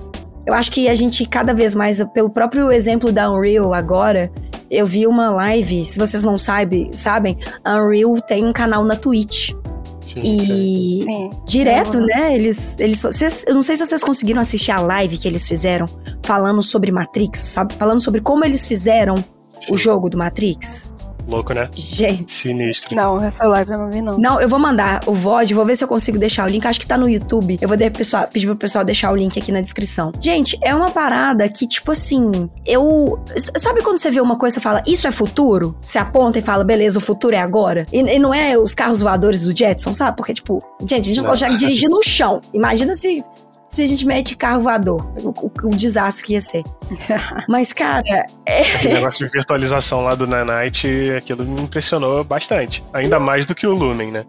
eu 0.46 0.54
acho 0.54 0.70
que 0.70 0.88
a 0.88 0.94
gente 0.94 1.26
cada 1.26 1.52
vez 1.52 1.74
mais, 1.74 2.02
pelo 2.14 2.30
próprio 2.30 2.70
exemplo 2.70 3.10
da 3.10 3.30
Unreal 3.30 3.74
agora, 3.74 4.30
eu 4.70 4.86
vi 4.86 5.06
uma 5.06 5.28
live, 5.30 5.84
se 5.84 5.98
vocês 5.98 6.22
não 6.22 6.36
sabe, 6.36 6.88
sabem, 6.92 7.36
a 7.64 7.76
Unreal 7.76 8.20
tem 8.22 8.46
um 8.46 8.52
canal 8.52 8.84
na 8.84 8.96
Twitch. 8.96 9.52
Sim, 10.00 10.22
e 10.22 11.02
sim. 11.02 11.30
direto, 11.44 11.98
uhum. 11.98 12.06
né? 12.06 12.32
Eles, 12.32 12.78
eles, 12.78 13.02
vocês, 13.02 13.44
eu 13.44 13.54
não 13.54 13.62
sei 13.62 13.76
se 13.76 13.84
vocês 13.84 14.04
conseguiram 14.04 14.40
assistir 14.40 14.70
a 14.70 14.80
live 14.80 15.18
que 15.18 15.26
eles 15.26 15.48
fizeram 15.48 15.86
falando 16.22 16.62
sobre 16.62 16.92
Matrix, 16.92 17.40
sabe? 17.40 17.74
Falando 17.74 18.00
sobre 18.00 18.20
como 18.20 18.44
eles 18.44 18.68
fizeram 18.68 19.16
sim. 19.58 19.74
o 19.74 19.76
jogo 19.76 20.08
do 20.08 20.16
Matrix. 20.16 20.88
Louco, 21.26 21.52
né? 21.52 21.68
Gente. 21.74 22.32
Sinistro. 22.32 22.94
Não, 22.94 23.22
essa 23.22 23.44
live 23.44 23.72
eu 23.72 23.78
não 23.78 23.90
vi, 23.90 24.00
não. 24.00 24.18
Não, 24.18 24.40
eu 24.40 24.48
vou 24.48 24.58
mandar 24.58 25.02
o 25.06 25.12
VOD, 25.12 25.54
vou 25.54 25.64
ver 25.64 25.76
se 25.76 25.84
eu 25.84 25.88
consigo 25.88 26.18
deixar 26.18 26.46
o 26.46 26.48
link. 26.48 26.64
Acho 26.66 26.78
que 26.78 26.86
tá 26.86 26.96
no 26.96 27.08
YouTube. 27.08 27.58
Eu 27.60 27.68
vou 27.68 27.76
pessoal, 27.90 28.28
pedir 28.28 28.46
pro 28.46 28.56
pessoal 28.56 28.84
deixar 28.84 29.10
o 29.10 29.16
link 29.16 29.38
aqui 29.38 29.50
na 29.50 29.60
descrição. 29.60 30.12
Gente, 30.20 30.58
é 30.62 30.74
uma 30.74 30.90
parada 30.90 31.48
que, 31.48 31.66
tipo 31.66 31.92
assim, 31.92 32.48
eu. 32.64 33.18
Sabe 33.56 33.82
quando 33.82 33.98
você 33.98 34.10
vê 34.10 34.20
uma 34.20 34.36
coisa 34.36 34.58
e 34.58 34.62
fala, 34.62 34.82
isso 34.86 35.06
é 35.06 35.10
futuro? 35.10 35.76
Você 35.80 35.98
aponta 35.98 36.38
e 36.38 36.42
fala, 36.42 36.62
beleza, 36.62 36.98
o 36.98 37.02
futuro 37.02 37.34
é 37.34 37.40
agora? 37.40 37.86
E, 37.92 37.98
e 37.98 38.18
não 38.18 38.32
é 38.32 38.56
os 38.56 38.74
carros 38.74 39.00
voadores 39.00 39.42
do 39.42 39.56
Jetson, 39.56 39.92
sabe? 39.92 40.16
Porque, 40.16 40.32
tipo, 40.32 40.62
gente, 40.80 40.92
a 40.92 41.02
gente 41.02 41.16
não, 41.16 41.24
não 41.24 41.30
consegue 41.30 41.56
dirigir 41.56 41.90
no 41.90 42.02
chão. 42.02 42.40
Imagina 42.52 42.94
se 42.94 43.22
se 43.68 43.82
a 43.82 43.86
gente 43.86 44.06
mete 44.06 44.36
carro 44.36 44.62
voador. 44.62 45.06
O, 45.22 45.28
o, 45.28 45.50
o 45.64 45.70
desastre 45.70 46.24
que 46.24 46.32
ia 46.34 46.40
ser. 46.40 46.64
Mas, 47.48 47.72
cara. 47.72 48.26
É... 48.46 48.60
Aquele 48.60 48.94
negócio 48.94 49.26
de 49.26 49.32
virtualização 49.32 50.04
lá 50.04 50.14
do 50.14 50.26
Nanite, 50.26 51.12
aquilo 51.16 51.44
me 51.44 51.62
impressionou 51.62 52.22
bastante. 52.24 52.82
Ainda 52.92 53.18
mais 53.18 53.46
do 53.46 53.54
que 53.54 53.66
o 53.66 53.74
Lumen, 53.74 54.10
né? 54.10 54.24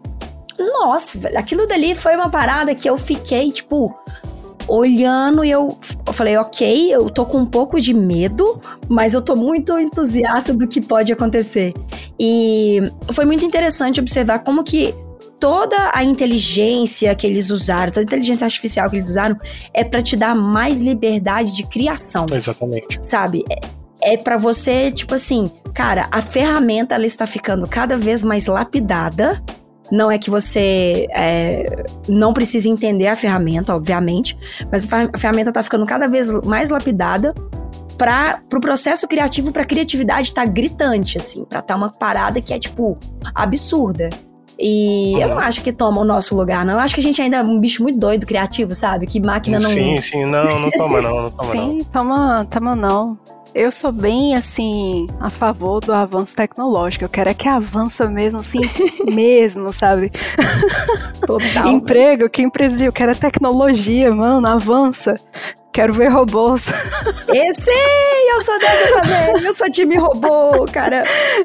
Nossa, 0.57 1.19
velho. 1.19 1.37
Aquilo 1.37 1.67
dali 1.67 1.93
foi 1.93 2.15
uma 2.15 2.29
parada 2.29 2.73
que 2.73 2.89
eu 2.89 2.97
fiquei, 2.97 3.51
tipo, 3.51 3.95
olhando 4.67 5.45
e 5.45 5.51
eu, 5.51 5.77
eu 6.05 6.13
falei, 6.13 6.35
ok, 6.37 6.93
eu 6.93 7.09
tô 7.09 7.25
com 7.25 7.39
um 7.39 7.45
pouco 7.45 7.79
de 7.79 7.93
medo, 7.93 8.59
mas 8.89 9.13
eu 9.13 9.21
tô 9.21 9.35
muito 9.35 9.77
entusiasta 9.79 10.53
do 10.53 10.67
que 10.67 10.81
pode 10.81 11.11
acontecer. 11.11 11.73
E 12.19 12.79
foi 13.13 13.25
muito 13.25 13.45
interessante 13.45 13.99
observar 13.99 14.39
como 14.39 14.63
que 14.63 14.93
toda 15.39 15.91
a 15.93 16.03
inteligência 16.03 17.13
que 17.15 17.25
eles 17.25 17.49
usaram, 17.49 17.91
toda 17.91 18.01
a 18.01 18.03
inteligência 18.03 18.45
artificial 18.45 18.89
que 18.89 18.95
eles 18.95 19.09
usaram, 19.09 19.37
é 19.73 19.83
para 19.83 20.01
te 20.01 20.15
dar 20.15 20.35
mais 20.35 20.79
liberdade 20.79 21.55
de 21.55 21.63
criação. 21.67 22.25
Exatamente. 22.31 22.99
Sabe? 23.01 23.43
É, 23.49 24.13
é 24.13 24.17
para 24.17 24.37
você, 24.37 24.91
tipo 24.91 25.13
assim, 25.13 25.51
cara, 25.73 26.07
a 26.11 26.21
ferramenta 26.21 26.95
ela 26.95 27.05
está 27.05 27.25
ficando 27.25 27.67
cada 27.67 27.97
vez 27.97 28.23
mais 28.23 28.47
lapidada. 28.47 29.41
Não 29.89 30.11
é 30.11 30.17
que 30.17 30.29
você 30.29 31.07
é, 31.11 31.85
não 32.09 32.33
precise 32.33 32.67
entender 32.69 33.07
a 33.07 33.15
ferramenta, 33.15 33.73
obviamente, 33.73 34.37
mas 34.69 34.85
a 34.91 35.17
ferramenta 35.17 35.49
está 35.49 35.63
ficando 35.63 35.85
cada 35.85 36.09
vez 36.09 36.29
mais 36.43 36.69
lapidada 36.69 37.33
para 37.97 38.41
pro 38.49 38.59
processo 38.59 39.07
criativo, 39.07 39.51
pra 39.51 39.63
criatividade 39.63 40.33
tá 40.33 40.45
gritante, 40.45 41.17
assim, 41.17 41.45
pra 41.45 41.61
tá 41.61 41.75
uma 41.75 41.89
parada 41.89 42.41
que 42.41 42.53
é, 42.53 42.59
tipo, 42.59 42.97
absurda. 43.33 44.09
E 44.59 45.13
eu 45.19 45.29
não 45.29 45.39
acho 45.39 45.61
que 45.61 45.71
toma 45.71 46.01
o 46.01 46.05
nosso 46.05 46.35
lugar, 46.35 46.65
não. 46.65 46.73
Eu 46.73 46.79
acho 46.79 46.93
que 46.93 46.99
a 46.99 47.03
gente 47.03 47.21
ainda 47.21 47.37
é 47.37 47.43
um 47.43 47.59
bicho 47.59 47.83
muito 47.83 47.99
doido, 47.99 48.25
criativo, 48.25 48.73
sabe? 48.73 49.05
Que 49.05 49.19
máquina 49.19 49.59
não. 49.59 49.69
Sim, 49.69 50.01
sim, 50.01 50.25
não, 50.25 50.59
não 50.59 50.71
toma 50.71 51.01
não, 51.01 51.21
não 51.23 51.31
toma 51.31 51.51
Sim, 51.51 51.85
toma, 51.91 52.47
toma 52.49 52.75
não. 52.75 53.17
Eu 53.53 53.71
sou 53.71 53.91
bem, 53.91 54.35
assim, 54.35 55.07
a 55.19 55.29
favor 55.29 55.79
do 55.79 55.91
avanço 55.91 56.35
tecnológico. 56.35 57.05
Eu 57.05 57.09
quero 57.09 57.29
é 57.29 57.33
que 57.33 57.47
avança 57.47 58.07
mesmo, 58.07 58.39
assim, 58.39 58.59
mesmo, 59.11 59.73
sabe? 59.73 60.11
Total. 61.25 61.67
Emprego, 61.67 62.29
que 62.29 62.43
empresa? 62.43 62.85
Eu 62.85 62.93
quero 62.93 63.11
é 63.11 63.15
tecnologia, 63.15 64.13
mano, 64.13 64.45
avança. 64.45 65.19
Quero 65.77 65.93
ver 65.93 66.07
robôs. 66.07 66.65
Esse, 67.31 67.69
eu 67.69 68.41
sou 68.41 68.57
dessa 68.57 68.93
também. 68.99 69.45
Eu 69.45 69.53
sou 69.53 69.69
time 69.69 69.95
robô, 69.95 70.65
cara. 70.71 71.03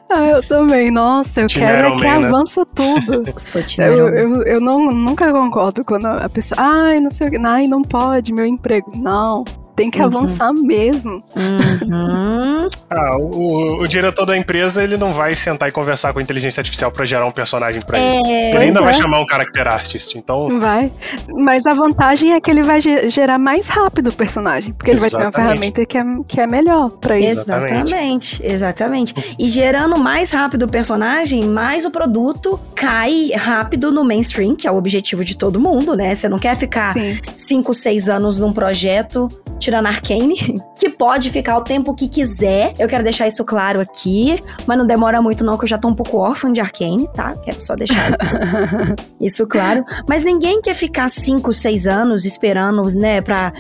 Ah, 0.09 0.25
eu 0.25 0.43
também. 0.43 0.91
Nossa, 0.91 1.43
eu 1.43 1.47
Time 1.49 1.67
quero 1.67 1.81
Iron 1.81 1.97
é 1.97 1.99
que 1.99 2.07
Man, 2.07 2.21
né? 2.21 2.27
avança 2.29 2.65
tudo. 2.65 3.25
Sou 3.37 3.63
time 3.63 3.87
Eu, 3.87 4.09
eu, 4.09 4.43
eu 4.45 4.59
não, 4.59 4.91
nunca 4.91 5.31
concordo 5.31 5.85
quando 5.85 6.07
a 6.07 6.31
pessoa, 6.31 6.59
ai, 6.59 6.99
não 6.99 7.11
sei 7.11 7.29
o 7.29 7.31
que, 7.31 7.37
ai, 7.37 7.67
não 7.67 7.83
pode, 7.83 8.33
meu 8.33 8.47
emprego. 8.47 8.91
Não, 8.97 9.45
tem 9.77 9.91
que 9.91 9.99
Uhum. 9.99 10.05
avançar 10.07 10.53
mesmo. 10.53 11.23
Uhum. 11.37 12.69
Ah, 12.95 13.17
o, 13.17 13.23
o- 13.23 13.81
o 13.83 13.89
diretor 13.89 14.27
da 14.27 14.37
empresa, 14.37 14.85
ele 14.85 14.99
não 14.99 15.15
vai 15.15 15.35
sentar 15.35 15.67
e 15.69 15.73
conversar 15.73 16.13
com 16.13 16.19
a 16.19 16.23
inteligência 16.23 16.61
artificial 16.61 16.91
pra 16.93 17.07
gerar 17.07 17.25
um 17.27 17.31
personagem 17.31 17.81
pra 17.87 17.99
ele. 17.99 18.27
É, 18.29 18.51
Ele 18.51 18.65
ainda 18.65 18.81
Pois 18.81 18.85
vai 18.85 18.95
é. 18.95 19.03
chamar 19.03 19.21
um 19.21 19.27
character 19.29 19.67
artist, 19.67 20.15
então... 20.19 20.61
Vai. 20.61 20.93
Mas 21.29 21.65
a 21.67 21.73
vantagem 21.73 22.35
é 22.35 22.41
que 22.41 22.51
ele 22.51 22.63
vai 22.63 22.83
ge- 22.83 23.09
gerar 23.09 23.39
mais 23.39 23.67
rápido 23.69 24.09
o 24.09 24.13
personagem. 24.13 24.75
Porque 24.75 24.91
ele 24.91 25.01
vai 25.01 25.09
ter 25.09 25.17
uma 25.17 25.33
ferramenta 25.33 25.87
que 25.87 25.97
é, 25.97 26.05
que 26.29 26.39
é 26.41 26.47
melhor 26.47 26.91
pra 26.91 27.19
isso. 27.19 27.41
Exatamente, 27.41 28.41
exatamente. 28.45 29.15
E 29.39 29.49
gerando 29.49 29.97
mais 29.99 30.31
rápido 30.31 30.65
o 30.65 30.69
personagem, 30.69 31.45
mais 31.45 31.87
o 31.87 31.91
produto 31.91 32.61
cai 32.75 33.31
rápido 33.35 33.91
no 33.91 34.05
mainstream, 34.05 34.55
que 34.55 34.67
é 34.69 34.71
o 34.71 34.77
objetivo 34.77 35.25
de 35.25 35.35
todo 35.37 35.59
mundo, 35.59 35.95
né? 35.97 36.15
Você 36.15 36.29
não 36.29 36.39
quer 36.39 36.57
ficar 36.57 36.93
Sim. 36.95 37.17
5, 37.35 37.73
6 37.73 38.09
anos 38.11 38.39
num 38.39 38.53
projeto, 38.53 39.29
tirando 39.63 39.87
Arcane, 39.87 40.35
que 40.77 40.91
pode 40.91 41.31
ficar 41.31 41.57
o 41.57 41.63
tempo 41.63 41.95
que 41.95 42.09
quiser. 42.09 42.75
Eu 42.79 42.89
quero 42.89 43.05
deixar 43.05 43.27
isso 43.27 43.45
claro 43.45 43.81
aqui, 43.81 44.43
mas 44.67 44.77
não 44.77 44.87
demora 44.87 45.23
muito 45.23 45.45
não, 45.45 45.57
que 45.57 45.65
eu 45.65 45.69
já 45.69 45.79
tô 45.79 45.89
um 45.89 45.95
pouco 45.95 46.19
órfã 46.19 46.53
de 46.53 46.61
Arcane, 46.61 47.09
tá? 47.15 47.35
Quero 47.45 47.61
só 47.61 47.77
deixar 47.77 48.11
isso, 48.11 48.23
isso 49.21 49.47
claro. 49.47 49.85
Mas 50.09 50.25
ninguém 50.25 50.61
quer 50.61 50.75
ficar 50.75 51.09
5, 51.09 51.53
6 51.53 51.87
anos 51.87 52.25
esperando, 52.25 52.83
né, 52.95 53.21
pra, 53.21 53.53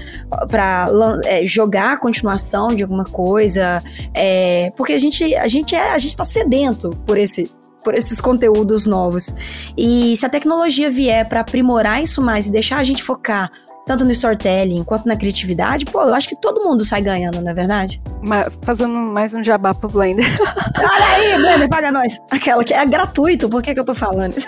pra 0.49 0.89
é, 1.25 1.47
jogar 1.47 1.93
a 1.93 1.97
continuação 1.97 2.75
de 2.75 2.83
alguma 2.83 3.05
coisa. 3.05 3.83
é, 4.13 4.73
porque 4.77 4.93
a 4.93 4.99
gente, 4.99 5.35
a, 5.35 5.47
gente 5.47 5.75
é, 5.75 5.93
a 5.93 5.99
gente 5.99 6.17
tá 6.17 6.25
sedento 6.25 6.91
por 7.07 7.17
esse 7.17 7.51
por 7.83 7.97
esses 7.97 8.21
conteúdos 8.21 8.87
novos. 8.87 9.35
E 9.77 10.17
se 10.17 10.25
a 10.25 10.29
tecnologia 10.29 10.89
vier 10.89 11.29
pra 11.29 11.41
aprimorar 11.41 12.01
isso 12.01 12.23
mais 12.23 12.47
e 12.47 12.53
deixar 12.53 12.79
a 12.79 12.85
gente 12.85 13.03
focar 13.03 13.51
tanto 13.87 14.05
no 14.05 14.11
storytelling 14.13 14.85
quanto 14.85 15.07
na 15.09 15.17
criatividade, 15.17 15.85
pô, 15.85 16.03
eu 16.03 16.15
acho 16.15 16.29
que 16.29 16.37
todo 16.41 16.63
mundo 16.63 16.85
sai 16.85 17.01
ganhando, 17.03 17.41
não 17.41 17.51
é 17.51 17.55
verdade? 17.55 18.01
Ma- 18.23 18.47
Fazendo 18.63 18.93
mais 18.95 19.35
um 19.35 19.43
jabá 19.43 19.75
pro 19.75 19.89
Blender. 19.89 20.27
Olha 20.79 21.07
aí, 21.15 21.37
Blender, 21.37 21.69
paga 21.69 21.91
nós. 21.91 22.19
Aquela 22.31 22.63
que 22.65 22.73
é 22.73 22.85
gratuito, 22.87 23.49
por 23.49 23.63
que, 23.63 23.75
que 23.75 23.81
eu 23.81 23.85
tô 23.85 23.95
falando 23.95 24.37
isso? 24.37 24.47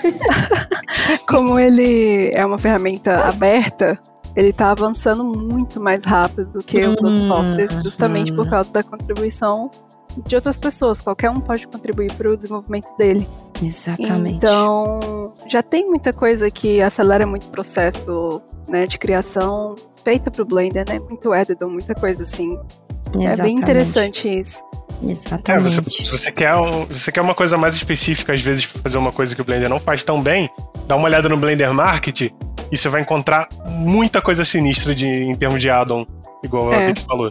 Como 1.28 1.59
ele 1.59 2.30
é 2.35 2.45
uma 2.45 2.59
ferramenta 2.59 3.24
aberta, 3.26 3.99
ele 4.37 4.53
tá 4.53 4.70
avançando 4.70 5.24
muito 5.24 5.80
mais 5.80 6.05
rápido 6.05 6.47
do 6.53 6.62
que 6.62 6.80
os 6.87 7.01
outros 7.03 7.22
Hum, 7.22 7.28
softwares, 7.28 7.82
justamente 7.82 8.32
por 8.32 8.47
hum. 8.47 8.51
causa 8.51 8.70
da 8.72 8.82
contribuição 8.82 9.70
de 10.26 10.36
outras 10.36 10.58
pessoas. 10.58 11.00
Qualquer 11.00 11.30
um 11.30 11.40
pode 11.40 11.66
contribuir 11.66 12.12
para 12.12 12.30
o 12.30 12.34
desenvolvimento 12.34 12.88
dele. 12.96 13.26
Exatamente. 13.62 14.36
Então, 14.36 15.32
já 15.48 15.62
tem 15.62 15.86
muita 15.88 16.12
coisa 16.12 16.50
que 16.50 16.80
acelera 16.80 17.26
muito 17.26 17.44
o 17.44 17.50
processo 17.50 18.42
né, 18.68 18.86
de 18.86 18.98
criação 18.98 19.74
feita 20.04 20.30
pro 20.30 20.44
Blender, 20.44 20.84
né? 20.88 20.98
Muito 20.98 21.34
editor, 21.34 21.68
muita 21.68 21.94
coisa 21.94 22.22
assim. 22.22 22.58
É 23.20 23.36
bem 23.42 23.56
interessante 23.56 24.28
isso. 24.28 24.62
É, 25.02 25.10
Exatamente. 25.10 25.62
você, 25.62 26.04
se 26.04 26.10
você 26.10 26.32
quer, 26.32 26.54
você 26.88 27.12
quer 27.12 27.20
uma 27.20 27.34
coisa 27.34 27.56
mais 27.56 27.74
específica, 27.74 28.32
às 28.32 28.40
vezes, 28.40 28.66
pra 28.66 28.82
fazer 28.82 28.98
uma 28.98 29.12
coisa 29.12 29.34
que 29.34 29.40
o 29.40 29.44
Blender 29.44 29.68
não 29.68 29.78
faz 29.78 30.02
tão 30.04 30.22
bem, 30.22 30.48
dá 30.86 30.96
uma 30.96 31.06
olhada 31.06 31.28
no 31.28 31.36
Blender 31.36 31.72
Market 31.72 32.22
e 32.70 32.76
você 32.76 32.88
vai 32.88 33.02
encontrar 33.02 33.48
muita 33.66 34.20
coisa 34.22 34.44
sinistra 34.44 34.94
de, 34.94 35.06
em 35.06 35.34
termos 35.34 35.60
de 35.60 35.70
add-on, 35.70 36.06
igual 36.42 36.72
É. 36.72 36.84
a 36.84 36.86
Vicky 36.88 37.02
falou. 37.02 37.30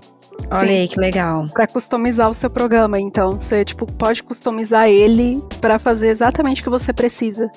Olha 0.51 0.67
Sim. 0.67 0.77
aí, 0.79 0.88
que 0.88 0.99
legal. 0.99 1.47
Pra 1.53 1.67
customizar 1.67 2.29
o 2.29 2.34
seu 2.34 2.49
programa, 2.49 2.99
então 2.99 3.39
você 3.39 3.63
tipo 3.63 3.86
pode 3.86 4.21
customizar 4.23 4.88
ele 4.88 5.41
pra 5.59 5.79
fazer 5.79 6.09
exatamente 6.09 6.61
o 6.61 6.63
que 6.63 6.69
você 6.69 6.93
precisa. 6.93 7.49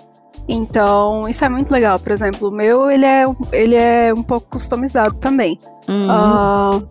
Então, 0.48 1.28
isso 1.28 1.44
é 1.44 1.48
muito 1.48 1.70
legal. 1.70 1.98
Por 1.98 2.12
exemplo, 2.12 2.48
o 2.48 2.52
meu, 2.52 2.90
ele 2.90 3.04
é, 3.04 3.24
ele 3.52 3.74
é 3.74 4.14
um 4.14 4.22
pouco 4.22 4.48
customizado 4.50 5.14
também. 5.14 5.58
Uhum. 5.88 6.10
Ah, 6.10 6.82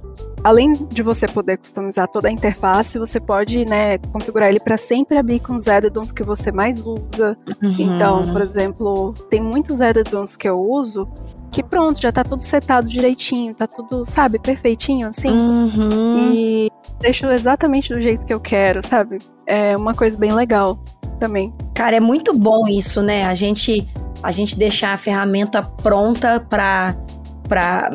além 0.43 0.73
de 0.73 1.01
você 1.01 1.27
poder 1.27 1.57
customizar 1.57 2.07
toda 2.07 2.27
a 2.27 2.31
interface, 2.31 2.99
você 2.99 3.19
pode, 3.19 3.65
né, 3.65 3.97
configurar 4.11 4.49
ele 4.49 4.59
para 4.59 4.77
sempre 4.77 5.17
abrir 5.17 5.39
com 5.39 5.55
os 5.55 5.67
add-ons 5.67 6.11
que 6.11 6.23
você 6.23 6.51
mais 6.51 6.86
usa. 6.86 7.38
Uhum. 7.63 7.75
Então, 7.79 8.31
por 8.31 8.41
exemplo, 8.41 9.13
tem 9.29 9.41
muitos 9.41 9.81
add-ons 9.81 10.36
que 10.36 10.47
eu 10.47 10.59
uso 10.59 11.07
que 11.56 11.64
pronto, 11.64 12.01
já 12.01 12.12
tá 12.12 12.22
tudo 12.22 12.41
setado 12.41 12.89
direitinho, 12.89 13.56
tá 13.56 13.66
tudo, 13.66 14.06
sabe, 14.06 14.38
perfeitinho 14.38 15.08
assim. 15.08 15.30
Uhum. 15.30 16.34
E 16.34 16.70
deixo 16.99 17.32
exatamente 17.32 17.93
do 17.93 18.01
jeito 18.01 18.26
que 18.26 18.34
eu 18.34 18.41
quero, 18.41 18.86
sabe? 18.86 19.20
É 19.47 19.78
uma 19.78 19.93
coisa 19.93 20.18
bem 20.18 20.34
legal 20.34 20.78
também. 21.18 21.53
Cara, 21.74 21.95
é 21.95 22.01
muito 22.01 22.34
bom 22.34 22.68
isso, 22.68 23.01
né? 23.01 23.26
A 23.26 23.34
gente, 23.34 23.88
a 24.22 24.32
gente 24.32 24.60
deixar 24.60 24.91
a 24.91 24.97
ferramenta 24.97 25.64
pronta 25.64 26.41
pra, 26.41 26.93
pra, 27.47 27.89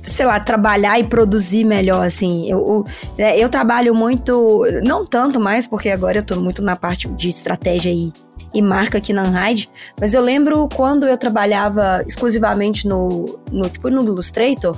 sei 0.00 0.24
lá, 0.24 0.40
trabalhar 0.40 0.98
e 0.98 1.04
produzir 1.04 1.64
melhor, 1.64 2.06
assim. 2.06 2.50
Eu, 2.50 2.58
eu, 2.58 2.84
é, 3.22 3.38
eu 3.38 3.50
trabalho 3.50 3.94
muito, 3.94 4.64
não 4.82 5.04
tanto 5.04 5.38
mais, 5.38 5.66
porque 5.66 5.90
agora 5.90 6.16
eu 6.16 6.22
tô 6.22 6.36
muito 6.36 6.62
na 6.62 6.74
parte 6.74 7.06
de 7.06 7.28
estratégia 7.28 7.90
e, 7.90 8.10
e 8.54 8.60
marca 8.60 8.98
aqui 8.98 9.12
na 9.12 9.24
Unhide, 9.24 9.68
mas 10.00 10.14
eu 10.14 10.20
lembro 10.22 10.68
quando 10.74 11.06
eu 11.06 11.16
trabalhava 11.16 12.02
exclusivamente 12.06 12.86
no, 12.86 13.38
no, 13.50 13.68
tipo, 13.68 13.88
no 13.88 14.02
Illustrator, 14.04 14.76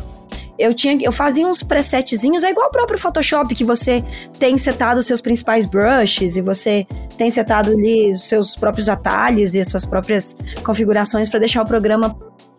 eu 0.59 0.73
tinha, 0.73 0.97
eu 1.03 1.11
fazia 1.11 1.47
uns 1.47 1.63
presetzinhos, 1.63 2.45
é 2.45 2.51
igual 2.51 2.69
o 2.69 2.71
próprio 2.71 2.99
Photoshop, 2.99 3.53
que 3.55 3.65
você 3.65 4.05
tem 4.39 4.57
setado 4.57 4.99
os 4.99 5.07
seus 5.07 5.21
principais 5.21 5.67
brushes 5.67 6.37
e 6.37 6.41
você 6.41 6.87
tem 7.19 7.31
setado 7.31 7.73
ali 7.73 8.13
os 8.13 8.23
seus 8.29 8.55
próprios 8.55 8.89
atalhos 8.89 9.55
e 9.55 9.61
as 9.61 9.69
suas 9.69 9.85
próprias 9.85 10.37
configurações 10.63 11.29
para 11.29 11.41
deixar 11.41 11.63
o 11.63 11.67
programa 11.67 12.17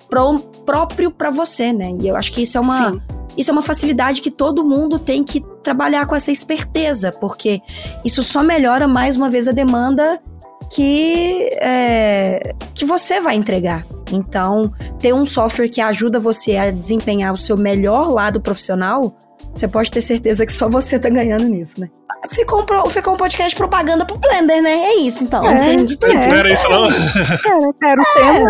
pro- 0.09 0.39
próprio 0.65 1.09
para 1.09 1.31
você, 1.31 1.71
né? 1.71 1.93
E 2.01 2.07
eu 2.07 2.15
acho 2.17 2.33
que 2.33 2.41
isso 2.41 2.57
é 2.57 2.61
uma 2.61 2.91
Sim. 2.91 3.01
isso 3.37 3.49
é 3.49 3.53
uma 3.53 3.61
facilidade 3.61 4.21
que 4.21 4.31
todo 4.31 4.63
mundo 4.63 4.99
tem 4.99 5.23
que 5.23 5.41
trabalhar 5.63 6.05
com 6.05 6.15
essa 6.15 6.31
esperteza, 6.31 7.13
porque 7.13 7.61
isso 8.03 8.21
só 8.21 8.43
melhora 8.43 8.87
mais 8.89 9.15
uma 9.15 9.29
vez 9.29 9.47
a 9.47 9.51
demanda 9.53 10.21
que 10.75 11.47
é, 11.61 12.53
que 12.73 12.83
você 12.83 13.21
vai 13.21 13.35
entregar. 13.35 13.85
Então, 14.11 14.73
ter 14.99 15.13
um 15.13 15.25
software 15.25 15.69
que 15.69 15.79
ajuda 15.79 16.19
você 16.19 16.57
a 16.57 16.69
desempenhar 16.69 17.33
o 17.33 17.37
seu 17.37 17.55
melhor 17.55 18.09
lado 18.09 18.41
profissional, 18.41 19.15
você 19.53 19.69
pode 19.69 19.89
ter 19.89 20.01
certeza 20.01 20.45
que 20.45 20.51
só 20.51 20.67
você 20.67 20.99
tá 20.99 21.07
ganhando 21.07 21.47
nisso, 21.47 21.79
né? 21.79 21.89
Ficou 22.31 22.61
um, 22.61 22.65
pro- 22.65 22.89
ficou 22.89 23.13
um 23.13 23.17
podcast 23.17 23.55
propaganda 23.55 24.05
pro 24.05 24.17
Blender, 24.17 24.61
né? 24.61 24.71
É 24.71 24.95
isso, 24.99 25.23
então. 25.23 25.41
É. 25.43 25.73
Entendi. 25.73 26.27
Não 26.27 26.35
era 26.35 26.51
isso, 26.51 26.67
não? 26.69 26.85
Era, 26.85 27.65
era 27.83 28.01
o 28.01 28.05
tema. 28.13 28.49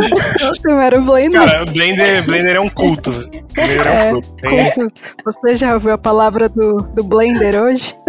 O 0.51 0.62
tema 0.62 0.84
era 0.86 0.99
o 0.99 1.01
Blender. 1.03 1.41
Cara, 1.41 1.66
Blender, 1.66 2.24
Blender 2.26 2.56
é 2.56 2.60
um 2.60 2.70
culto. 2.70 3.12
Blender 3.53 3.88
é 3.88 3.91
um 3.91 3.93
É, 3.93 4.12
culto. 4.12 4.32
Tem- 4.41 4.72
Culto. 4.72 4.93
Você 5.26 5.56
já 5.56 5.74
ouviu 5.74 5.93
a 5.93 5.97
palavra 5.97 6.49
do, 6.49 6.82
do 6.93 7.03
Blender 7.03 7.56
hoje? 7.62 7.95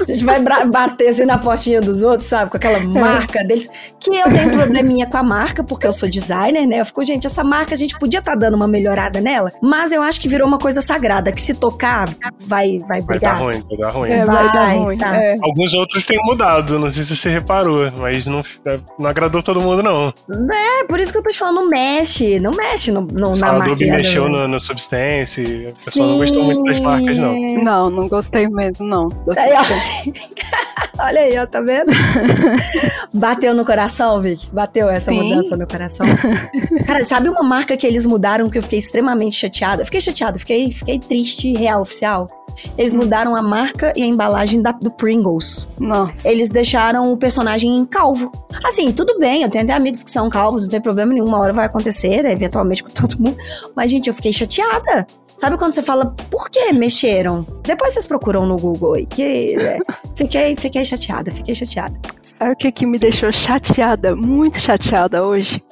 A 0.00 0.04
gente 0.12 0.24
vai 0.24 0.40
bater 0.66 1.08
assim 1.08 1.24
na 1.24 1.38
portinha 1.38 1.80
dos 1.80 2.02
outros, 2.02 2.28
sabe? 2.28 2.50
Com 2.50 2.56
aquela 2.56 2.80
marca 2.80 3.42
deles. 3.44 3.68
Que 4.00 4.16
eu 4.16 4.32
tenho 4.32 4.50
probleminha 4.50 5.06
com 5.06 5.16
a 5.16 5.22
marca, 5.22 5.62
porque 5.62 5.86
eu 5.86 5.92
sou 5.92 6.08
designer, 6.08 6.66
né? 6.66 6.80
Eu 6.80 6.86
fico, 6.86 7.04
gente, 7.04 7.26
essa 7.26 7.42
marca 7.44 7.74
a 7.74 7.78
gente 7.78 7.98
podia 7.98 8.18
estar 8.20 8.34
dando 8.34 8.54
uma 8.54 8.68
melhorada 8.68 9.20
nela, 9.20 9.52
mas 9.62 9.92
eu 9.92 10.02
acho 10.02 10.20
que 10.20 10.28
virou 10.28 10.46
uma 10.46 10.58
coisa 10.58 10.80
sagrada, 10.80 11.30
que 11.32 11.40
se 11.40 11.54
tocar, 11.54 12.08
vai, 12.40 12.78
vai 12.80 12.96
Vai 12.96 13.02
brigar. 13.02 13.35
Ruim, 13.36 13.62
vai 13.68 13.78
dar 13.78 13.90
ruim. 13.90 14.10
É, 14.10 14.24
vai 14.24 14.44
dar 14.44 14.52
Vai, 14.52 14.78
ruim. 14.78 14.96
sabe? 14.96 15.16
É. 15.16 15.36
Alguns 15.42 15.74
outros 15.74 16.04
têm 16.04 16.18
mudado, 16.24 16.78
não 16.78 16.90
sei 16.90 17.04
se 17.04 17.16
você 17.16 17.30
reparou, 17.30 17.90
mas 17.98 18.26
não, 18.26 18.42
não 18.98 19.08
agradou 19.08 19.42
todo 19.42 19.60
mundo, 19.60 19.82
não. 19.82 20.12
É, 20.52 20.84
por 20.84 21.00
isso 21.00 21.12
que 21.12 21.18
eu 21.18 21.22
tô 21.22 21.30
te 21.30 21.38
falando, 21.38 21.56
não 21.56 21.68
mexe, 21.68 22.40
não 22.40 22.52
mexe 22.52 22.90
no, 22.90 23.00
no, 23.00 23.32
Só 23.34 23.46
na 23.46 23.48
a 23.48 23.52
marca. 23.52 23.66
Adobe 23.66 23.90
mexeu 23.90 24.28
no, 24.28 24.48
no 24.48 24.60
Substance, 24.60 25.42
o 25.42 25.84
pessoal 25.84 26.08
não 26.08 26.18
gostou 26.18 26.44
muito 26.44 26.64
das 26.64 26.80
marcas, 26.80 27.18
não. 27.18 27.36
Não, 27.62 27.90
não 27.90 28.08
gostei 28.08 28.48
mesmo, 28.48 28.86
não. 28.86 29.08
Olha 30.98 31.20
aí, 31.20 31.38
ó, 31.38 31.46
tá 31.46 31.60
vendo? 31.60 31.90
Bateu 33.12 33.54
no 33.54 33.64
coração, 33.64 34.20
Vic? 34.20 34.48
Bateu 34.50 34.88
essa 34.88 35.10
Sim. 35.10 35.22
mudança 35.22 35.56
no 35.56 35.66
coração? 35.66 36.06
Cara, 36.86 37.04
sabe 37.04 37.28
uma 37.28 37.42
marca 37.42 37.76
que 37.76 37.86
eles 37.86 38.06
mudaram 38.06 38.48
que 38.48 38.56
eu 38.56 38.62
fiquei 38.62 38.78
extremamente 38.78 39.34
chateada? 39.34 39.84
Fiquei 39.84 40.00
chateada, 40.00 40.38
fiquei, 40.38 40.70
fiquei 40.70 40.98
triste, 40.98 41.52
real, 41.52 41.82
oficial. 41.82 42.28
Eles 42.76 42.94
mudaram 42.94 43.34
a 43.36 43.42
marca 43.42 43.92
e 43.96 44.02
a 44.02 44.06
embalagem 44.06 44.62
da, 44.62 44.72
do 44.72 44.90
Pringles. 44.90 45.68
Nossa. 45.78 46.28
Eles 46.28 46.50
deixaram 46.50 47.12
o 47.12 47.16
personagem 47.16 47.84
calvo. 47.86 48.30
Assim, 48.64 48.92
tudo 48.92 49.18
bem, 49.18 49.42
eu 49.42 49.50
tenho 49.50 49.64
até 49.64 49.74
amigos 49.74 50.02
que 50.02 50.10
são 50.10 50.28
calvos, 50.28 50.62
não 50.62 50.68
tem 50.68 50.80
problema 50.80 51.12
nenhum, 51.12 51.26
uma 51.26 51.38
hora 51.38 51.52
vai 51.52 51.66
acontecer, 51.66 52.22
né, 52.22 52.32
eventualmente 52.32 52.82
com 52.82 52.90
todo 52.90 53.18
mundo. 53.18 53.36
Mas, 53.74 53.90
gente, 53.90 54.08
eu 54.08 54.14
fiquei 54.14 54.32
chateada. 54.32 55.06
Sabe 55.38 55.58
quando 55.58 55.74
você 55.74 55.82
fala, 55.82 56.14
por 56.30 56.48
que 56.48 56.72
mexeram? 56.72 57.46
Depois 57.62 57.92
vocês 57.92 58.06
procuram 58.06 58.46
no 58.46 58.56
Google 58.56 58.94
aí, 58.94 59.06
que 59.06 59.54
é, 59.54 59.78
fiquei, 60.16 60.56
fiquei 60.56 60.84
chateada, 60.84 61.30
fiquei 61.30 61.54
chateada. 61.54 61.94
Sabe 62.38 62.52
o 62.52 62.56
que, 62.56 62.70
que 62.70 62.86
me 62.86 62.98
deixou 62.98 63.32
chateada, 63.32 64.14
muito 64.14 64.60
chateada 64.60 65.24
hoje? 65.24 65.62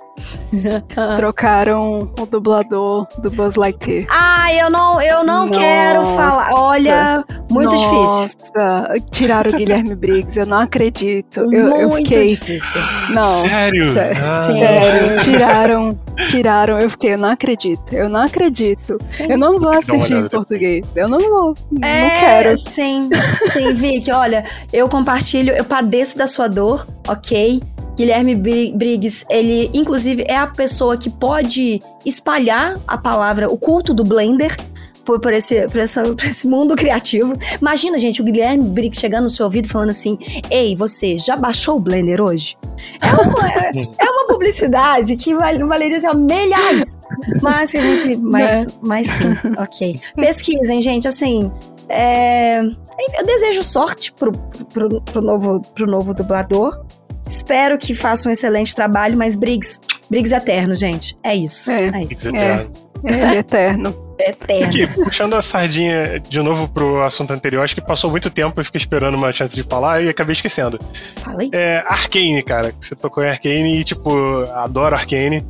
Trocaram 1.16 2.10
o 2.18 2.26
dublador 2.26 3.06
do 3.18 3.30
Buzz 3.30 3.56
Lightyear. 3.56 4.06
Ah, 4.10 4.52
eu 4.52 4.70
não, 4.70 5.00
eu 5.00 5.24
não 5.24 5.46
Nossa. 5.46 5.60
quero 5.60 6.04
falar. 6.04 6.50
Olha, 6.52 7.24
muito 7.50 7.74
Nossa. 7.74 8.26
difícil. 8.26 9.10
Tiraram 9.10 9.50
o 9.50 9.54
Guilherme 9.54 9.94
Briggs, 9.94 10.38
eu 10.38 10.46
não 10.46 10.58
acredito. 10.58 11.40
Eu, 11.52 11.68
muito 11.68 11.80
eu 11.80 11.90
fiquei. 11.96 12.28
difícil. 12.28 12.80
Não. 13.10 13.22
Sério? 13.22 13.92
Sério. 13.92 14.22
Ah. 14.24 14.44
sério. 14.44 15.22
Tiraram, 15.22 15.98
tiraram. 16.30 16.78
Eu 16.78 16.90
fiquei, 16.90 17.14
eu 17.14 17.18
não 17.18 17.30
acredito. 17.30 17.92
Eu 17.92 18.08
não 18.08 18.22
acredito. 18.22 18.96
Sim. 19.02 19.26
Eu 19.30 19.38
não 19.38 19.58
vou 19.58 19.70
assistir 19.70 20.14
em 20.14 20.28
português. 20.28 20.86
Eu 20.94 21.08
não 21.08 21.20
vou. 21.20 21.54
É, 21.82 22.02
não 22.02 22.20
quero. 22.20 22.58
Sim, 22.58 23.10
sim, 23.52 23.72
Vicky, 23.74 24.10
olha, 24.10 24.44
eu 24.72 24.88
compartilho, 24.88 25.52
eu 25.52 25.64
padeço 25.64 26.16
da 26.16 26.26
sua 26.26 26.48
dor, 26.48 26.86
ok? 27.08 27.62
Guilherme 27.96 28.34
Briggs, 28.34 29.24
ele 29.30 29.70
inclusive 29.72 30.24
é 30.26 30.36
a 30.36 30.46
pessoa 30.46 30.96
que 30.96 31.10
pode 31.10 31.80
espalhar 32.04 32.78
a 32.86 32.98
palavra, 32.98 33.50
o 33.50 33.56
culto 33.56 33.94
do 33.94 34.04
Blender 34.04 34.56
por, 35.04 35.20
por, 35.20 35.32
esse, 35.32 35.68
por, 35.68 35.78
essa, 35.78 36.02
por 36.14 36.24
esse 36.24 36.46
mundo 36.46 36.74
criativo. 36.74 37.36
Imagina, 37.60 37.98
gente, 37.98 38.20
o 38.20 38.24
Guilherme 38.24 38.64
Briggs 38.64 39.00
chegando 39.00 39.24
no 39.24 39.30
seu 39.30 39.44
ouvido 39.44 39.68
falando 39.68 39.90
assim: 39.90 40.18
Ei, 40.50 40.74
você 40.74 41.18
já 41.18 41.36
baixou 41.36 41.76
o 41.76 41.80
Blender 41.80 42.20
hoje? 42.20 42.56
É 43.00 43.12
uma, 43.12 43.48
é, 43.98 44.10
uma 44.10 44.26
publicidade 44.26 45.16
que 45.16 45.34
valeria 45.34 45.98
assim, 45.98 46.16
milhares. 46.16 46.98
Mas 47.40 47.70
que 47.70 47.76
a 47.76 47.80
gente. 47.80 48.16
Mas, 48.16 48.66
né? 48.66 48.66
mas 48.80 49.06
sim, 49.08 49.34
ok. 49.58 50.00
Pesquisem, 50.16 50.80
gente, 50.80 51.06
assim. 51.06 51.50
É, 51.86 52.60
eu 52.62 53.26
desejo 53.26 53.62
sorte 53.62 54.10
pro, 54.12 54.32
pro, 54.72 55.02
pro, 55.02 55.20
novo, 55.20 55.60
pro 55.74 55.86
novo 55.86 56.14
dublador. 56.14 56.82
Espero 57.26 57.78
que 57.78 57.94
faça 57.94 58.28
um 58.28 58.32
excelente 58.32 58.74
trabalho, 58.74 59.16
mas 59.16 59.34
Briggs, 59.34 59.80
Briggs 60.10 60.34
eterno, 60.34 60.74
gente. 60.74 61.16
É 61.22 61.34
isso. 61.34 61.70
É, 61.70 61.88
é 61.88 62.04
isso. 62.04 62.34
É, 62.36 62.66
é 63.04 63.38
eterno. 63.38 64.04
Eterno. 64.18 64.66
Aqui, 64.66 64.86
puxando 64.86 65.34
a 65.34 65.42
sardinha 65.42 66.20
de 66.20 66.40
novo 66.40 66.68
pro 66.68 67.02
assunto 67.02 67.32
anterior, 67.32 67.64
acho 67.64 67.74
que 67.74 67.80
passou 67.80 68.10
muito 68.10 68.30
tempo, 68.30 68.60
eu 68.60 68.64
fiquei 68.64 68.78
esperando 68.78 69.16
uma 69.16 69.32
chance 69.32 69.54
de 69.56 69.62
falar 69.62 70.02
e 70.02 70.08
acabei 70.08 70.32
esquecendo. 70.32 70.78
Falei. 71.16 71.50
É, 71.52 71.82
Arcane, 71.86 72.42
cara. 72.42 72.72
Você 72.80 72.94
tocou 72.94 73.24
em 73.24 73.28
Arcane 73.28 73.80
e, 73.80 73.84
tipo, 73.84 74.44
adoro 74.54 74.94
Arcane. 74.94 75.44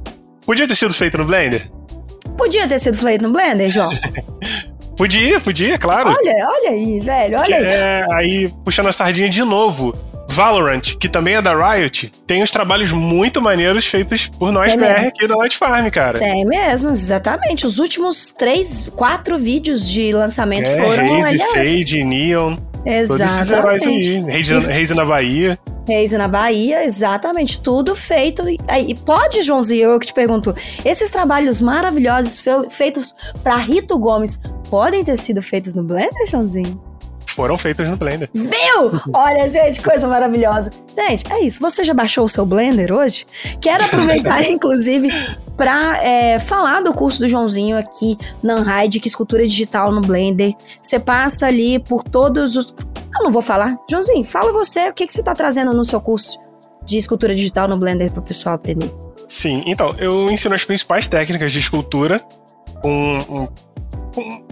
Podia 0.46 0.66
ter 0.66 0.74
sido 0.74 0.94
feito 0.94 1.18
no 1.18 1.24
Blender? 1.24 1.70
Podia 2.36 2.66
ter 2.66 2.78
sido 2.78 2.96
feito 2.96 3.22
no 3.22 3.32
Blender, 3.32 3.68
João. 3.68 3.90
podia, 4.96 5.40
podia, 5.40 5.78
claro. 5.78 6.10
Olha, 6.10 6.48
olha 6.48 6.70
aí, 6.70 7.00
velho, 7.00 7.36
olha 7.36 7.46
que, 7.46 7.52
aí. 7.52 7.64
É, 7.64 8.06
aí, 8.12 8.54
puxando 8.64 8.88
a 8.88 8.92
sardinha 8.92 9.28
de 9.28 9.42
novo. 9.42 9.94
Valorant, 10.34 10.80
que 10.98 11.08
também 11.08 11.36
é 11.36 11.42
da 11.42 11.54
Riot, 11.54 12.12
tem 12.26 12.42
uns 12.42 12.50
trabalhos 12.50 12.90
muito 12.90 13.40
maneiros 13.40 13.86
feitos 13.86 14.26
por 14.26 14.50
nós 14.50 14.72
é 14.72 14.76
BR 14.76 14.82
mesmo. 14.82 15.08
aqui 15.08 15.28
da 15.28 15.36
Light 15.36 15.56
Farm, 15.56 15.88
cara. 15.90 16.18
Tem 16.18 16.44
mesmo, 16.44 16.90
exatamente. 16.90 17.64
Os 17.64 17.78
últimos 17.78 18.34
três, 18.36 18.90
quatro 18.96 19.38
vídeos 19.38 19.88
de 19.88 20.12
lançamento 20.12 20.68
é, 20.68 20.82
foram. 20.82 21.20
Raze, 21.20 21.38
Fade, 21.38 22.04
Neon. 22.04 22.56
Exatamente. 22.84 23.08
Todos 23.08 23.20
esses 23.20 23.50
heróis 23.50 24.90
aí. 24.90 24.96
Na 24.96 25.04
Bahia. 25.04 25.58
Raze 25.88 26.18
na 26.18 26.28
Bahia, 26.28 26.84
exatamente. 26.84 27.60
Tudo 27.60 27.94
feito. 27.94 28.42
E 28.48 28.94
pode, 28.94 29.42
Joãozinho, 29.42 29.90
eu 29.90 29.98
que 29.98 30.06
te 30.06 30.14
pergunto. 30.14 30.54
Esses 30.84 31.10
trabalhos 31.10 31.60
maravilhosos 31.60 32.42
feitos 32.70 33.14
para 33.42 33.56
Rito 33.56 33.98
Gomes 33.98 34.38
podem 34.68 35.04
ter 35.04 35.16
sido 35.16 35.40
feitos 35.40 35.74
no 35.74 35.82
Blender, 35.82 36.26
Joãozinho? 36.28 36.93
Foram 37.34 37.58
feitas 37.58 37.88
no 37.88 37.96
Blender. 37.96 38.30
Viu? 38.32 39.00
Olha, 39.12 39.48
gente, 39.48 39.82
coisa 39.82 40.06
maravilhosa. 40.06 40.70
Gente, 40.96 41.24
é 41.32 41.40
isso. 41.40 41.60
Você 41.60 41.82
já 41.82 41.92
baixou 41.92 42.24
o 42.24 42.28
seu 42.28 42.46
Blender 42.46 42.92
hoje? 42.92 43.26
Quero 43.60 43.84
aproveitar, 43.84 44.44
inclusive, 44.48 45.08
para 45.56 46.02
é, 46.02 46.38
falar 46.38 46.80
do 46.80 46.94
curso 46.94 47.18
do 47.18 47.28
Joãozinho 47.28 47.76
aqui 47.76 48.16
na 48.42 48.56
Unhide, 48.56 49.00
que 49.00 49.08
é 49.08 49.10
escultura 49.10 49.46
digital 49.46 49.90
no 49.90 50.00
Blender. 50.00 50.52
Você 50.80 50.98
passa 50.98 51.46
ali 51.46 51.78
por 51.78 52.04
todos 52.04 52.54
os. 52.56 52.66
Eu 53.16 53.24
não 53.24 53.32
vou 53.32 53.42
falar. 53.42 53.76
Joãozinho, 53.90 54.24
fala 54.24 54.52
você, 54.52 54.88
o 54.88 54.94
que, 54.94 55.06
que 55.06 55.12
você 55.12 55.20
está 55.20 55.34
trazendo 55.34 55.72
no 55.72 55.84
seu 55.84 56.00
curso 56.00 56.38
de 56.84 56.98
escultura 56.98 57.34
digital 57.34 57.66
no 57.66 57.76
Blender 57.76 58.10
para 58.12 58.20
o 58.20 58.24
pessoal 58.24 58.54
aprender? 58.54 58.92
Sim, 59.26 59.62
então, 59.66 59.94
eu 59.98 60.30
ensino 60.30 60.54
as 60.54 60.64
principais 60.64 61.08
técnicas 61.08 61.50
de 61.50 61.58
escultura 61.58 62.22
com 62.80 63.24
um 63.28 63.48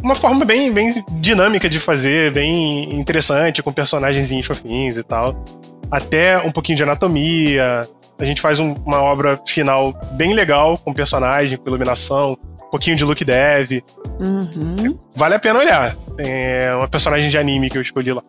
uma 0.02 0.14
forma 0.14 0.44
bem, 0.44 0.72
bem 0.72 1.04
dinâmica 1.12 1.68
de 1.68 1.78
fazer, 1.78 2.32
bem 2.32 2.98
interessante, 2.98 3.62
com 3.62 3.72
personagens 3.72 4.46
fofinhos 4.46 4.98
e 4.98 5.02
tal. 5.02 5.44
Até 5.90 6.38
um 6.38 6.50
pouquinho 6.50 6.76
de 6.76 6.82
anatomia. 6.82 7.88
A 8.18 8.24
gente 8.24 8.40
faz 8.40 8.60
um, 8.60 8.74
uma 8.86 9.02
obra 9.02 9.40
final 9.46 9.92
bem 10.12 10.32
legal, 10.32 10.78
com 10.78 10.92
personagem, 10.92 11.58
com 11.58 11.68
iluminação, 11.68 12.36
um 12.66 12.70
pouquinho 12.70 12.96
de 12.96 13.04
look 13.04 13.24
dev. 13.24 13.82
Uhum. 14.20 14.98
Vale 15.14 15.34
a 15.34 15.38
pena 15.38 15.58
olhar. 15.58 15.96
É 16.18 16.74
uma 16.74 16.88
personagem 16.88 17.30
de 17.30 17.38
anime 17.38 17.68
que 17.68 17.78
eu 17.78 17.82
escolhi 17.82 18.12
lá. 18.12 18.22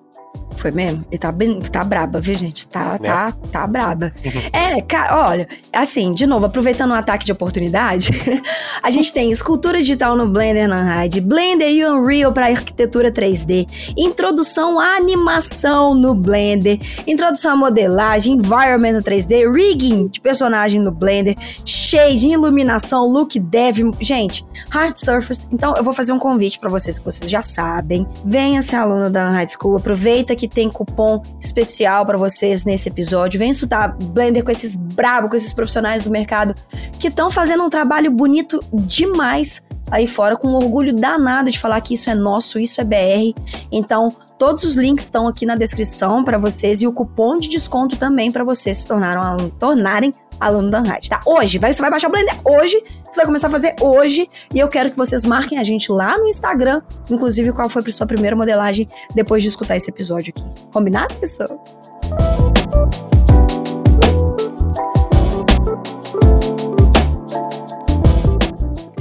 Foi 0.56 0.72
mesmo? 0.72 1.06
E 1.12 1.18
tá, 1.18 1.32
bem, 1.32 1.60
tá 1.62 1.84
braba, 1.84 2.20
viu, 2.20 2.36
gente? 2.36 2.68
Tá, 2.68 2.94
né? 2.94 3.00
tá, 3.00 3.34
tá 3.52 3.68
braba. 3.68 4.12
Uhum. 4.24 4.42
É, 4.52 4.82
cara, 4.82 5.30
olha, 5.30 5.48
assim, 5.72 6.12
de 6.12 6.26
novo, 6.26 6.46
aproveitando 6.46 6.92
o 6.92 6.94
um 6.94 6.98
ataque 6.98 7.26
de 7.26 7.32
oportunidade, 7.32 8.10
a 8.82 8.90
gente 8.90 9.14
tem 9.14 9.32
escultura 9.32 9.80
digital 9.80 10.16
no 10.16 10.28
Blender 10.28 10.68
Nanhide, 10.68 11.22
Blender 11.22 11.70
e 11.70 11.86
Unreal 11.86 12.32
para 12.32 12.48
arquitetura 12.48 13.12
3D, 13.12 13.68
introdução 13.98 14.80
à 14.80 14.96
animação 14.96 15.94
no 15.94 16.14
Blender, 16.14 16.80
introdução 17.08 17.54
à 17.54 17.56
modelagem, 17.56 18.36
environment 18.36 19.02
3D, 19.02 19.52
rigging 19.54 20.08
de 20.08 20.22
personagem 20.22 20.80
no 20.80 20.92
Blender, 20.92 21.36
shade, 21.66 22.28
iluminação, 22.28 23.08
look 23.08 23.40
dev, 23.40 23.78
gente, 24.00 24.46
hard 24.70 24.96
surface. 24.98 25.48
Então, 25.52 25.74
eu 25.76 25.84
vou 25.84 25.94
fazer 25.94 26.14
um 26.14 26.20
convite 26.20 26.60
para 26.60 26.70
vocês 26.70 27.00
que 27.00 27.06
vocês 27.06 27.30
já 27.30 27.42
sabem. 27.42 28.08
Venha 28.24 28.62
ser 28.62 28.78
aluno 28.78 29.10
da 29.10 29.30
High 29.30 29.48
School, 29.50 29.78
aproveita 29.78 30.36
que 30.36 30.43
que 30.44 30.48
tem 30.50 30.70
cupom 30.70 31.22
especial 31.40 32.06
para 32.06 32.18
vocês 32.18 32.66
nesse 32.66 32.90
episódio. 32.90 33.40
Vem 33.40 33.52
estudar 33.52 33.96
Blender 33.98 34.44
com 34.44 34.52
esses 34.52 34.76
brabo, 34.76 35.30
com 35.30 35.38
esses 35.38 35.54
profissionais 35.54 36.04
do 36.04 36.12
mercado 36.12 36.54
que 37.00 37.08
estão 37.08 37.32
fazendo 37.32 37.64
um 37.64 37.70
trabalho 37.70 38.12
bonito 38.12 38.60
demais 38.74 39.64
aí 39.90 40.06
fora, 40.06 40.36
com 40.36 40.50
orgulho 40.50 40.94
danado 40.94 41.50
de 41.50 41.58
falar 41.58 41.80
que 41.80 41.94
isso 41.94 42.10
é 42.10 42.16
nosso, 42.16 42.60
isso 42.60 42.82
é 42.82 42.84
BR. 42.84 43.40
Então, 43.72 44.14
todos 44.38 44.66
os 44.66 44.76
links 44.76 45.06
estão 45.06 45.30
aqui 45.30 45.46
na 45.46 45.56
descrição 45.56 46.26
para 46.26 46.38
vocês 46.38 46.82
e 46.82 46.88
o 46.88 46.92
cupom 46.92 47.38
de 47.38 47.48
desconto 47.48 47.96
também 47.96 48.30
para 48.30 48.44
vocês 48.44 48.80
se 48.80 48.88
tornaram, 48.88 49.50
tornarem 49.52 50.14
aluno 50.44 50.70
da 50.70 50.82
Unhide, 50.82 51.10
tá? 51.10 51.22
Hoje, 51.26 51.58
vai, 51.58 51.72
você 51.72 51.82
vai 51.82 51.90
baixar 51.90 52.08
o 52.08 52.12
Blender 52.12 52.36
hoje, 52.44 52.84
você 53.04 53.16
vai 53.16 53.26
começar 53.26 53.48
a 53.48 53.52
fazer 53.52 53.76
hoje, 53.80 54.30
e 54.54 54.60
eu 54.60 54.68
quero 54.68 54.92
que 54.92 54.98
vocês 54.98 55.26
marquem 55.26 55.58
a 55.58 55.64
gente 55.64 55.92
lá 55.92 56.18
no 56.18 56.28
Instagram, 56.28 56.82
inclusive 57.10 57.52
qual 57.52 57.70
foi 57.70 57.82
a 57.86 57.92
sua 57.92 58.08
primeira 58.08 58.36
modelagem 58.36 58.88
depois 59.16 59.42
de 59.42 59.50
escutar 59.50 59.78
esse 59.78 59.90
episódio 59.90 60.34
aqui. 60.36 60.46
Combinado, 60.72 61.16
pessoal? 61.16 61.64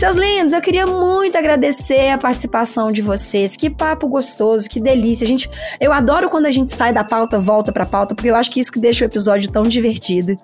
Seus 0.02 0.16
lindos, 0.16 0.52
eu 0.52 0.60
queria 0.60 0.84
muito 0.84 1.38
agradecer 1.38 2.08
a 2.08 2.18
participação 2.18 2.90
de 2.90 3.00
vocês. 3.00 3.54
Que 3.54 3.70
papo 3.70 4.08
gostoso, 4.08 4.68
que 4.68 4.80
delícia. 4.80 5.24
Gente, 5.24 5.48
eu 5.78 5.92
adoro 5.92 6.28
quando 6.28 6.46
a 6.46 6.50
gente 6.50 6.72
sai 6.72 6.92
da 6.92 7.04
pauta, 7.04 7.38
volta 7.38 7.70
pra 7.70 7.86
pauta, 7.86 8.12
porque 8.12 8.28
eu 8.28 8.34
acho 8.34 8.50
que 8.50 8.58
isso 8.58 8.72
que 8.72 8.80
deixa 8.80 9.04
o 9.04 9.06
episódio 9.06 9.48
tão 9.48 9.62
divertido. 9.62 10.34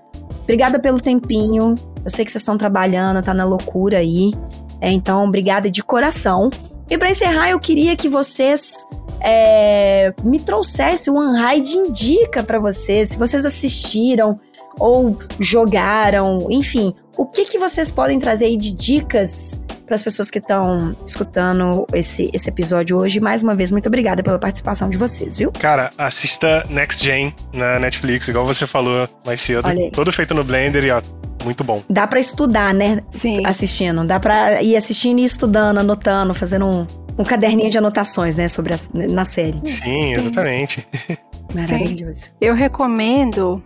Obrigada 0.49 0.79
pelo 0.79 0.99
tempinho. 0.99 1.75
Eu 2.03 2.11
sei 2.11 2.25
que 2.25 2.31
vocês 2.31 2.41
estão 2.41 2.57
trabalhando, 2.57 3.23
tá 3.23 3.35
na 3.35 3.45
loucura 3.45 3.99
aí. 3.99 4.33
É, 4.81 4.91
então, 4.91 5.25
obrigada 5.27 5.71
de 5.71 5.83
coração. 5.83 6.49
E 6.89 6.97
para 6.97 7.11
encerrar, 7.11 7.51
eu 7.51 7.61
queria 7.61 7.95
que 7.95 8.09
vocês 8.09 8.87
é, 9.21 10.15
me 10.25 10.39
trouxessem 10.41 11.13
o 11.13 11.19
Unhide 11.19 11.77
Indica 11.77 12.43
para 12.43 12.59
vocês. 12.59 13.11
Se 13.11 13.19
vocês 13.19 13.45
assistiram 13.45 14.41
ou 14.79 15.19
jogaram, 15.39 16.47
enfim, 16.49 16.95
o 17.15 17.27
que, 17.27 17.45
que 17.45 17.59
vocês 17.59 17.91
podem 17.91 18.19
trazer 18.19 18.47
aí 18.47 18.57
de 18.57 18.73
dicas 18.73 19.61
para 19.89 19.95
as 19.95 20.03
pessoas 20.03 20.31
que 20.31 20.39
estão 20.39 20.95
escutando 21.05 21.87
esse, 21.93 22.31
esse 22.33 22.49
episódio 22.49 22.99
hoje. 22.99 23.19
Mais 23.19 23.43
uma 23.43 23.55
vez, 23.55 23.73
muito 23.73 23.87
obrigada 23.87 24.23
pela 24.23 24.39
participação 24.39 24.91
de 24.91 24.99
vocês, 24.99 25.39
viu? 25.39 25.51
Cara, 25.51 25.91
assista 25.97 26.65
Next 26.69 27.05
Gen 27.05 27.35
na 27.53 27.81
Netflix, 27.81 28.29
igual 28.29 28.47
você 28.47 28.67
falou 28.67 29.09
mais 29.25 29.41
cedo. 29.41 29.67
Todo 29.93 30.13
feito 30.13 30.35
no 30.35 30.45
Blender 30.45 30.85
e 30.85 30.91
ó, 30.91 31.01
muito 31.43 31.65
bom. 31.65 31.83
Dá 31.89 32.07
para 32.07 32.21
estudar, 32.21 32.75
né? 32.75 33.03
Sim. 33.11 33.45
Assistindo. 33.47 34.07
Dá 34.07 34.21
para 34.21 34.63
ir 34.63 34.77
assistindo 34.77 35.21
e 35.21 35.25
estudando, 35.25 35.79
anotando, 35.79 36.35
fazendo 36.35 36.67
um, 36.67 36.87
um 37.17 37.25
caderninho 37.25 37.71
de 37.71 37.79
anotações, 37.79 38.37
né, 38.37 38.47
sobre 38.47 38.75
a, 38.75 38.79
na 38.93 39.25
série. 39.25 39.61
Sim, 39.65 40.15
exatamente. 40.15 40.87
Maravilhoso. 41.55 42.21
Sim. 42.25 42.31
Eu 42.41 42.55
recomendo 42.55 43.63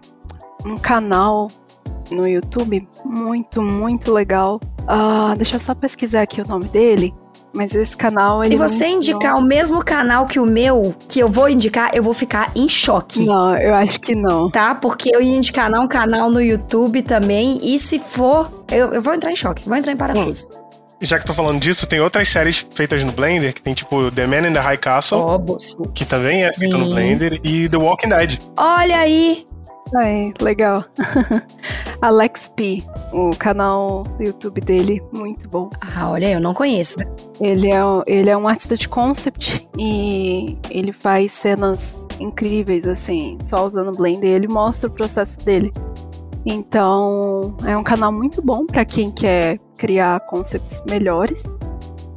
um 0.64 0.76
canal 0.78 1.48
no 2.14 2.26
YouTube 2.26 2.86
muito, 3.04 3.62
muito 3.62 4.12
legal. 4.12 4.60
Uh, 4.80 5.36
deixa 5.36 5.56
eu 5.56 5.60
só 5.60 5.74
pesquisar 5.74 6.22
aqui 6.22 6.40
o 6.40 6.46
nome 6.46 6.66
dele. 6.66 7.14
Mas 7.54 7.74
esse 7.74 7.94
canal, 7.94 8.42
ele. 8.42 8.52
Se 8.52 8.58
você 8.58 8.86
indicar 8.86 9.36
o 9.36 9.42
mesmo 9.42 9.84
canal 9.84 10.26
que 10.26 10.40
o 10.40 10.46
meu, 10.46 10.94
que 11.06 11.20
eu 11.20 11.28
vou 11.28 11.48
indicar, 11.50 11.90
eu 11.92 12.02
vou 12.02 12.14
ficar 12.14 12.50
em 12.56 12.66
choque. 12.66 13.26
Não, 13.26 13.54
eu 13.56 13.74
acho 13.74 14.00
que 14.00 14.14
não. 14.14 14.50
Tá? 14.50 14.74
Porque 14.74 15.14
eu 15.14 15.20
ia 15.20 15.36
indicar 15.36 15.70
um 15.78 15.86
canal 15.86 16.30
no 16.30 16.40
YouTube 16.40 17.02
também. 17.02 17.60
E 17.62 17.78
se 17.78 17.98
for, 17.98 18.50
eu, 18.70 18.94
eu 18.94 19.02
vou 19.02 19.12
entrar 19.12 19.30
em 19.30 19.36
choque, 19.36 19.68
vou 19.68 19.76
entrar 19.76 19.92
em 19.92 19.96
parafuso. 19.96 20.46
Hum. 20.46 20.62
Já 21.02 21.18
que 21.18 21.26
tô 21.26 21.34
falando 21.34 21.60
disso, 21.60 21.84
tem 21.86 22.00
outras 22.00 22.28
séries 22.28 22.64
feitas 22.74 23.02
no 23.02 23.10
Blender, 23.10 23.52
que 23.52 23.60
tem 23.60 23.74
tipo 23.74 24.08
The 24.12 24.24
Man 24.24 24.48
in 24.48 24.52
the 24.52 24.60
High 24.60 24.78
Castle, 24.78 25.18
oh, 25.18 25.88
que 25.88 26.04
também 26.04 26.44
é 26.44 26.52
feito 26.52 26.78
no 26.78 26.94
Blender, 26.94 27.40
e 27.42 27.68
The 27.68 27.76
Walking 27.76 28.08
Dead. 28.08 28.38
Olha 28.56 28.98
aí! 28.98 29.44
Aí, 29.96 30.32
legal. 30.40 30.84
Alex 32.02 32.50
P, 32.56 32.82
o 33.12 33.30
canal 33.36 34.02
do 34.18 34.24
YouTube 34.24 34.60
dele, 34.60 35.00
muito 35.12 35.48
bom. 35.48 35.70
Ah, 35.80 36.10
olha, 36.10 36.32
eu 36.32 36.40
não 36.40 36.52
conheço. 36.52 36.98
Ele 37.40 37.70
é, 37.70 37.80
ele 38.08 38.28
é 38.28 38.36
um 38.36 38.48
artista 38.48 38.76
de 38.76 38.88
concept 38.88 39.68
e 39.78 40.58
ele 40.68 40.92
faz 40.92 41.30
cenas 41.30 42.04
incríveis, 42.18 42.88
assim, 42.88 43.38
só 43.44 43.64
usando 43.64 43.96
Blender. 43.96 44.34
Ele 44.34 44.48
mostra 44.48 44.90
o 44.90 44.92
processo 44.92 45.44
dele. 45.44 45.72
Então, 46.44 47.56
é 47.64 47.76
um 47.76 47.84
canal 47.84 48.10
muito 48.10 48.42
bom 48.42 48.66
para 48.66 48.84
quem 48.84 49.08
quer 49.12 49.60
criar 49.76 50.18
concepts 50.26 50.82
melhores. 50.84 51.44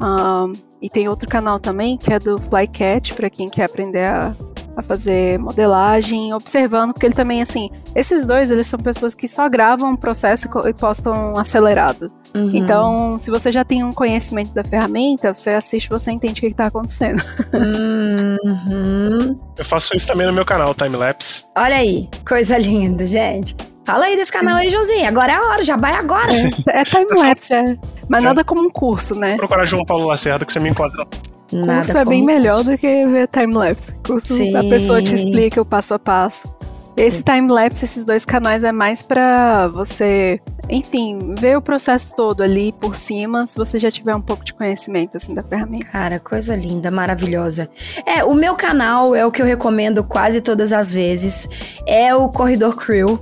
Um, 0.01 0.51
e 0.81 0.89
tem 0.89 1.07
outro 1.07 1.29
canal 1.29 1.59
também 1.59 1.95
que 1.95 2.11
é 2.11 2.17
do 2.17 2.39
Flycat, 2.39 3.13
para 3.13 3.29
quem 3.29 3.49
quer 3.49 3.65
aprender 3.65 4.05
a 4.05 4.36
a 4.76 4.84
fazer 4.84 5.39
modelagem, 5.39 6.34
observando, 6.34 6.93
porque 6.93 7.05
ele 7.05 7.15
também, 7.15 7.41
assim, 7.41 7.69
esses 7.95 8.26
dois, 8.26 8.51
eles 8.51 8.67
são 8.67 8.80
pessoas 8.80 9.13
que 9.13 9.28
só 9.28 9.47
gravam 9.47 9.93
o 9.93 9.97
processo 9.97 10.47
e 10.67 10.73
postam 10.73 11.38
acelerado. 11.38 12.11
Uhum. 12.36 12.51
Então, 12.53 13.17
se 13.17 13.32
você 13.32 13.51
já 13.51 13.63
tem 13.63 13.84
um 13.84 13.91
conhecimento 13.91 14.53
da 14.53 14.63
ferramenta, 14.63 15.34
você 15.34 15.51
assiste, 15.51 15.89
você 15.89 16.11
entende 16.11 16.39
o 16.39 16.41
que 16.41 16.47
está 16.47 16.67
acontecendo. 16.67 17.23
Uhum. 17.53 19.39
Eu 19.57 19.65
faço 19.65 19.95
isso 19.95 20.07
também 20.07 20.28
no 20.28 20.34
meu 20.34 20.45
canal, 20.45 20.73
Timelapse. 20.73 21.45
Olha 21.57 21.78
aí, 21.78 22.09
coisa 22.28 22.57
linda, 22.57 23.07
gente. 23.07 23.55
Fala 23.86 24.05
aí 24.05 24.15
desse 24.15 24.32
canal 24.32 24.55
aí, 24.55 24.69
Josinha. 24.69 25.07
Agora 25.07 25.32
é 25.32 25.36
a 25.36 25.41
hora, 25.43 25.63
já 25.63 25.78
vai 25.78 25.93
agora. 25.93 26.34
É, 26.67 26.82
é 26.82 26.84
timelapse, 26.84 27.53
é. 27.53 27.78
Mas 28.09 28.23
nada 28.23 28.43
como 28.43 28.61
um 28.61 28.69
curso, 28.69 29.13
né? 29.13 29.36
Procurar 29.38 29.65
João 29.65 29.86
Paulo 29.86 30.07
Lacerda 30.07 30.43
que 30.43 30.51
você 30.51 30.59
me 30.59 30.69
encontra. 30.69 31.05
Nada 31.52 31.76
curso 31.76 31.98
é 31.98 32.06
bem 32.06 32.24
melhor 32.24 32.64
do 32.64 32.78
que 32.78 33.06
ver 33.08 33.28
timelapse. 33.28 33.93
Curso 34.06 34.34
Sim. 34.34 34.56
a 34.56 34.64
pessoa 34.64 35.02
te 35.02 35.14
explica 35.14 35.62
o 35.62 35.66
passo 35.66 35.93
a 35.93 36.00
passo. 36.00 36.54
Esse 36.98 37.22
timelapse, 37.24 37.84
esses 37.84 38.06
dois 38.06 38.24
canais 38.24 38.64
é 38.64 38.72
mais 38.72 39.02
para 39.02 39.68
você, 39.68 40.39
enfim, 40.70 41.36
ver 41.38 41.58
o 41.58 41.62
processo 41.62 42.16
todo 42.16 42.41
ali 42.41 42.72
por 42.72 42.96
cima, 42.96 43.46
se 43.46 43.58
você 43.58 43.78
já 43.78 43.91
tiver 43.91 44.16
um 44.16 44.22
pouco 44.22 44.46
de 44.46 44.54
conhecimento 44.54 45.18
assim 45.18 45.34
da 45.34 45.43
ferramenta. 45.43 45.86
Cara, 45.88 46.20
coisa 46.20 46.56
linda, 46.56 46.89
maravilhosa. 46.89 47.70
É, 48.06 48.24
o 48.24 48.34
meu 48.34 48.56
canal 48.56 49.14
é 49.14 49.26
o 49.26 49.32
que 49.32 49.41
eu 49.41 49.46
recomendo 49.46 50.06
quase 50.06 50.39
todas 50.39 50.72
as 50.72 50.93
vezes, 50.93 51.50
é 51.86 52.16
o 52.16 52.30
Corridor 52.30 52.74
Crew, 52.78 53.20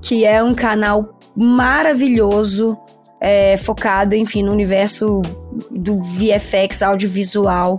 que 0.00 0.24
é 0.24 0.40
um 0.40 0.54
canal 0.54 1.18
maravilhoso 1.34 2.78
é, 3.20 3.56
focado, 3.56 4.14
enfim, 4.14 4.42
no 4.42 4.52
universo 4.52 5.22
do 5.70 6.00
VFX 6.02 6.82
audiovisual. 6.82 7.78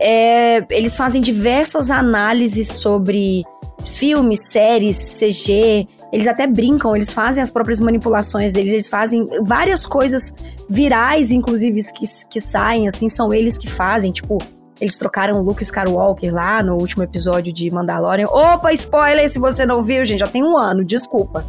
É, 0.00 0.64
eles 0.70 0.96
fazem 0.96 1.22
diversas 1.22 1.90
análises 1.90 2.68
sobre 2.68 3.44
filmes, 3.84 4.46
séries, 4.46 5.18
CG. 5.18 5.86
Eles 6.12 6.26
até 6.26 6.46
brincam, 6.46 6.94
eles 6.94 7.12
fazem 7.12 7.42
as 7.42 7.50
próprias 7.50 7.80
manipulações 7.80 8.52
deles, 8.52 8.72
eles 8.72 8.88
fazem 8.88 9.26
várias 9.44 9.86
coisas 9.86 10.32
virais, 10.68 11.30
inclusive, 11.30 11.80
que, 11.92 12.06
que 12.30 12.40
saem, 12.40 12.88
assim, 12.88 13.08
são 13.08 13.32
eles 13.34 13.58
que 13.58 13.68
fazem, 13.68 14.12
tipo, 14.12 14.38
eles 14.80 14.96
trocaram 14.98 15.40
o 15.40 15.42
Luke 15.42 15.62
Skywalker 15.62 16.32
lá 16.32 16.62
no 16.62 16.74
último 16.74 17.02
episódio 17.02 17.52
de 17.52 17.70
Mandalorian. 17.70 18.28
Opa, 18.28 18.72
spoiler 18.72 19.28
se 19.28 19.38
você 19.38 19.64
não 19.64 19.82
viu, 19.82 20.04
gente, 20.04 20.20
já 20.20 20.28
tem 20.28 20.44
um 20.44 20.56
ano, 20.56 20.84
desculpa. 20.84 21.44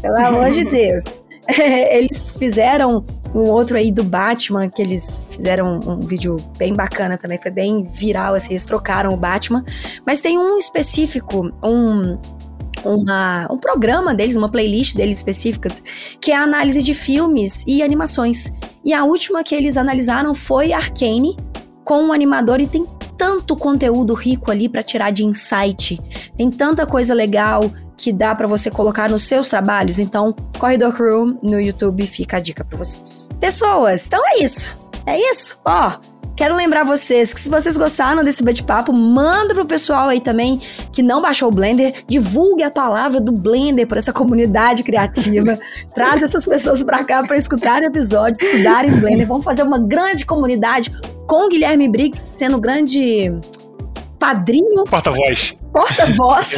Pelo 0.00 0.16
amor 0.16 0.50
de 0.50 0.64
Deus. 0.68 1.22
eles 1.90 2.36
fizeram 2.38 3.04
um 3.34 3.50
outro 3.50 3.76
aí 3.76 3.90
do 3.90 4.04
Batman, 4.04 4.68
que 4.68 4.80
eles 4.80 5.26
fizeram 5.28 5.80
um, 5.80 6.00
vídeo 6.00 6.36
bem 6.56 6.74
bacana 6.74 7.18
também, 7.18 7.36
foi 7.38 7.50
bem 7.50 7.88
viral, 7.90 8.34
assim, 8.34 8.50
eles 8.50 8.64
trocaram 8.64 9.12
o 9.12 9.16
Batman. 9.16 9.64
Mas 10.06 10.20
tem 10.20 10.38
um 10.38 10.56
específico, 10.56 11.52
um, 11.62 12.18
uma, 12.84 13.48
um 13.50 13.58
programa 13.58 14.14
deles, 14.14 14.36
uma 14.36 14.48
playlist 14.48 14.94
deles 14.94 15.16
específicas, 15.16 15.82
que 16.20 16.30
é 16.30 16.36
a 16.36 16.42
análise 16.42 16.82
de 16.82 16.94
filmes 16.94 17.64
e 17.66 17.82
animações. 17.82 18.52
E 18.84 18.92
a 18.92 19.04
última 19.04 19.42
que 19.42 19.54
eles 19.54 19.76
analisaram 19.76 20.32
foi 20.34 20.72
Arcane, 20.72 21.36
com 21.84 22.04
um 22.04 22.12
animador, 22.12 22.60
e 22.60 22.66
tem 22.66 22.86
tanto 23.18 23.56
conteúdo 23.56 24.14
rico 24.14 24.50
ali 24.50 24.68
para 24.68 24.82
tirar 24.82 25.10
de 25.10 25.24
insight. 25.24 26.00
Tem 26.36 26.50
tanta 26.50 26.86
coisa 26.86 27.12
legal, 27.12 27.70
que 27.96 28.12
dá 28.12 28.34
para 28.34 28.46
você 28.46 28.70
colocar 28.70 29.08
nos 29.08 29.22
seus 29.22 29.48
trabalhos. 29.48 29.98
Então, 29.98 30.34
Corridor 30.58 30.92
Crew 30.92 31.38
no 31.42 31.60
YouTube 31.60 32.06
fica 32.06 32.38
a 32.38 32.40
dica 32.40 32.64
para 32.64 32.78
vocês. 32.78 33.28
Pessoas, 33.40 34.06
então 34.06 34.22
é 34.26 34.42
isso. 34.42 34.76
É 35.06 35.18
isso. 35.18 35.58
Ó, 35.64 35.92
Quero 36.36 36.56
lembrar 36.56 36.82
vocês 36.82 37.32
que 37.32 37.40
se 37.40 37.48
vocês 37.48 37.76
gostaram 37.76 38.24
desse 38.24 38.42
bate-papo, 38.42 38.92
manda 38.92 39.54
pro 39.54 39.64
pessoal 39.64 40.08
aí 40.08 40.20
também 40.20 40.60
que 40.90 41.00
não 41.00 41.22
baixou 41.22 41.48
o 41.48 41.52
Blender, 41.52 42.02
divulgue 42.08 42.64
a 42.64 42.70
palavra 42.72 43.20
do 43.20 43.30
Blender 43.30 43.86
para 43.86 43.98
essa 43.98 44.12
comunidade 44.12 44.82
criativa. 44.82 45.56
Traz 45.94 46.24
essas 46.24 46.44
pessoas 46.44 46.82
para 46.82 47.04
cá 47.04 47.22
para 47.22 47.36
escutarem 47.36 47.88
o 47.88 47.92
episódio, 47.92 48.44
estudarem 48.44 48.98
Blender. 48.98 49.28
Vamos 49.28 49.44
fazer 49.44 49.62
uma 49.62 49.78
grande 49.78 50.26
comunidade 50.26 50.90
com 51.28 51.46
o 51.46 51.48
Guilherme 51.48 51.88
Briggs 51.88 52.18
sendo 52.18 52.58
grande 52.58 53.32
padrinho. 54.18 54.84
Porta-voz. 54.84 55.56
Porta-voz. 55.72 56.56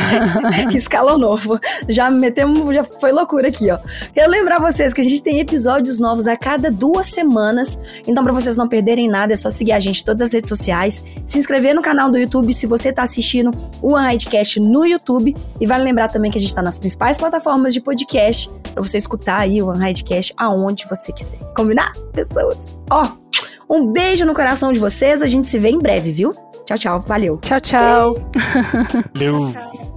que 0.70 0.78
escalou 0.78 1.18
novo. 1.18 1.60
Já 1.88 2.10
metemos, 2.10 2.74
já 2.74 2.82
foi 2.82 3.12
loucura 3.12 3.48
aqui, 3.48 3.70
ó. 3.70 3.78
Quero 4.14 4.30
lembrar 4.30 4.58
vocês 4.58 4.94
que 4.94 5.00
a 5.02 5.04
gente 5.04 5.22
tem 5.22 5.38
episódios 5.38 5.98
novos 5.98 6.26
a 6.26 6.36
cada 6.36 6.70
duas 6.70 7.08
semanas. 7.08 7.78
Então, 8.06 8.24
para 8.24 8.32
vocês 8.32 8.56
não 8.56 8.66
perderem 8.66 9.06
nada, 9.08 9.34
é 9.34 9.36
só 9.36 9.50
seguir 9.50 9.72
a 9.72 9.80
gente 9.80 10.00
em 10.00 10.04
todas 10.04 10.22
as 10.22 10.32
redes 10.32 10.48
sociais, 10.48 11.02
se 11.26 11.38
inscrever 11.38 11.74
no 11.74 11.82
canal 11.82 12.10
do 12.10 12.18
YouTube 12.18 12.52
se 12.54 12.66
você 12.66 12.90
tá 12.90 13.02
assistindo 13.02 13.50
o 13.82 13.94
Unhidecast 13.96 14.58
no 14.60 14.86
YouTube. 14.86 15.36
E 15.60 15.66
vale 15.66 15.84
lembrar 15.84 16.08
também 16.08 16.30
que 16.30 16.38
a 16.38 16.40
gente 16.40 16.54
tá 16.54 16.62
nas 16.62 16.78
principais 16.78 17.18
plataformas 17.18 17.74
de 17.74 17.82
podcast 17.82 18.50
para 18.72 18.82
você 18.82 18.96
escutar 18.96 19.40
aí 19.40 19.60
o 19.60 19.70
Unhidecast 19.70 20.32
aonde 20.38 20.86
você 20.88 21.12
quiser. 21.12 21.38
Combinar, 21.54 21.92
pessoas? 22.12 22.78
Ó, 22.90 23.10
um 23.68 23.92
beijo 23.92 24.24
no 24.24 24.34
coração 24.34 24.72
de 24.72 24.80
vocês. 24.80 25.20
A 25.20 25.26
gente 25.26 25.46
se 25.46 25.58
vê 25.58 25.68
em 25.68 25.78
breve, 25.78 26.10
viu? 26.10 26.47
Tchau, 26.68 26.76
tchau. 26.76 27.00
Valeu. 27.00 27.38
Tchau, 27.40 27.58
tchau. 27.60 28.14
Valeu. 29.14 29.54